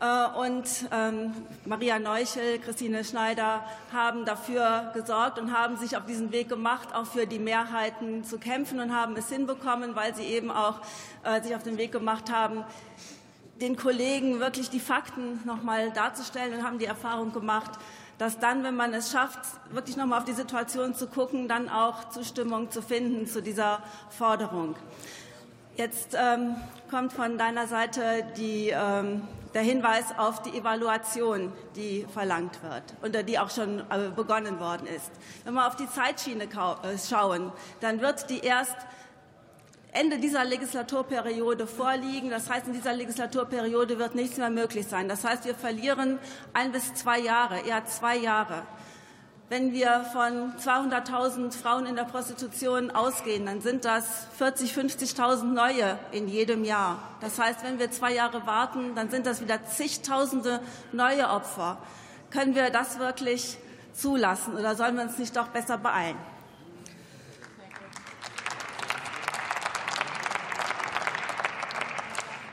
Äh, 0.00 0.38
und 0.38 0.66
ähm, 0.90 1.32
Maria 1.64 1.98
Neuchel, 1.98 2.58
Christine 2.58 3.04
Schneider 3.04 3.64
haben 3.92 4.24
dafür 4.24 4.90
gesorgt 4.94 5.38
und 5.38 5.56
haben 5.56 5.76
sich 5.76 5.96
auf 5.96 6.04
diesen 6.04 6.32
Weg 6.32 6.48
gemacht, 6.48 6.94
auch 6.94 7.06
für 7.06 7.26
die 7.26 7.38
Mehrheiten 7.38 8.24
zu 8.24 8.38
kämpfen 8.38 8.80
und 8.80 8.94
haben 8.94 9.16
es 9.16 9.28
hinbekommen, 9.28 9.94
weil 9.94 10.14
sie 10.14 10.24
eben 10.24 10.50
auch 10.50 10.80
äh, 11.24 11.40
sich 11.40 11.54
auf 11.54 11.62
den 11.62 11.78
Weg 11.78 11.92
gemacht 11.92 12.30
haben, 12.30 12.64
den 13.60 13.76
Kollegen 13.76 14.40
wirklich 14.40 14.70
die 14.70 14.80
Fakten 14.80 15.40
noch 15.44 15.62
mal 15.62 15.90
darzustellen 15.92 16.54
und 16.58 16.64
haben 16.64 16.78
die 16.78 16.86
Erfahrung 16.86 17.32
gemacht, 17.32 17.72
dass 18.18 18.38
dann, 18.38 18.62
wenn 18.64 18.76
man 18.76 18.94
es 18.94 19.10
schafft, 19.10 19.40
wirklich 19.70 19.96
noch 19.96 20.06
mal 20.06 20.18
auf 20.18 20.24
die 20.24 20.32
Situation 20.32 20.94
zu 20.94 21.06
gucken, 21.06 21.48
dann 21.48 21.68
auch 21.68 22.10
Zustimmung 22.10 22.70
zu 22.70 22.82
finden 22.82 23.26
zu 23.26 23.42
dieser 23.42 23.82
Forderung. 24.10 24.76
Jetzt 25.76 26.14
ähm, 26.14 26.54
kommt 26.90 27.12
von 27.12 27.38
deiner 27.38 27.66
Seite 27.66 28.24
die 28.36 28.68
ähm, 28.68 29.22
der 29.54 29.62
Hinweis 29.62 30.04
auf 30.16 30.42
die 30.42 30.56
Evaluation, 30.56 31.52
die 31.76 32.06
verlangt 32.12 32.62
wird 32.62 32.82
oder 33.02 33.22
die 33.22 33.38
auch 33.38 33.50
schon 33.50 33.80
äh, 33.80 34.10
begonnen 34.14 34.60
worden 34.60 34.86
ist. 34.86 35.10
Wenn 35.44 35.54
wir 35.54 35.66
auf 35.66 35.76
die 35.76 35.88
Zeitschiene 35.88 36.44
äh, 36.44 36.98
schauen, 36.98 37.52
dann 37.80 38.00
wird 38.00 38.30
die 38.30 38.40
erst 38.40 38.76
Ende 39.94 40.18
dieser 40.18 40.44
Legislaturperiode 40.44 41.66
vorliegen. 41.66 42.30
Das 42.30 42.48
heißt, 42.48 42.66
in 42.66 42.72
dieser 42.72 42.94
Legislaturperiode 42.94 43.98
wird 43.98 44.14
nichts 44.14 44.38
mehr 44.38 44.48
möglich 44.48 44.86
sein. 44.86 45.06
Das 45.06 45.22
heißt, 45.22 45.44
wir 45.44 45.54
verlieren 45.54 46.18
ein 46.54 46.72
bis 46.72 46.94
zwei 46.94 47.18
Jahre, 47.18 47.60
eher 47.60 47.84
zwei 47.84 48.16
Jahre. 48.16 48.62
Wenn 49.50 49.72
wir 49.72 50.06
von 50.14 50.54
200.000 50.56 51.52
Frauen 51.52 51.84
in 51.84 51.94
der 51.94 52.04
Prostitution 52.04 52.90
ausgehen, 52.90 53.44
dann 53.44 53.60
sind 53.60 53.84
das 53.84 54.26
40.000, 54.40 55.14
50.000 55.14 55.44
neue 55.44 55.98
in 56.10 56.26
jedem 56.26 56.64
Jahr. 56.64 56.98
Das 57.20 57.38
heißt, 57.38 57.62
wenn 57.62 57.78
wir 57.78 57.90
zwei 57.90 58.14
Jahre 58.14 58.46
warten, 58.46 58.94
dann 58.94 59.10
sind 59.10 59.26
das 59.26 59.42
wieder 59.42 59.62
zigtausende 59.66 60.60
neue 60.92 61.28
Opfer. 61.28 61.76
Können 62.30 62.54
wir 62.54 62.70
das 62.70 62.98
wirklich 62.98 63.58
zulassen 63.92 64.56
oder 64.56 64.74
sollen 64.74 64.96
wir 64.96 65.02
uns 65.02 65.18
nicht 65.18 65.36
doch 65.36 65.48
besser 65.48 65.76
beeilen? 65.76 66.16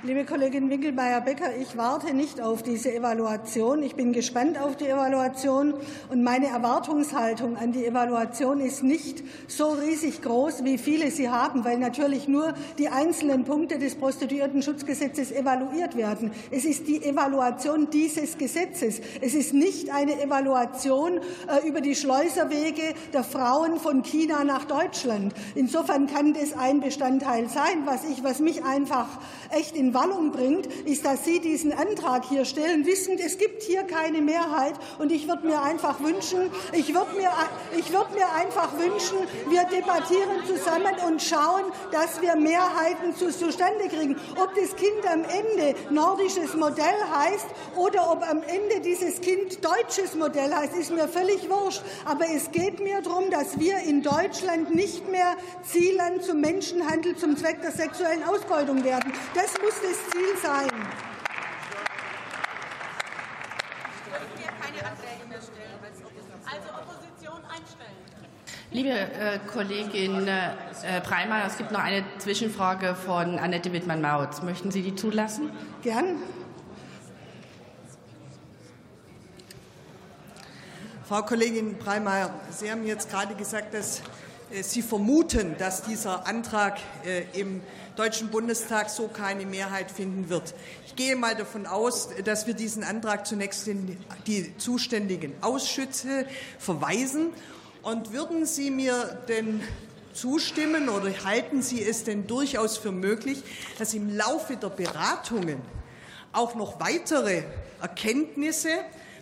Liebe 0.02 0.24
Kollegin 0.24 0.70
Winkelmeier-Becker, 0.70 1.58
ich 1.60 1.76
warte 1.76 2.14
nicht 2.14 2.40
auf 2.40 2.64
diese 2.64 2.94
Evaluation. 2.94 3.84
Ich 3.84 3.96
bin 3.96 4.14
gespannt 4.14 4.58
auf 4.58 4.78
die 4.78 4.88
Evaluation 4.88 5.74
und 6.08 6.24
meine 6.24 6.48
Erwartungshaltung 6.48 7.58
an 7.58 7.74
die 7.74 7.86
Evaluation 7.86 8.62
ist 8.62 8.82
nicht 8.82 9.22
so 9.50 9.72
riesig 9.72 10.22
groß, 10.22 10.64
wie 10.64 10.78
viele 10.78 11.12
sie 11.12 11.28
haben, 11.28 11.66
weil 11.66 11.78
natürlich 11.80 12.30
nur 12.30 12.54
die 12.78 12.88
einzelnen 12.88 13.44
Punkte 13.44 13.78
des 13.78 13.96
Prostituiertenschutzgesetzes 13.96 15.34
evaluiert 15.34 15.98
werden. 15.98 16.32
Es 16.50 16.64
ist 16.64 16.88
die 16.88 17.04
Evaluation 17.04 17.90
dieses 17.90 18.38
Gesetzes. 18.38 19.02
Es 19.20 19.34
ist 19.34 19.54
nicht 19.54 19.94
eine 19.94 20.22
Evaluation 20.22 21.18
äh, 21.18 21.68
über 21.68 21.82
die 21.82 21.96
Schleuserwege 21.96 22.94
der 23.12 23.26
Frauen 23.26 23.78
von 23.78 24.02
China 24.04 24.46
nach 24.46 24.64
Deutschland. 24.64 25.34
Insofern 25.56 26.08
kann 26.08 26.32
das 26.32 26.54
ein 26.54 26.80
Bestandteil 26.80 27.50
sein, 27.50 27.84
was 27.84 28.06
ich, 28.06 28.24
was 28.24 28.40
mich 28.40 28.64
einfach 28.64 29.08
echt 29.52 29.76
in 29.76 29.89
Wallung 29.94 30.32
bringt, 30.32 30.68
ist, 30.86 31.06
dass 31.06 31.26
Sie 31.26 31.40
diesen 31.40 31.74
Antrag 31.74 32.26
hier 32.26 32.46
stellen, 32.46 32.86
wissend, 32.86 33.20
es 33.20 33.38
gibt 33.38 33.64
hier 33.64 33.84
keine 33.84 34.22
Mehrheit. 34.22 34.76
Und 34.98 35.12
ich 35.12 35.28
würde 35.28 35.46
mir 35.46 35.62
einfach 35.62 36.00
wünschen, 36.00 36.52
ich 36.74 36.94
würde 36.94 37.16
mir, 37.16 37.30
ich 37.78 37.92
mir 37.92 38.32
einfach 38.36 38.74
wünschen, 38.78 39.18
wir 39.50 39.64
debattieren 39.66 40.46
zusammen 40.46 40.96
und 41.08 41.22
schauen, 41.22 41.64
dass 41.92 42.22
wir 42.22 42.36
Mehrheiten 42.36 43.16
zustande 43.16 43.88
kriegen. 43.88 44.16
Ob 44.42 44.54
das 44.56 44.76
Kind 44.76 45.06
am 45.12 45.24
Ende 45.24 45.76
nordisches 45.90 46.56
Modell 46.56 47.00
heißt 47.14 47.48
oder 47.76 48.12
ob 48.12 48.24
am 48.30 48.42
Ende 48.44 48.82
dieses 48.84 49.22
Kind 49.22 49.64
deutsches 49.64 50.16
Modell 50.16 50.54
heißt, 50.54 50.76
ist 50.76 50.92
mir 50.92 51.08
völlig 51.08 51.50
wurscht. 51.50 51.82
Aber 52.06 52.26
es 52.30 52.52
geht 52.52 52.80
mir 52.80 53.02
darum, 53.02 53.30
dass 53.30 53.60
wir 53.60 53.78
in 53.80 54.02
Deutschland 54.02 54.74
nicht 54.74 55.10
mehr 55.10 55.36
Zielland 55.64 56.24
zum 56.24 56.42
Menschenhandel 56.42 57.16
zum 57.16 57.38
Zweck 57.38 57.62
der 57.62 57.72
sexuellen 57.72 58.24
Ausbeutung 58.24 58.84
werden. 58.84 59.14
Das 59.36 59.54
muss 59.62 59.79
das 59.82 60.10
Ziel 60.12 60.38
sein. 60.42 60.70
Liebe 68.72 68.90
äh, 68.90 69.40
Kollegin 69.52 70.28
äh, 70.28 71.02
Breimeyer, 71.04 71.48
es 71.48 71.58
gibt 71.58 71.72
noch 71.72 71.80
eine 71.80 72.04
Zwischenfrage 72.20 72.94
von 72.94 73.40
Annette 73.40 73.74
Wittmann-Mautz. 73.74 74.44
Möchten 74.44 74.70
Sie 74.70 74.84
die 74.84 74.96
zulassen? 74.96 75.50
Gern. 75.82 76.18
Frau 81.04 81.24
Kollegin 81.24 81.80
Breimeyer, 81.80 82.30
Sie 82.52 82.70
haben 82.70 82.86
jetzt 82.86 83.10
gerade 83.10 83.34
gesagt, 83.34 83.74
dass 83.74 84.04
äh, 84.52 84.62
Sie 84.62 84.84
vermuten, 84.84 85.56
dass 85.58 85.82
dieser 85.82 86.28
Antrag 86.28 86.78
äh, 87.04 87.24
im 87.34 87.62
Deutschen 88.00 88.30
Bundestag 88.30 88.90
so 88.90 89.10
keine 89.10 89.46
Mehrheit 89.46 89.92
finden 89.92 90.30
wird. 90.30 90.54
Ich 90.88 90.96
gehe 90.96 91.18
mal 91.18 91.36
davon 91.36 91.66
aus, 91.66 92.08
dass 92.24 92.48
wir 92.48 92.54
diesen 92.54 92.82
Antrag 92.82 93.28
zunächst 93.28 93.68
in 93.68 93.98
die 94.26 94.58
zuständigen 94.58 95.34
Ausschüsse 95.42 96.26
verweisen. 96.60 97.32
Und 97.84 98.14
würden 98.14 98.46
Sie 98.46 98.72
mir 98.72 99.22
denn 99.28 99.60
zustimmen 100.14 100.88
oder 100.88 101.12
halten 101.26 101.62
Sie 101.62 101.84
es 101.84 102.06
denn 102.06 102.26
durchaus 102.26 102.78
für 102.78 102.94
möglich, 102.94 103.44
dass 103.80 103.94
im 103.94 104.16
Laufe 104.16 104.56
der 104.56 104.70
Beratungen 104.70 105.62
auch 106.32 106.56
noch 106.56 106.80
weitere 106.80 107.44
Erkenntnisse 107.82 108.70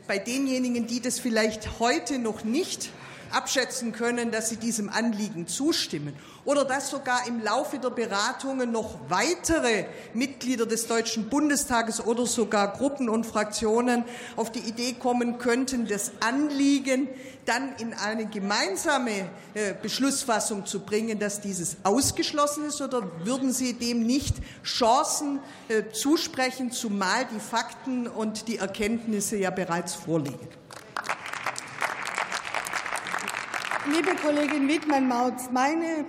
bei 0.05 0.19
denjenigen, 0.19 0.85
die 0.85 1.01
das 1.01 1.17
vielleicht 1.17 1.79
heute 1.79 2.19
noch 2.19 2.43
nicht 2.43 2.91
abschätzen 3.31 3.91
können, 3.91 4.31
dass 4.31 4.49
sie 4.49 4.57
diesem 4.57 4.89
Anliegen 4.89 5.47
zustimmen 5.47 6.15
oder 6.47 6.63
dass 6.63 6.89
sogar 6.89 7.27
im 7.27 7.43
Laufe 7.43 7.77
der 7.77 7.89
Beratungen 7.89 8.71
noch 8.71 8.97
weitere 9.09 9.83
Mitglieder 10.13 10.65
des 10.65 10.87
Deutschen 10.87 11.27
Bundestages 11.27 11.99
oder 11.99 12.25
sogar 12.25 12.71
Gruppen 12.71 13.09
und 13.09 13.25
Fraktionen 13.25 14.05
auf 14.37 14.49
die 14.53 14.61
Idee 14.61 14.93
kommen 14.93 15.39
könnten, 15.39 15.89
das 15.89 16.13
Anliegen 16.21 17.09
dann 17.43 17.75
in 17.79 17.93
eine 17.93 18.27
gemeinsame 18.27 19.29
äh, 19.55 19.73
Beschlussfassung 19.81 20.65
zu 20.65 20.79
bringen, 20.79 21.19
dass 21.19 21.41
dieses 21.41 21.75
ausgeschlossen 21.83 22.63
ist, 22.63 22.81
oder 22.81 23.03
würden 23.25 23.51
Sie 23.51 23.73
dem 23.73 24.07
nicht 24.07 24.37
Chancen 24.63 25.39
äh, 25.67 25.91
zusprechen, 25.91 26.71
zumal 26.71 27.25
die 27.25 27.41
Fakten 27.41 28.07
und 28.07 28.47
die 28.47 28.57
Erkenntnisse 28.57 29.35
ja 29.35 29.49
bereits 29.49 29.95
vorliegen? 29.95 30.47
Liebe 33.91 34.15
Kollegin 34.15 34.69
Wiedmann-Mautz, 34.69 35.49
meine 35.51 36.05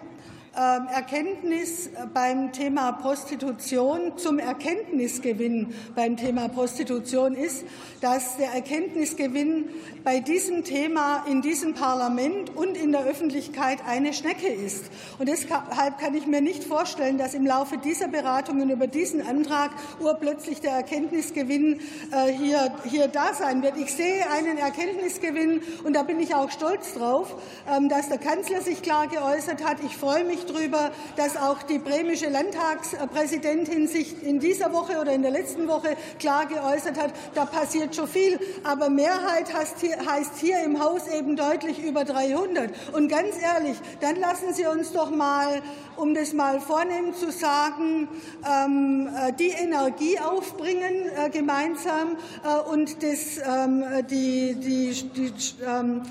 Erkenntnis 0.55 1.91
beim 2.15 2.53
Thema 2.53 2.93
Prostitution, 2.93 4.17
zum 4.17 4.39
Erkenntnisgewinn 4.39 5.75
beim 5.95 6.17
Thema 6.17 6.49
Prostitution 6.49 7.35
ist, 7.35 7.65
dass 8.01 8.37
der 8.37 8.53
Erkenntnisgewinn 8.53 9.67
bei 10.05 10.21
diesem 10.21 10.65
Thema 10.65 11.25
in 11.31 11.43
diesem 11.43 11.75
Parlament 11.75 12.55
und 12.57 12.77
in 12.77 12.93
der 12.93 13.05
Öffentlichkeit 13.05 13.79
eine 13.87 14.13
Schnecke 14.13 14.49
ist. 14.49 14.87
Und 15.19 15.29
deshalb 15.29 15.99
kann 15.99 16.15
ich 16.15 16.27
mir 16.27 16.41
nicht 16.41 16.65
vorstellen, 16.65 17.19
dass 17.19 17.35
im 17.35 17.47
Laufe 17.47 17.79
dieser 17.79 18.09
Beratungen 18.09 18.71
über 18.71 18.87
diesen 18.87 19.27
Antrag 19.27 19.71
urplötzlich 20.01 20.61
der 20.61 20.73
Erkenntnisgewinn 20.73 21.81
äh, 22.13 22.33
hier, 22.33 22.73
hier 22.85 23.09
da 23.09 23.35
sein 23.35 23.63
wird. 23.63 23.77
Ich 23.77 23.93
sehe 23.93 24.29
einen 24.31 24.59
Erkenntnisgewinn 24.59 25.63
und 25.85 25.95
da 25.95 26.03
bin 26.03 26.21
ich 26.21 26.35
auch 26.35 26.51
stolz 26.51 26.95
drauf, 26.95 27.35
ähm, 27.71 27.89
dass 27.89 28.09
der 28.09 28.19
Kanzler 28.19 28.61
sich 28.61 28.83
klar 28.83 29.09
geäußert 29.09 29.65
hat. 29.65 29.79
Ich 29.85 29.97
freue 29.97 30.25
mich 30.25 30.38
darüber, 30.45 30.91
dass 31.17 31.37
auch 31.37 31.63
die 31.63 31.79
bremische 31.79 32.29
Landtagspräsidentin 32.29 33.89
sich 33.89 34.23
in 34.23 34.41
dieser 34.41 34.73
Woche 34.73 34.99
oder 35.01 35.13
in 35.13 35.23
der 35.23 35.31
letzten 35.31 35.69
Woche 35.69 35.97
klar 36.19 36.47
geäußert 36.47 36.99
hat. 36.99 37.13
Da 37.35 37.45
passiert 37.45 37.95
schon 37.95 38.09
viel. 38.09 38.39
Aber 38.65 38.89
Mehrheit 38.91 39.53
heißt 39.55 40.39
hier, 40.41 40.63
im 40.65 40.83
Haus 40.83 41.09
eben 41.09 41.37
deutlich 41.37 41.83
über 41.83 42.05
300. 42.05 42.71
Und 42.93 43.09
ganz 43.09 43.35
ehrlich, 43.41 43.77
dann 44.01 44.17
lassen 44.17 44.53
Sie 44.53 44.67
uns 44.67 44.93
doch 44.93 45.11
mal, 45.11 45.63
um 45.97 46.15
das 46.15 46.33
mal 46.33 46.61
vornehm 46.61 47.15
zu 47.15 47.31
sagen, 47.31 48.09
ähm, 48.47 49.09
äh, 49.15 49.33
die 49.33 49.51
Energie 49.51 50.19
aufbringen 50.19 51.11
äh, 51.17 51.31
gemeinsam 51.31 52.17
äh, 52.45 52.71
und 52.71 53.03
das, 53.03 53.39
ähm, 53.39 53.85
die, 54.11 54.55
die, 54.55 54.93
die, 55.15 55.33
ähm, 55.67 56.03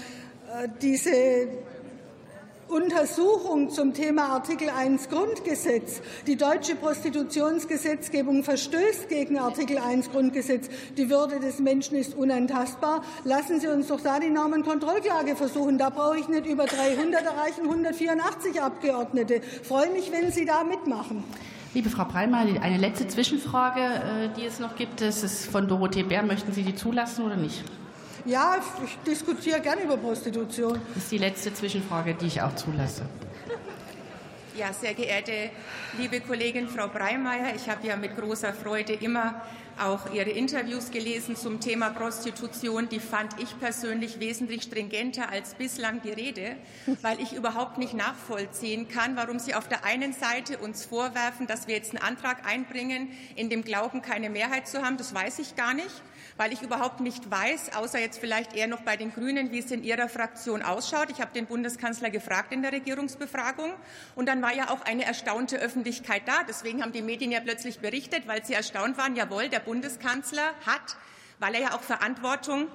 äh, 0.48 0.68
diese 0.82 1.48
Untersuchung 2.70 3.70
zum 3.70 3.94
Thema 3.94 4.24
Artikel 4.34 4.70
1 4.70 5.08
Grundgesetz. 5.10 6.02
Die 6.28 6.36
deutsche 6.36 6.76
Prostitutionsgesetzgebung 6.76 8.44
verstößt 8.44 9.08
gegen 9.08 9.38
Artikel 9.38 9.78
1 9.78 10.12
Grundgesetz. 10.12 10.68
Die 10.98 11.10
Würde 11.10 11.40
des 11.40 11.60
Menschen 11.60 11.98
ist 11.98 12.16
unantastbar. 12.16 13.04
Lassen 13.24 13.62
Sie 13.62 13.68
uns 13.68 13.88
doch 13.88 14.02
da 14.02 14.20
die 14.20 14.30
Normenkontrollklage 14.30 15.38
versuchen. 15.38 15.78
Da 15.78 15.90
brauche 15.90 16.20
ich 16.20 16.28
nicht 16.28 16.46
über 16.46 16.66
300 16.66 17.26
erreichen 17.26 17.62
184 17.62 18.62
Abgeordnete. 18.62 19.36
Ich 19.36 19.68
freue 19.68 19.90
mich, 19.92 20.12
wenn 20.12 20.32
Sie 20.32 20.44
da 20.44 20.66
mitmachen. 20.66 21.24
Liebe 21.74 21.90
Frau 21.90 22.04
Breimer, 22.04 22.40
eine 22.40 22.78
letzte 22.78 23.08
Zwischenfrage, 23.08 23.80
äh, 23.80 24.30
die 24.36 24.46
es 24.46 24.60
noch 24.60 24.76
gibt. 24.76 25.00
Das 25.00 25.24
ist 25.24 25.46
von 25.46 25.68
Dorothee 25.70 26.04
Bär. 26.04 26.24
Möchten 26.24 26.52
Sie 26.52 26.64
die 26.64 26.76
zulassen 26.76 27.24
oder 27.24 27.38
nicht? 27.38 27.64
Ja, 28.28 28.58
ich 28.84 28.98
diskutiere 29.08 29.62
gerne 29.62 29.84
über 29.84 29.96
Prostitution. 29.96 30.82
Das 30.94 31.04
ist 31.04 31.12
die 31.14 31.18
letzte 31.18 31.54
Zwischenfrage, 31.54 32.14
die 32.14 32.26
ich 32.26 32.42
auch 32.42 32.54
zulasse. 32.56 33.04
Ja, 34.58 34.74
sehr 34.74 34.94
geehrte 34.96 35.50
liebe 35.98 36.20
Kollegin 36.20 36.68
Frau 36.68 36.90
Breimeyer, 36.90 37.56
ich 37.56 37.70
habe 37.70 37.88
ja 37.88 37.96
mit 37.96 38.18
großer 38.18 38.54
Freude 38.54 38.94
immer 38.94 39.42
auch 39.80 40.12
Ihre 40.12 40.32
Interviews 40.32 40.92
gelesen 40.92 41.36
zum 41.36 41.62
Thema 41.62 41.92
Prostitution. 41.92 42.90
Die 42.90 43.00
fand 43.00 43.40
ich 43.40 43.58
persönlich 43.60 44.20
wesentlich 44.20 44.64
stringenter 44.64 45.30
als 45.30 45.54
bislang 45.54 46.02
die 46.02 46.12
Rede, 46.12 46.58
weil 47.04 47.22
ich 47.22 47.34
überhaupt 47.34 47.78
nicht 47.78 47.94
nachvollziehen 47.94 48.90
kann, 48.90 49.16
warum 49.16 49.40
Sie 49.40 49.56
auf 49.56 49.70
der 49.70 49.86
einen 49.86 50.12
Seite 50.12 50.58
uns 50.58 50.84
vorwerfen, 50.86 51.48
dass 51.48 51.68
wir 51.68 51.76
jetzt 51.76 51.92
einen 51.92 52.04
Antrag 52.04 52.46
einbringen, 52.46 53.10
in 53.36 53.50
dem 53.50 53.64
Glauben, 53.64 54.02
keine 54.02 54.30
Mehrheit 54.30 54.68
zu 54.68 54.82
haben. 54.82 54.98
Das 54.98 55.14
weiß 55.14 55.40
ich 55.40 55.56
gar 55.56 55.74
nicht 55.74 56.02
weil 56.38 56.54
ich 56.54 56.62
überhaupt 56.62 57.00
nicht 57.00 57.30
weiß, 57.30 57.76
außer 57.76 58.00
jetzt 58.00 58.20
vielleicht 58.20 58.56
eher 58.56 58.68
noch 58.68 58.82
bei 58.82 58.96
den 58.96 59.12
Grünen, 59.12 59.52
wie 59.52 59.60
es 59.60 59.72
in 59.72 59.84
Ihrer 59.84 60.08
Fraktion 60.08 60.62
ausschaut. 60.62 61.10
Ich 61.10 61.20
habe 61.20 61.34
den 61.34 61.48
Bundeskanzler 61.48 62.10
gefragt 62.10 62.54
in 62.54 62.62
der 62.62 62.72
Regierungsbefragung 62.72 63.74
und 64.16 64.30
dann 64.30 64.42
war 64.42 64.54
ja 64.56 64.70
auch 64.70 64.82
eine 64.82 65.06
erstaunte 65.06 65.58
Öffentlichkeit 65.58 66.22
da. 66.28 66.44
Deswegen 66.48 66.84
haben 66.84 66.92
die 66.92 67.02
Medien 67.02 67.32
ja 67.32 67.40
plötzlich 67.40 67.80
berichtet, 67.80 68.28
weil 68.28 68.46
sie 68.46 68.54
erstaunt 68.54 68.98
waren, 68.98 69.16
jawohl, 69.16 69.50
der 69.50 69.60
Bundeskanzler 69.60 70.54
hat, 70.66 70.96
weil 71.40 71.56
er 71.56 71.62
ja 71.62 71.74
auch 71.74 71.82
Verantwortung 71.82 72.68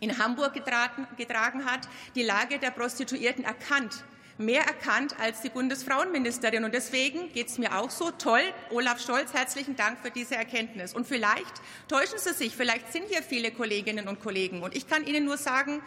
in 0.00 0.18
Hamburg 0.18 0.52
getragen, 0.52 1.06
getragen 1.16 1.64
hat, 1.64 1.88
die 2.14 2.22
Lage 2.22 2.58
der 2.58 2.70
Prostituierten 2.70 3.44
erkannt 3.44 4.04
mehr 4.38 4.62
erkannt 4.62 5.18
als 5.18 5.40
die 5.40 5.48
Bundesfrauenministerin. 5.48 6.64
Und 6.64 6.74
deswegen 6.74 7.32
geht 7.32 7.48
es 7.48 7.58
mir 7.58 7.78
auch 7.78 7.90
so. 7.90 8.10
Toll, 8.10 8.42
Olaf 8.70 9.00
Scholz, 9.00 9.32
herzlichen 9.32 9.76
Dank 9.76 9.98
für 10.00 10.10
diese 10.10 10.36
Erkenntnis. 10.36 10.94
Und 10.94 11.06
vielleicht 11.06 11.60
täuschen 11.88 12.18
Sie 12.18 12.32
sich, 12.32 12.54
vielleicht 12.54 12.92
sind 12.92 13.06
hier 13.08 13.22
viele 13.22 13.50
Kolleginnen 13.50 14.08
und 14.08 14.20
Kollegen. 14.20 14.62
Und 14.62 14.76
ich 14.76 14.86
kann 14.86 15.06
Ihnen 15.06 15.24
nur 15.24 15.36
sagen, 15.36 15.82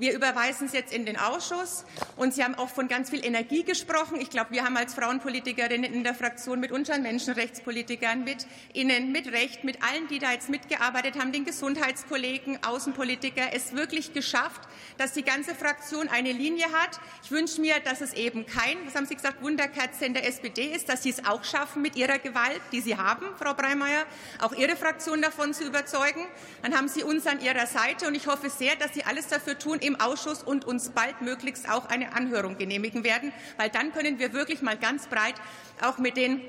wir 0.00 0.14
überweisen 0.14 0.66
es 0.66 0.72
jetzt 0.72 0.94
in 0.94 1.04
den 1.04 1.18
Ausschuss. 1.18 1.84
Und 2.16 2.32
Sie 2.32 2.42
haben 2.42 2.54
auch 2.54 2.70
von 2.70 2.88
ganz 2.88 3.10
viel 3.10 3.24
Energie 3.24 3.64
gesprochen. 3.64 4.18
Ich 4.18 4.30
glaube, 4.30 4.52
wir 4.52 4.64
haben 4.64 4.76
als 4.78 4.94
Frauenpolitikerinnen 4.94 5.92
in 5.92 6.04
der 6.04 6.14
Fraktion 6.14 6.58
mit 6.58 6.72
unseren 6.72 7.02
Menschenrechtspolitikern, 7.02 8.24
mit 8.24 8.46
Ihnen, 8.72 9.12
mit 9.12 9.30
Recht, 9.30 9.62
mit 9.62 9.82
allen, 9.82 10.08
die 10.08 10.18
da 10.18 10.32
jetzt 10.32 10.48
mitgearbeitet 10.48 11.20
haben, 11.20 11.32
den 11.32 11.44
Gesundheitskollegen, 11.44 12.64
Außenpolitiker, 12.64 13.52
es 13.52 13.76
wirklich 13.76 14.14
geschafft, 14.14 14.62
dass 14.96 15.12
die 15.12 15.22
ganze 15.22 15.54
Fraktion 15.54 16.08
eine 16.08 16.32
Linie 16.32 16.66
hat. 16.72 16.98
Ich 17.22 17.30
wünsche 17.30 17.60
mir, 17.60 17.74
dass 17.80 18.00
es 18.00 18.14
eben 18.14 18.46
kein, 18.46 18.78
was 18.86 18.94
haben 18.94 19.06
Sie 19.06 19.16
gesagt, 19.16 19.42
Wunderkerze 19.42 20.06
in 20.06 20.14
der 20.14 20.26
SPD 20.26 20.64
ist, 20.64 20.88
dass 20.88 21.02
Sie 21.02 21.10
es 21.10 21.26
auch 21.26 21.44
schaffen, 21.44 21.82
mit 21.82 21.96
Ihrer 21.96 22.18
Gewalt, 22.18 22.62
die 22.72 22.80
Sie 22.80 22.96
haben, 22.96 23.26
Frau 23.38 23.52
Breimeyer, 23.52 24.06
auch 24.40 24.54
Ihre 24.54 24.76
Fraktion 24.76 25.20
davon 25.20 25.52
zu 25.52 25.64
überzeugen. 25.64 26.26
Dann 26.62 26.74
haben 26.74 26.88
Sie 26.88 27.02
uns 27.02 27.26
an 27.26 27.42
Ihrer 27.42 27.66
Seite. 27.66 28.08
Und 28.08 28.14
ich 28.14 28.26
hoffe 28.26 28.48
sehr, 28.48 28.76
dass 28.76 28.94
Sie 28.94 29.04
alles 29.04 29.28
dafür 29.28 29.58
tun, 29.58 29.78
im 29.90 30.00
Ausschuss 30.00 30.42
und 30.42 30.64
uns 30.64 30.90
baldmöglichst 30.90 31.68
auch 31.68 31.86
eine 31.86 32.14
Anhörung 32.14 32.56
genehmigen 32.58 33.04
werden, 33.04 33.32
weil 33.56 33.70
dann 33.70 33.92
können 33.92 34.18
wir 34.18 34.32
wirklich 34.32 34.62
mal 34.62 34.76
ganz 34.76 35.06
breit 35.06 35.34
auch 35.82 35.98
mit 35.98 36.16
den 36.16 36.40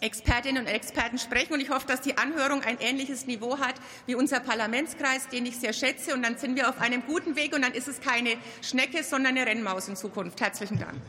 Expertinnen 0.00 0.66
und 0.66 0.68
Experten 0.68 1.18
sprechen. 1.18 1.54
Und 1.54 1.60
ich 1.60 1.70
hoffe, 1.70 1.86
dass 1.86 2.00
die 2.00 2.16
Anhörung 2.18 2.62
ein 2.62 2.78
ähnliches 2.80 3.26
Niveau 3.26 3.58
hat 3.58 3.74
wie 4.06 4.14
unser 4.14 4.40
Parlamentskreis, 4.40 5.28
den 5.28 5.46
ich 5.46 5.58
sehr 5.58 5.72
schätze. 5.72 6.14
Und 6.14 6.22
dann 6.22 6.36
sind 6.36 6.56
wir 6.56 6.68
auf 6.68 6.80
einem 6.80 7.02
guten 7.06 7.36
Weg. 7.36 7.54
Und 7.54 7.62
dann 7.62 7.72
ist 7.72 7.88
es 7.88 8.00
keine 8.00 8.36
Schnecke, 8.62 9.02
sondern 9.02 9.36
eine 9.36 9.46
Rennmaus 9.46 9.88
in 9.88 9.96
Zukunft. 9.96 10.40
Herzlichen 10.40 10.78
Dank. 10.78 11.00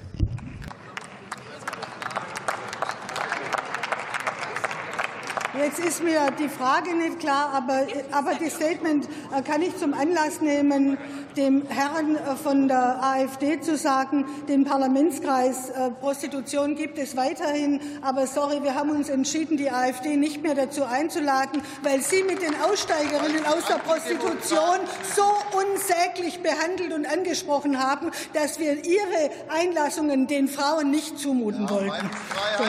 Jetzt 5.58 5.80
ist 5.80 6.04
mir 6.04 6.32
die 6.38 6.50
Frage 6.50 6.94
nicht 6.96 7.20
klar, 7.20 7.52
aber, 7.54 7.88
aber 8.12 8.34
das 8.36 8.56
Statement 8.56 9.08
äh, 9.34 9.42
kann 9.42 9.62
ich 9.62 9.78
zum 9.78 9.94
Anlass 9.94 10.42
nehmen, 10.42 10.98
dem 11.38 11.66
Herrn 11.68 12.16
äh, 12.18 12.36
von 12.36 12.68
der 12.68 13.02
AfD 13.02 13.62
zu 13.62 13.78
sagen, 13.78 14.26
den 14.50 14.66
Parlamentskreis 14.66 15.70
äh, 15.70 15.92
Prostitution 15.92 16.76
gibt 16.76 16.98
es 16.98 17.16
weiterhin. 17.16 17.80
Aber 18.02 18.28
sorry, 18.28 18.64
wir 18.64 18.76
haben 18.76 18.90
uns 18.90 19.08
entschieden, 19.08 19.56
die 19.56 19.72
AfD 19.72 20.18
nicht 20.18 20.44
mehr 20.44 20.56
dazu 20.56 20.84
einzuladen, 20.84 21.62
weil 21.84 22.02
sie 22.02 22.24
mit 22.24 22.42
den 22.42 22.54
Aussteigerinnen 22.62 23.46
aus 23.46 23.66
der 23.66 23.76
Prostitution 23.76 24.80
so 25.16 25.24
unsäglich 25.58 26.42
behandelt 26.44 26.92
und 26.92 27.06
angesprochen 27.06 27.82
haben, 27.82 28.12
dass 28.34 28.60
wir 28.60 28.84
ihre 28.84 29.30
Einlassungen 29.48 30.28
den 30.28 30.50
Frauen 30.50 30.92
nicht 30.92 31.18
zumuten 31.18 31.70
wollten. 31.70 32.10
So. 32.58 32.64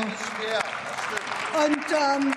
Und 1.65 1.87
ähm, 1.91 2.35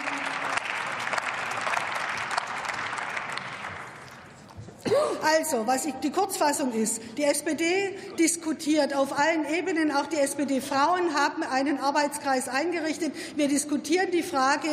Also, 5.21 5.67
was 5.67 5.85
ich, 5.85 5.93
die 5.95 6.11
Kurzfassung 6.11 6.73
ist, 6.73 7.01
die 7.17 7.23
SPD 7.23 7.95
diskutiert 8.17 8.95
auf 8.95 9.17
allen 9.17 9.45
Ebenen, 9.53 9.91
auch 9.91 10.07
die 10.07 10.17
SPD-Frauen 10.17 11.13
haben 11.13 11.43
einen 11.43 11.79
Arbeitskreis 11.79 12.47
eingerichtet. 12.47 13.13
Wir 13.35 13.47
diskutieren 13.47 14.11
die 14.11 14.23
Frage 14.23 14.67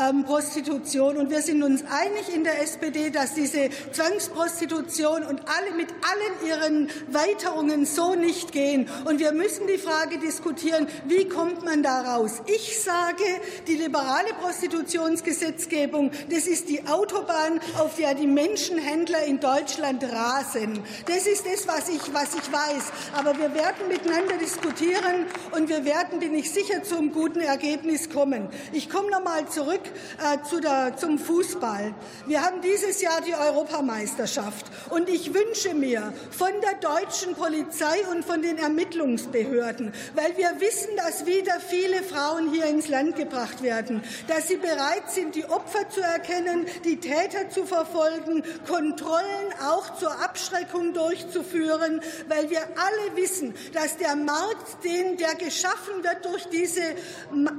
ähm, 0.00 0.24
Prostitution 0.24 1.16
und 1.16 1.30
wir 1.30 1.42
sind 1.42 1.62
uns 1.62 1.82
einig 1.82 2.34
in 2.34 2.44
der 2.44 2.62
SPD, 2.62 3.10
dass 3.10 3.34
diese 3.34 3.70
Zwangsprostitution 3.92 5.24
und 5.24 5.40
alle 5.46 5.74
mit 5.76 5.88
allen 5.90 6.48
ihren 6.48 6.90
Weiterungen 7.08 7.86
so 7.86 8.14
nicht 8.14 8.52
gehen. 8.52 8.88
Und 9.04 9.18
wir 9.18 9.32
müssen 9.32 9.66
die 9.66 9.78
Frage 9.78 10.18
diskutieren, 10.18 10.86
wie 11.06 11.28
kommt 11.28 11.64
man 11.64 11.82
da 11.82 12.14
raus? 12.14 12.42
Ich 12.46 12.80
sage, 12.80 13.24
die 13.66 13.74
liberale 13.74 14.32
Prostitutionsgesetzgebung, 14.40 16.10
das 16.30 16.46
ist 16.46 16.68
die 16.68 16.86
Autobahn, 16.86 17.60
auf 17.78 17.96
der 17.96 18.14
die 18.14 18.26
Menschenhändler 18.26 19.24
in 19.24 19.40
Deutschland 19.40 19.67
Deutschland 19.68 20.02
rasen. 20.04 20.82
Das 21.06 21.26
ist 21.26 21.44
das, 21.44 21.68
was 21.68 21.88
ich, 21.90 22.00
was 22.14 22.34
ich 22.34 22.50
weiß. 22.50 22.84
Aber 23.18 23.36
wir 23.36 23.52
werden 23.52 23.88
miteinander 23.88 24.38
diskutieren 24.38 25.26
und 25.52 25.68
wir 25.68 25.84
werden, 25.84 26.20
bin 26.20 26.34
ich 26.34 26.50
sicher, 26.50 26.82
zum 26.82 27.12
guten 27.12 27.40
Ergebnis 27.40 28.08
kommen. 28.08 28.48
Ich 28.72 28.88
komme 28.88 29.10
noch 29.10 29.22
mal 29.22 29.46
zurück 29.46 29.82
äh, 29.84 30.42
zu 30.48 30.60
der, 30.60 30.96
zum 30.96 31.18
Fußball. 31.18 31.94
Wir 32.26 32.42
haben 32.42 32.62
dieses 32.62 33.02
Jahr 33.02 33.20
die 33.20 33.34
Europameisterschaft 33.34 34.66
und 34.88 35.10
ich 35.10 35.34
wünsche 35.34 35.74
mir 35.74 36.14
von 36.30 36.52
der 36.62 36.74
deutschen 36.80 37.34
Polizei 37.34 38.06
und 38.10 38.24
von 38.24 38.40
den 38.40 38.56
Ermittlungsbehörden, 38.56 39.92
weil 40.14 40.34
wir 40.38 40.60
wissen, 40.60 40.96
dass 40.96 41.26
wieder 41.26 41.60
viele 41.60 42.02
Frauen 42.02 42.50
hier 42.50 42.64
ins 42.66 42.88
Land 42.88 43.16
gebracht 43.16 43.62
werden, 43.62 44.02
dass 44.28 44.48
sie 44.48 44.56
bereit 44.56 45.10
sind, 45.10 45.34
die 45.34 45.44
Opfer 45.44 45.88
zu 45.90 46.00
erkennen, 46.00 46.66
die 46.84 46.96
Täter 46.96 47.50
zu 47.50 47.66
verfolgen, 47.66 48.42
Kontrollen 48.66 49.57
auch 49.62 49.96
zur 49.98 50.10
Abschreckung 50.22 50.92
durchzuführen, 50.92 52.00
weil 52.28 52.50
wir 52.50 52.60
alle 52.60 53.16
wissen, 53.16 53.54
dass 53.72 53.96
der 53.96 54.16
Markt, 54.16 54.84
den 54.84 55.16
der 55.16 55.34
geschaffen 55.34 56.02
wird 56.02 56.24
durch, 56.24 56.46
diese, 56.48 56.82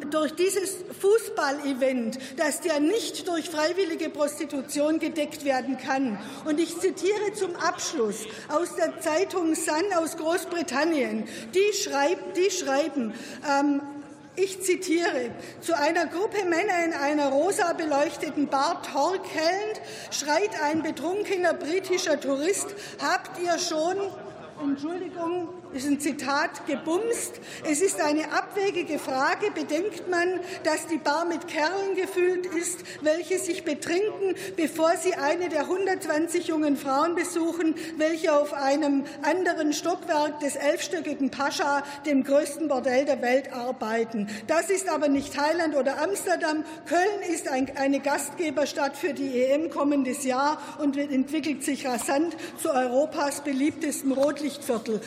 durch 0.10 0.34
dieses 0.36 0.78
Fußballevent, 1.00 2.20
dass 2.38 2.62
der 2.62 2.80
nicht 2.80 3.28
durch 3.28 3.50
freiwillige 3.50 4.10
Prostitution 4.10 5.00
gedeckt 5.00 5.46
werden 5.46 5.78
kann. 5.78 6.20
Und 6.46 6.60
ich 6.60 6.80
zitiere 6.80 7.34
zum 7.34 7.56
Abschluss 7.56 8.26
aus 8.48 8.76
der 8.76 9.00
Zeitung 9.02 9.56
Sun 9.56 9.94
aus 9.98 10.18
Großbritannien. 10.18 11.28
Die, 11.54 11.78
schreib, 11.78 12.34
die 12.34 12.52
schreiben, 12.52 13.14
ähm, 13.48 13.82
ich 14.40 14.62
zitiere, 14.62 15.32
zu 15.62 15.78
einer 15.78 16.08
Gruppe 16.08 16.44
Männer 16.46 16.86
in 16.86 16.94
einer 16.94 17.30
rosa 17.30 17.74
beleuchteten 17.74 18.48
Bar 18.48 18.82
torkelnd 18.84 19.82
schreit 20.12 20.62
ein 20.64 20.82
betrunkener 20.82 21.54
britischer 21.54 22.20
Tourist, 22.20 22.68
habt 23.02 23.40
ihr 23.40 23.58
schon, 23.60 23.98
Entschuldigung, 24.62 25.50
ist 25.74 25.88
ein 25.88 26.00
Zitat, 26.00 26.66
gebumst. 26.66 27.40
Es 27.70 27.82
ist 27.82 28.02
eine 28.02 28.32
abwegige 28.32 28.98
Frage. 28.98 29.52
Bedenkt 29.52 30.10
man, 30.10 30.40
dass 30.64 30.88
die 30.88 30.98
Bar 30.98 31.26
mit 31.26 31.48
Kerlen 31.48 31.96
gefüllt 31.96 32.46
ist, 32.48 32.80
welche 33.02 33.38
sich 33.38 33.64
betrinken, 33.64 34.36
bevor 34.56 34.98
sie 34.98 35.14
eine 35.14 35.50
der 35.50 35.62
120 35.62 36.48
jungen 36.48 36.78
Frauen 36.78 37.16
besuchen, 37.16 37.76
welche 37.98 38.34
auf 38.34 38.54
einem 38.54 39.04
anderen 39.22 39.74
Stockwerk 39.74 40.40
des 40.40 40.56
elfstöckigen 40.56 41.30
Pascha, 41.30 41.84
dem 42.06 42.24
größten 42.24 42.68
Bordell 42.68 43.06
der 43.06 43.22
Welt, 43.22 43.54
arbeiten. 43.54 44.28
Das 44.48 44.70
ist 44.70 44.90
aber 44.90 45.08
nicht 45.08 45.34
Thailand 45.36 45.76
oder 45.76 46.02
Amsterdam. 46.02 46.64
Köln 46.88 47.32
ist 47.32 47.48
ein, 47.48 47.72
eine 47.78 48.00
Gastgeberstadt 48.00 48.98
für 48.98 49.14
die 49.14 49.44
EM 49.44 49.70
kommendes 49.70 50.24
Jahr 50.24 50.60
und 50.80 50.98
entwickelt 50.98 51.64
sich 51.64 51.86
rasant 51.86 52.36
zu 52.62 52.72
Europas 52.72 53.42
beliebtestem 53.42 54.12
Rotlichtviertel. 54.12 55.02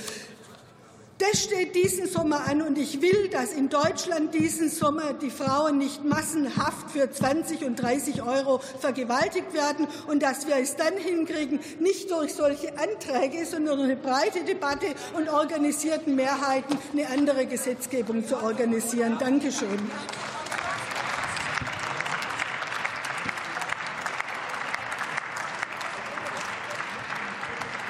Das 1.30 1.44
steht 1.44 1.76
diesen 1.76 2.08
Sommer 2.08 2.48
an 2.48 2.62
und 2.62 2.76
ich 2.76 3.00
will, 3.00 3.28
dass 3.28 3.52
in 3.52 3.68
Deutschland 3.68 4.34
diesen 4.34 4.68
Sommer 4.68 5.12
die 5.12 5.30
Frauen 5.30 5.78
nicht 5.78 6.02
massenhaft 6.04 6.90
für 6.90 7.08
20 7.08 7.64
und 7.64 7.76
30 7.76 8.22
Euro 8.22 8.58
vergewaltigt 8.58 9.54
werden 9.54 9.86
und 10.08 10.20
dass 10.20 10.48
wir 10.48 10.56
es 10.56 10.74
dann 10.74 10.96
hinkriegen, 10.96 11.60
nicht 11.78 12.10
durch 12.10 12.34
solche 12.34 12.76
Anträge, 12.76 13.46
sondern 13.46 13.76
durch 13.76 13.90
eine 13.90 14.00
breite 14.00 14.42
Debatte 14.42 14.86
und 15.16 15.28
organisierten 15.28 16.16
Mehrheiten 16.16 16.76
eine 16.92 17.08
andere 17.10 17.46
Gesetzgebung 17.46 18.26
zu 18.26 18.42
organisieren. 18.42 19.16
Dankeschön. 19.20 19.78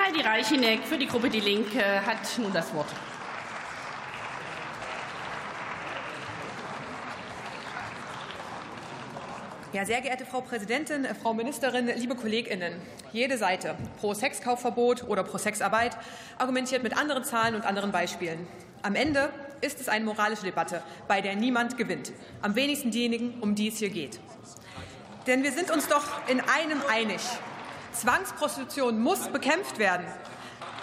Heidi 0.05 0.21
Reicheneck 0.21 0.85
für 0.85 0.99
die 0.99 1.07
Gruppe 1.07 1.31
Die 1.31 1.41
Linke 1.41 2.05
hat 2.05 2.19
nun 2.37 2.53
das 2.53 2.75
Wort. 2.75 2.89
Ja, 9.73 9.87
sehr 9.87 10.03
geehrte 10.03 10.27
Frau 10.27 10.43
Präsidentin, 10.43 11.07
äh, 11.07 11.15
Frau 11.15 11.33
Ministerin, 11.33 11.87
liebe 11.97 12.15
KollegInnen. 12.15 12.75
Jede 13.11 13.39
Seite, 13.39 13.75
pro 13.99 14.13
Sexkaufverbot 14.13 15.05
oder 15.09 15.25
pro 15.25 15.39
Sexarbeit, 15.39 15.97
argumentiert 16.37 16.83
mit 16.83 16.95
anderen 16.95 17.25
Zahlen 17.25 17.55
und 17.55 17.65
anderen 17.65 17.91
Beispielen. 17.91 18.47
Am 18.83 18.95
Ende 18.95 19.31
ist 19.63 19.81
es 19.81 19.89
eine 19.89 20.05
moralische 20.05 20.43
Debatte, 20.43 20.83
bei 21.09 21.23
der 21.23 21.37
niemand 21.37 21.79
gewinnt. 21.79 22.13
Am 22.43 22.55
wenigsten 22.55 22.91
diejenigen, 22.91 23.41
um 23.41 23.55
die 23.55 23.69
es 23.69 23.79
hier 23.79 23.89
geht. 23.89 24.21
Denn 25.27 25.43
wir 25.43 25.53
sind 25.53 25.71
uns 25.71 25.89
doch 25.89 26.29
in 26.29 26.41
einem 26.41 26.83
einig. 26.91 27.23
Zwangsprostitution 27.93 29.01
muss 29.01 29.29
bekämpft 29.29 29.79
werden. 29.79 30.05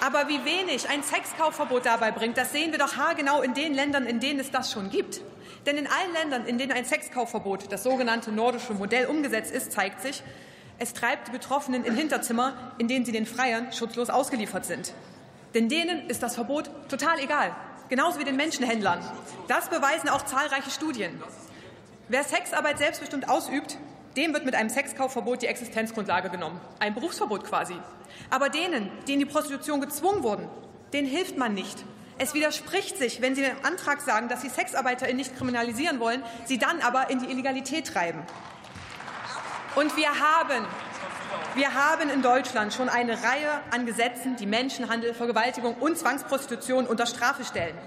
Aber 0.02 0.30
wie 0.30 0.43
wenig 0.45 0.88
ein 0.89 1.04
Sexkaufverbot 1.04 1.86
dabei 1.86 2.12
bringt, 2.12 2.38
das 2.38 2.52
sehen 2.52 2.72
wir 2.72 2.80
doch 2.80 2.95
haargenau 2.95 3.41
in 3.41 3.54
den 3.54 3.74
Ländern, 3.74 4.06
in 4.06 4.20
denen 4.20 4.39
es 4.39 4.52
das 4.52 4.72
schon 4.72 4.89
gibt. 4.89 5.22
Denn 5.66 5.78
in 5.78 5.88
allen 5.88 6.14
Ländern, 6.14 6.45
in 6.45 6.58
denen 6.58 6.72
ein 6.72 6.86
Sexkaufverbot, 6.86 7.72
das 7.72 7.84
sogenannte 7.84 8.32
nordische 8.32 8.74
Modell, 8.74 9.08
umgesetzt 9.08 9.52
ist, 9.52 9.74
zeigt 9.74 10.02
sich, 10.02 10.24
es 10.78 10.93
treibt 10.93 11.28
die 11.28 11.32
Betroffenen 11.32 11.84
in 11.84 11.95
Hinterzimmer, 11.95 12.74
in 12.78 12.88
denen 12.88 13.04
sie 13.04 13.12
den 13.12 13.26
Freiern 13.26 13.74
schutzlos 13.74 14.10
ausgeliefert 14.10 14.66
sind. 14.66 14.93
Denn 15.54 15.68
denen 15.68 16.08
ist 16.10 16.24
das 16.24 16.36
Verbot 16.36 16.70
total 16.88 17.20
egal, 17.20 17.54
genauso 17.89 18.20
wie 18.20 18.24
den 18.24 18.38
Menschenhändlern. 18.38 19.02
Das 19.50 19.68
beweisen 19.68 20.08
auch 20.08 20.24
zahlreiche 20.24 20.70
Studien. 20.70 21.22
Wer 22.08 22.24
Sexarbeit 22.24 22.78
selbstbestimmt 22.78 23.28
ausübt, 23.28 23.78
dem 24.16 24.34
wird 24.34 24.45
mit 24.45 24.55
einem 24.55 24.70
Sexkaufverbot 24.70 25.41
die 25.41 25.47
Existenzgrundlage 25.47 26.30
genommen. 26.30 26.60
Ein 26.80 26.93
Berufsverbot 26.93 27.43
quasi. 27.43 27.76
Aber 28.30 28.49
denen, 28.49 28.91
die 29.07 29.14
in 29.14 29.20
die 29.20 29.26
Prostitution 29.26 29.82
gezwungen 29.82 30.24
wurden, 30.24 30.47
denen 30.93 31.07
hilft 31.07 31.38
man 31.38 31.53
nicht. 31.53 31.84
Es 32.18 32.34
widerspricht 32.34 32.97
sich, 32.97 33.22
wenn 33.22 33.34
Sie 33.34 33.41
den 33.41 33.64
Antrag 33.64 34.01
sagen, 34.01 34.28
dass 34.28 34.41
Sie 34.41 34.49
SexarbeiterInnen 34.49 35.18
nicht 35.18 35.38
kriminalisieren 35.38 36.01
wollen, 36.01 36.22
sie 36.45 36.57
dann 36.57 36.82
aber 36.82 37.10
in 37.10 37.20
die 37.20 37.32
Illegalität 37.32 37.88
treiben. 37.88 38.24
Und 39.76 39.95
wir 39.95 40.10
haben, 40.10 40.66
wir 41.55 41.74
haben 41.74 42.10
in 42.10 42.22
Deutschland 42.22 42.74
schon 42.74 42.89
eine 42.89 43.14
Reihe 43.14 43.62
an 43.72 43.86
Gesetzen, 43.86 44.36
die 44.36 44.47
Menschenhandel, 44.47 45.14
Vergewaltigung 45.14 45.76
und 45.76 45.97
Zwangsprostitution 45.97 46.88
unter 46.88 47.05
Strafe 47.05 47.45
stellen. 47.45 47.78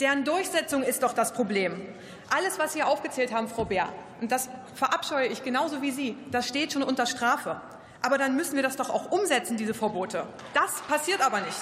Deren 0.00 0.24
Durchsetzung 0.24 0.82
ist 0.82 1.02
doch 1.02 1.12
das 1.12 1.34
Problem. 1.34 1.82
Alles, 2.30 2.58
was 2.58 2.72
Sie 2.72 2.80
hier 2.80 2.88
aufgezählt 2.88 3.32
haben, 3.32 3.48
Frau 3.48 3.64
Bär, 3.64 3.88
und 4.20 4.32
das 4.32 4.48
verabscheue 4.74 5.26
ich 5.26 5.42
genauso 5.42 5.82
wie 5.82 5.90
Sie, 5.90 6.16
das 6.30 6.48
steht 6.48 6.72
schon 6.72 6.82
unter 6.82 7.06
Strafe. 7.06 7.60
Aber 8.02 8.18
dann 8.18 8.36
müssen 8.36 8.56
wir 8.56 8.62
das 8.62 8.76
doch 8.76 8.90
auch 8.90 9.10
umsetzen, 9.10 9.56
diese 9.56 9.74
Verbote. 9.74 10.26
Das 10.52 10.82
passiert 10.82 11.20
aber 11.24 11.40
nicht. 11.40 11.58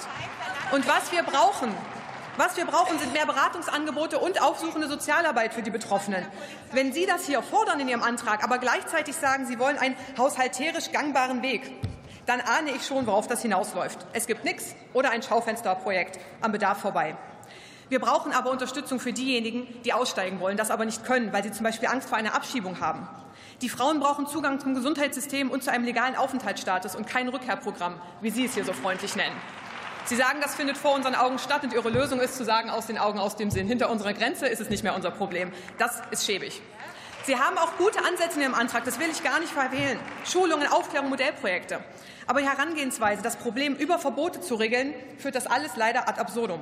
Und 0.71 0.87
was 0.87 1.11
wir 1.11 1.23
brauchen, 1.23 1.73
was 2.35 2.57
wir 2.57 2.65
brauchen, 2.65 2.97
sind 2.97 3.13
mehr 3.13 3.27
Beratungsangebote 3.27 4.17
und 4.17 4.41
aufsuchende 4.41 4.87
Sozialarbeit 4.87 5.53
für 5.53 5.61
die 5.61 5.69
Betroffenen. 5.69 6.25
Wenn 6.71 6.91
Sie 6.91 7.05
das 7.05 7.25
hier 7.25 7.43
fordern 7.43 7.79
in 7.79 7.87
Ihrem 7.87 8.01
Antrag, 8.01 8.43
aber 8.43 8.57
gleichzeitig 8.57 9.15
sagen, 9.15 9.45
Sie 9.45 9.59
wollen 9.59 9.77
einen 9.77 9.95
haushalterisch 10.17 10.91
gangbaren 10.91 11.43
Weg, 11.43 11.71
dann 12.25 12.41
ahne 12.41 12.71
ich 12.71 12.85
schon, 12.85 13.05
worauf 13.05 13.27
das 13.27 13.41
hinausläuft. 13.41 13.99
Es 14.13 14.25
gibt 14.25 14.45
nichts 14.45 14.75
oder 14.93 15.11
ein 15.11 15.21
Schaufensterprojekt 15.21 16.19
am 16.41 16.51
Bedarf 16.51 16.79
vorbei. 16.79 17.15
Wir 17.89 17.99
brauchen 17.99 18.33
aber 18.33 18.51
Unterstützung 18.51 18.99
für 18.99 19.13
diejenigen, 19.13 19.67
die 19.83 19.93
aussteigen 19.93 20.39
wollen, 20.39 20.57
das 20.57 20.71
aber 20.71 20.85
nicht 20.85 21.03
können, 21.05 21.33
weil 21.33 21.43
sie 21.43 21.51
zum 21.51 21.63
Beispiel 21.63 21.89
Angst 21.89 22.09
vor 22.09 22.17
einer 22.17 22.33
Abschiebung 22.35 22.79
haben. 22.79 23.07
Die 23.61 23.69
Frauen 23.69 23.99
brauchen 23.99 24.27
Zugang 24.27 24.59
zum 24.59 24.73
Gesundheitssystem 24.73 25.49
und 25.49 25.63
zu 25.63 25.71
einem 25.71 25.85
legalen 25.85 26.15
Aufenthaltsstatus 26.15 26.95
und 26.95 27.07
kein 27.07 27.29
Rückkehrprogramm, 27.29 27.95
wie 28.21 28.29
Sie 28.29 28.45
es 28.45 28.53
hier 28.55 28.65
so 28.65 28.73
freundlich 28.73 29.15
nennen. 29.15 29.35
Sie 30.05 30.15
sagen, 30.15 30.39
das 30.41 30.55
findet 30.55 30.77
vor 30.77 30.93
unseren 30.93 31.15
Augen 31.15 31.39
statt 31.39 31.63
und 31.63 31.73
Ihre 31.73 31.89
Lösung 31.89 32.19
ist 32.19 32.35
zu 32.35 32.43
sagen, 32.43 32.69
aus 32.69 32.87
den 32.87 32.97
Augen, 32.97 33.19
aus 33.19 33.37
dem 33.37 33.51
Sinn. 33.51 33.67
Hinter 33.67 33.89
unserer 33.89 34.13
Grenze 34.13 34.47
ist 34.47 34.59
es 34.59 34.69
nicht 34.69 34.83
mehr 34.83 34.95
unser 34.95 35.11
Problem. 35.11 35.53
Das 35.77 36.01
ist 36.11 36.25
schäbig. 36.25 36.61
Sie 37.25 37.37
haben 37.37 37.57
auch 37.57 37.77
gute 37.77 37.99
Ansätze 38.03 38.35
in 38.35 38.41
Ihrem 38.41 38.53
Antrag, 38.53 38.83
das 38.83 38.99
will 38.99 39.07
ich 39.09 39.23
gar 39.23 39.39
nicht 39.39 39.53
verwählen. 39.53 39.97
Schulungen, 40.25 40.67
Aufklärung, 40.67 41.09
Modellprojekte. 41.09 41.79
Aber 42.27 42.41
die 42.41 42.47
Herangehensweise, 42.47 43.21
das 43.21 43.37
Problem 43.37 43.75
über 43.75 43.97
Verbote 43.97 44.41
zu 44.41 44.55
regeln, 44.55 44.93
führt 45.17 45.35
das 45.35 45.47
alles 45.47 45.77
leider 45.77 46.09
ad 46.09 46.19
absurdum. 46.19 46.59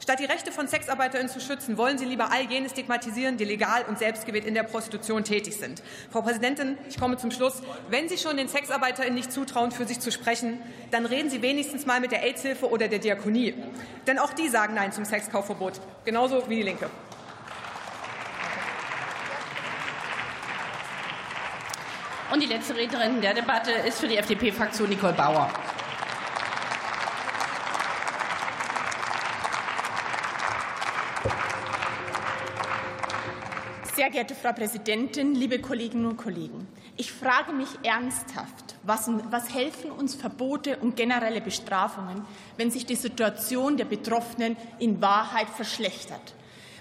Statt 0.00 0.20
die 0.20 0.24
Rechte 0.24 0.52
von 0.52 0.68
SexarbeiterInnen 0.68 1.28
zu 1.28 1.40
schützen, 1.40 1.76
wollen 1.76 1.98
Sie 1.98 2.04
lieber 2.04 2.30
all 2.30 2.42
jene 2.42 2.68
stigmatisieren, 2.68 3.36
die 3.36 3.44
legal 3.44 3.84
und 3.88 3.98
selbstgewählt 3.98 4.44
in 4.44 4.54
der 4.54 4.62
Prostitution 4.62 5.24
tätig 5.24 5.56
sind. 5.56 5.82
Frau 6.12 6.22
Präsidentin, 6.22 6.78
ich 6.88 7.00
komme 7.00 7.16
zum 7.16 7.32
Schluss. 7.32 7.62
Wenn 7.88 8.08
Sie 8.08 8.16
schon 8.16 8.36
den 8.36 8.48
SexarbeiterInnen 8.48 9.14
nicht 9.14 9.32
zutrauen, 9.32 9.72
für 9.72 9.86
sich 9.86 9.98
zu 9.98 10.12
sprechen, 10.12 10.60
dann 10.92 11.06
reden 11.06 11.30
Sie 11.30 11.42
wenigstens 11.42 11.84
mal 11.84 12.00
mit 12.00 12.12
der 12.12 12.22
AIDS-Hilfe 12.22 12.70
oder 12.70 12.86
der 12.86 13.00
Diakonie. 13.00 13.54
Denn 14.06 14.20
auch 14.20 14.32
die 14.32 14.48
sagen 14.48 14.74
Nein 14.74 14.92
zum 14.92 15.04
Sexkaufverbot, 15.04 15.80
genauso 16.04 16.48
wie 16.48 16.56
die 16.56 16.62
Linke. 16.62 16.90
Und 22.32 22.42
die 22.42 22.46
letzte 22.46 22.74
Rednerin 22.74 23.20
der 23.20 23.34
Debatte 23.34 23.70
ist 23.70 24.00
für 24.00 24.08
die 24.08 24.16
FDP-Fraktion 24.16 24.88
Nicole 24.88 25.12
Bauer. 25.12 25.48
Sehr 33.94 34.10
geehrte 34.10 34.34
Frau 34.34 34.52
Präsidentin, 34.52 35.34
liebe 35.34 35.60
Kolleginnen 35.60 36.06
und 36.06 36.16
Kollegen! 36.16 36.66
Ich 36.96 37.12
frage 37.12 37.52
mich 37.52 37.68
ernsthaft, 37.82 38.74
was, 38.82 39.08
was, 39.30 39.54
helfen 39.54 39.90
uns 39.90 40.14
Verbote 40.14 40.78
und 40.78 40.96
generelle 40.96 41.40
Bestrafungen, 41.40 42.24
wenn 42.56 42.70
sich 42.70 42.86
die 42.86 42.96
Situation 42.96 43.76
der 43.76 43.84
Betroffenen 43.84 44.56
in 44.78 45.00
Wahrheit 45.00 45.48
verschlechtert? 45.48 46.34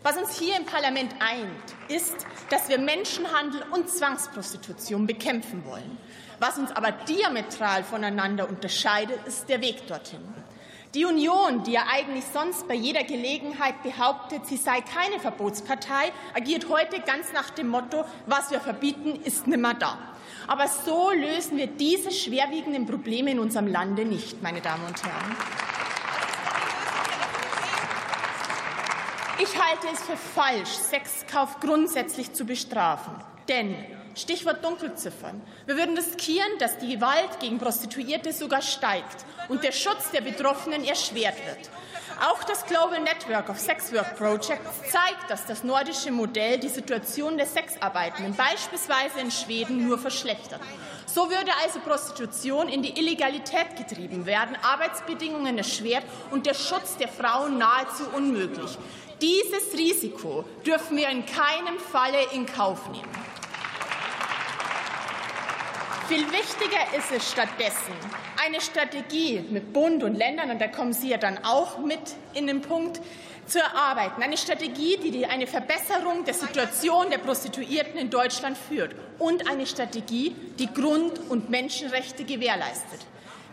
Was 0.05 0.17
uns 0.17 0.37
hier 0.37 0.55
im 0.55 0.65
Parlament 0.65 1.13
eint, 1.13 1.49
ist, 1.87 2.27
dass 2.51 2.69
wir 2.69 2.77
Menschenhandel 2.77 3.63
und 3.71 3.89
Zwangsprostitution 3.89 5.07
bekämpfen 5.07 5.65
wollen. 5.65 5.97
Was 6.37 6.59
uns 6.59 6.71
aber 6.73 6.91
diametral 6.91 7.83
voneinander 7.83 8.47
unterscheidet, 8.47 9.17
ist 9.25 9.49
der 9.49 9.61
Weg 9.61 9.87
dorthin. 9.87 10.21
Die 10.93 11.05
Union, 11.05 11.63
die 11.63 11.71
ja 11.71 11.85
eigentlich 11.91 12.23
sonst 12.31 12.67
bei 12.67 12.75
jeder 12.75 13.03
Gelegenheit 13.03 13.81
behauptet, 13.81 14.45
sie 14.45 14.57
sei 14.57 14.81
keine 14.81 15.19
Verbotspartei, 15.19 16.11
agiert 16.35 16.69
heute 16.69 16.99
ganz 16.99 17.33
nach 17.33 17.49
dem 17.49 17.69
Motto, 17.69 18.05
was 18.27 18.51
wir 18.51 18.59
verbieten, 18.59 19.19
ist 19.23 19.47
nimmer 19.47 19.73
da. 19.73 19.97
Aber 20.45 20.67
so 20.67 21.09
lösen 21.09 21.57
wir 21.57 21.65
diese 21.65 22.11
schwerwiegenden 22.11 22.85
Probleme 22.85 23.31
in 23.31 23.39
unserem 23.39 23.65
Lande 23.65 24.05
nicht, 24.05 24.43
meine 24.43 24.61
Damen 24.61 24.85
und 24.85 25.03
Herren. 25.03 25.35
Ich 29.37 29.61
halte 29.61 29.87
es 29.91 30.01
für 30.01 30.15
falsch, 30.15 30.69
Sexkauf 30.69 31.59
grundsätzlich 31.59 32.31
zu 32.33 32.45
bestrafen. 32.45 33.13
Denn 33.49 33.75
Stichwort 34.15 34.63
Dunkelziffern. 34.63 35.41
Wir 35.65 35.75
würden 35.75 35.97
riskieren, 35.97 36.57
dass 36.59 36.77
die 36.77 36.95
Gewalt 36.95 37.41
gegen 37.41 37.57
Prostituierte 37.57 38.31
sogar 38.31 38.61
steigt 38.61 39.25
und 39.49 39.61
der 39.63 39.73
Schutz 39.73 40.09
der 40.11 40.21
Betroffenen 40.21 40.85
erschwert 40.85 41.35
wird. 41.45 41.69
Auch 42.21 42.41
das 42.45 42.65
Global 42.65 43.01
Network 43.01 43.49
of 43.49 43.59
Sex 43.59 43.91
Work 43.91 44.15
Projects 44.17 44.89
zeigt, 44.89 45.29
dass 45.29 45.45
das 45.45 45.65
nordische 45.65 46.11
Modell 46.11 46.57
die 46.57 46.69
Situation 46.69 47.35
der 47.35 47.45
Sexarbeitenden 47.45 48.35
beispielsweise 48.35 49.19
in 49.19 49.31
Schweden 49.31 49.85
nur 49.85 49.97
verschlechtert. 49.97 50.61
So 51.07 51.29
würde 51.29 51.51
also 51.61 51.79
Prostitution 51.79 52.69
in 52.69 52.83
die 52.83 52.97
Illegalität 52.97 53.75
getrieben 53.77 54.25
werden, 54.25 54.57
Arbeitsbedingungen 54.61 55.57
erschwert 55.57 56.03
und 56.31 56.45
der 56.45 56.53
Schutz 56.53 56.95
der 56.95 57.09
Frauen 57.09 57.57
nahezu 57.57 58.03
unmöglich. 58.15 58.77
Dieses 59.21 59.73
Risiko 59.73 60.43
dürfen 60.65 60.97
wir 60.97 61.09
in 61.09 61.25
keinem 61.25 61.79
Falle 61.79 62.17
in 62.33 62.45
Kauf 62.45 62.89
nehmen. 62.89 63.09
Viel 66.07 66.31
wichtiger 66.31 66.97
ist 66.97 67.11
es 67.11 67.31
stattdessen, 67.31 67.93
eine 68.45 68.61
Strategie 68.61 69.43
mit 69.49 69.73
Bund 69.73 70.03
und 70.03 70.13
Ländern, 70.13 70.51
und 70.51 70.61
da 70.61 70.67
kommen 70.67 70.93
Sie 70.93 71.09
ja 71.09 71.17
dann 71.17 71.43
auch 71.43 71.79
mit 71.79 71.99
in 72.33 72.45
den 72.45 72.61
Punkt, 72.61 73.01
zu 73.47 73.59
erarbeiten. 73.59 74.21
Eine 74.21 74.37
Strategie, 74.37 74.97
die 74.97 75.25
eine 75.25 75.47
Verbesserung 75.47 76.25
der 76.25 76.33
Situation 76.33 77.09
der 77.09 77.19
Prostituierten 77.19 77.97
in 77.97 78.09
Deutschland 78.09 78.57
führt 78.57 78.95
und 79.19 79.49
eine 79.49 79.65
Strategie, 79.65 80.35
die 80.59 80.71
Grund- 80.71 81.19
und 81.29 81.49
Menschenrechte 81.49 82.23
gewährleistet. 82.23 82.99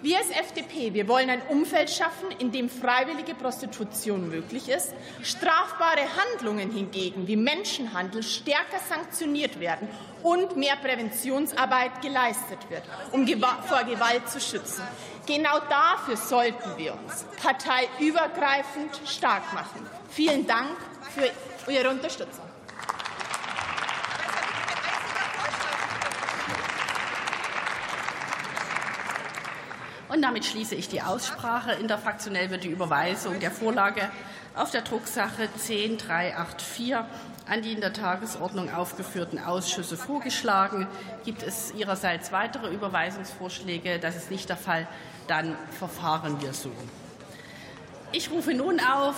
Wir 0.03 0.19
als 0.19 0.31
FDP, 0.31 0.95
wir 0.95 1.07
wollen 1.07 1.31
ein 1.31 1.43
Umfeld 1.43 1.89
schaffen, 1.89 2.33
in 2.41 2.51
dem 2.51 2.69
freiwillige 2.69 3.37
Prostitution 3.37 4.29
möglich 4.29 4.69
ist, 4.69 4.93
strafbare 5.23 6.03
Handlungen 6.17 6.73
hingegen 6.73 7.29
wie 7.29 7.37
Menschenhandel 7.37 8.25
stärker 8.25 8.81
sanktioniert 8.89 9.61
werden 9.61 9.87
und 10.25 10.57
mehr 10.57 10.75
Präventionsarbeit 10.75 12.03
geleistet 12.03 12.59
wird, 12.69 12.83
um 13.13 13.25
vor 13.29 13.85
Gewalt 13.85 14.29
zu 14.29 14.41
schützen. 14.41 14.83
Genau 15.25 15.61
dafür 15.69 16.17
sollten 16.17 16.77
wir 16.77 16.95
uns 16.95 17.25
parteiübergreifend 17.41 19.01
stark 19.07 19.53
machen. 19.53 19.87
Vielen 20.11 20.49
Dank 20.49 20.77
für 21.65 21.71
Ihre 21.71 21.91
Unterstützung. 21.91 22.52
Und 30.13 30.21
damit 30.21 30.45
schließe 30.45 30.75
ich 30.75 30.89
die 30.89 31.01
Aussprache. 31.01 31.73
Interfraktionell 31.73 32.51
wird 32.51 32.65
die 32.65 32.69
Überweisung 32.69 33.41
der 33.41 33.51
Vorlage 33.51 34.11
auf 34.55 34.71
der 34.71 34.83
Drucksache 34.83 35.49
10384 35.57 36.97
an 37.49 37.63
die 37.63 37.73
in 37.73 37.81
der 37.81 37.95
Tagesordnung 37.95 38.73
aufgeführten 38.73 39.39
Ausschüsse 39.39 39.97
vorgeschlagen. 39.97 40.87
Gibt 41.25 41.43
es 41.43 41.73
Ihrerseits 41.75 42.31
weitere 42.31 42.73
Überweisungsvorschläge? 42.73 43.99
Das 43.99 44.15
ist 44.15 44.31
nicht 44.31 44.51
der 44.51 44.59
Fall. 44.59 44.87
Dann 45.29 45.57
verfahren 45.79 46.41
wir 46.43 46.53
so. 46.53 46.71
Ich 48.13 48.31
rufe 48.31 48.53
nun 48.53 48.79
auf 48.81 49.11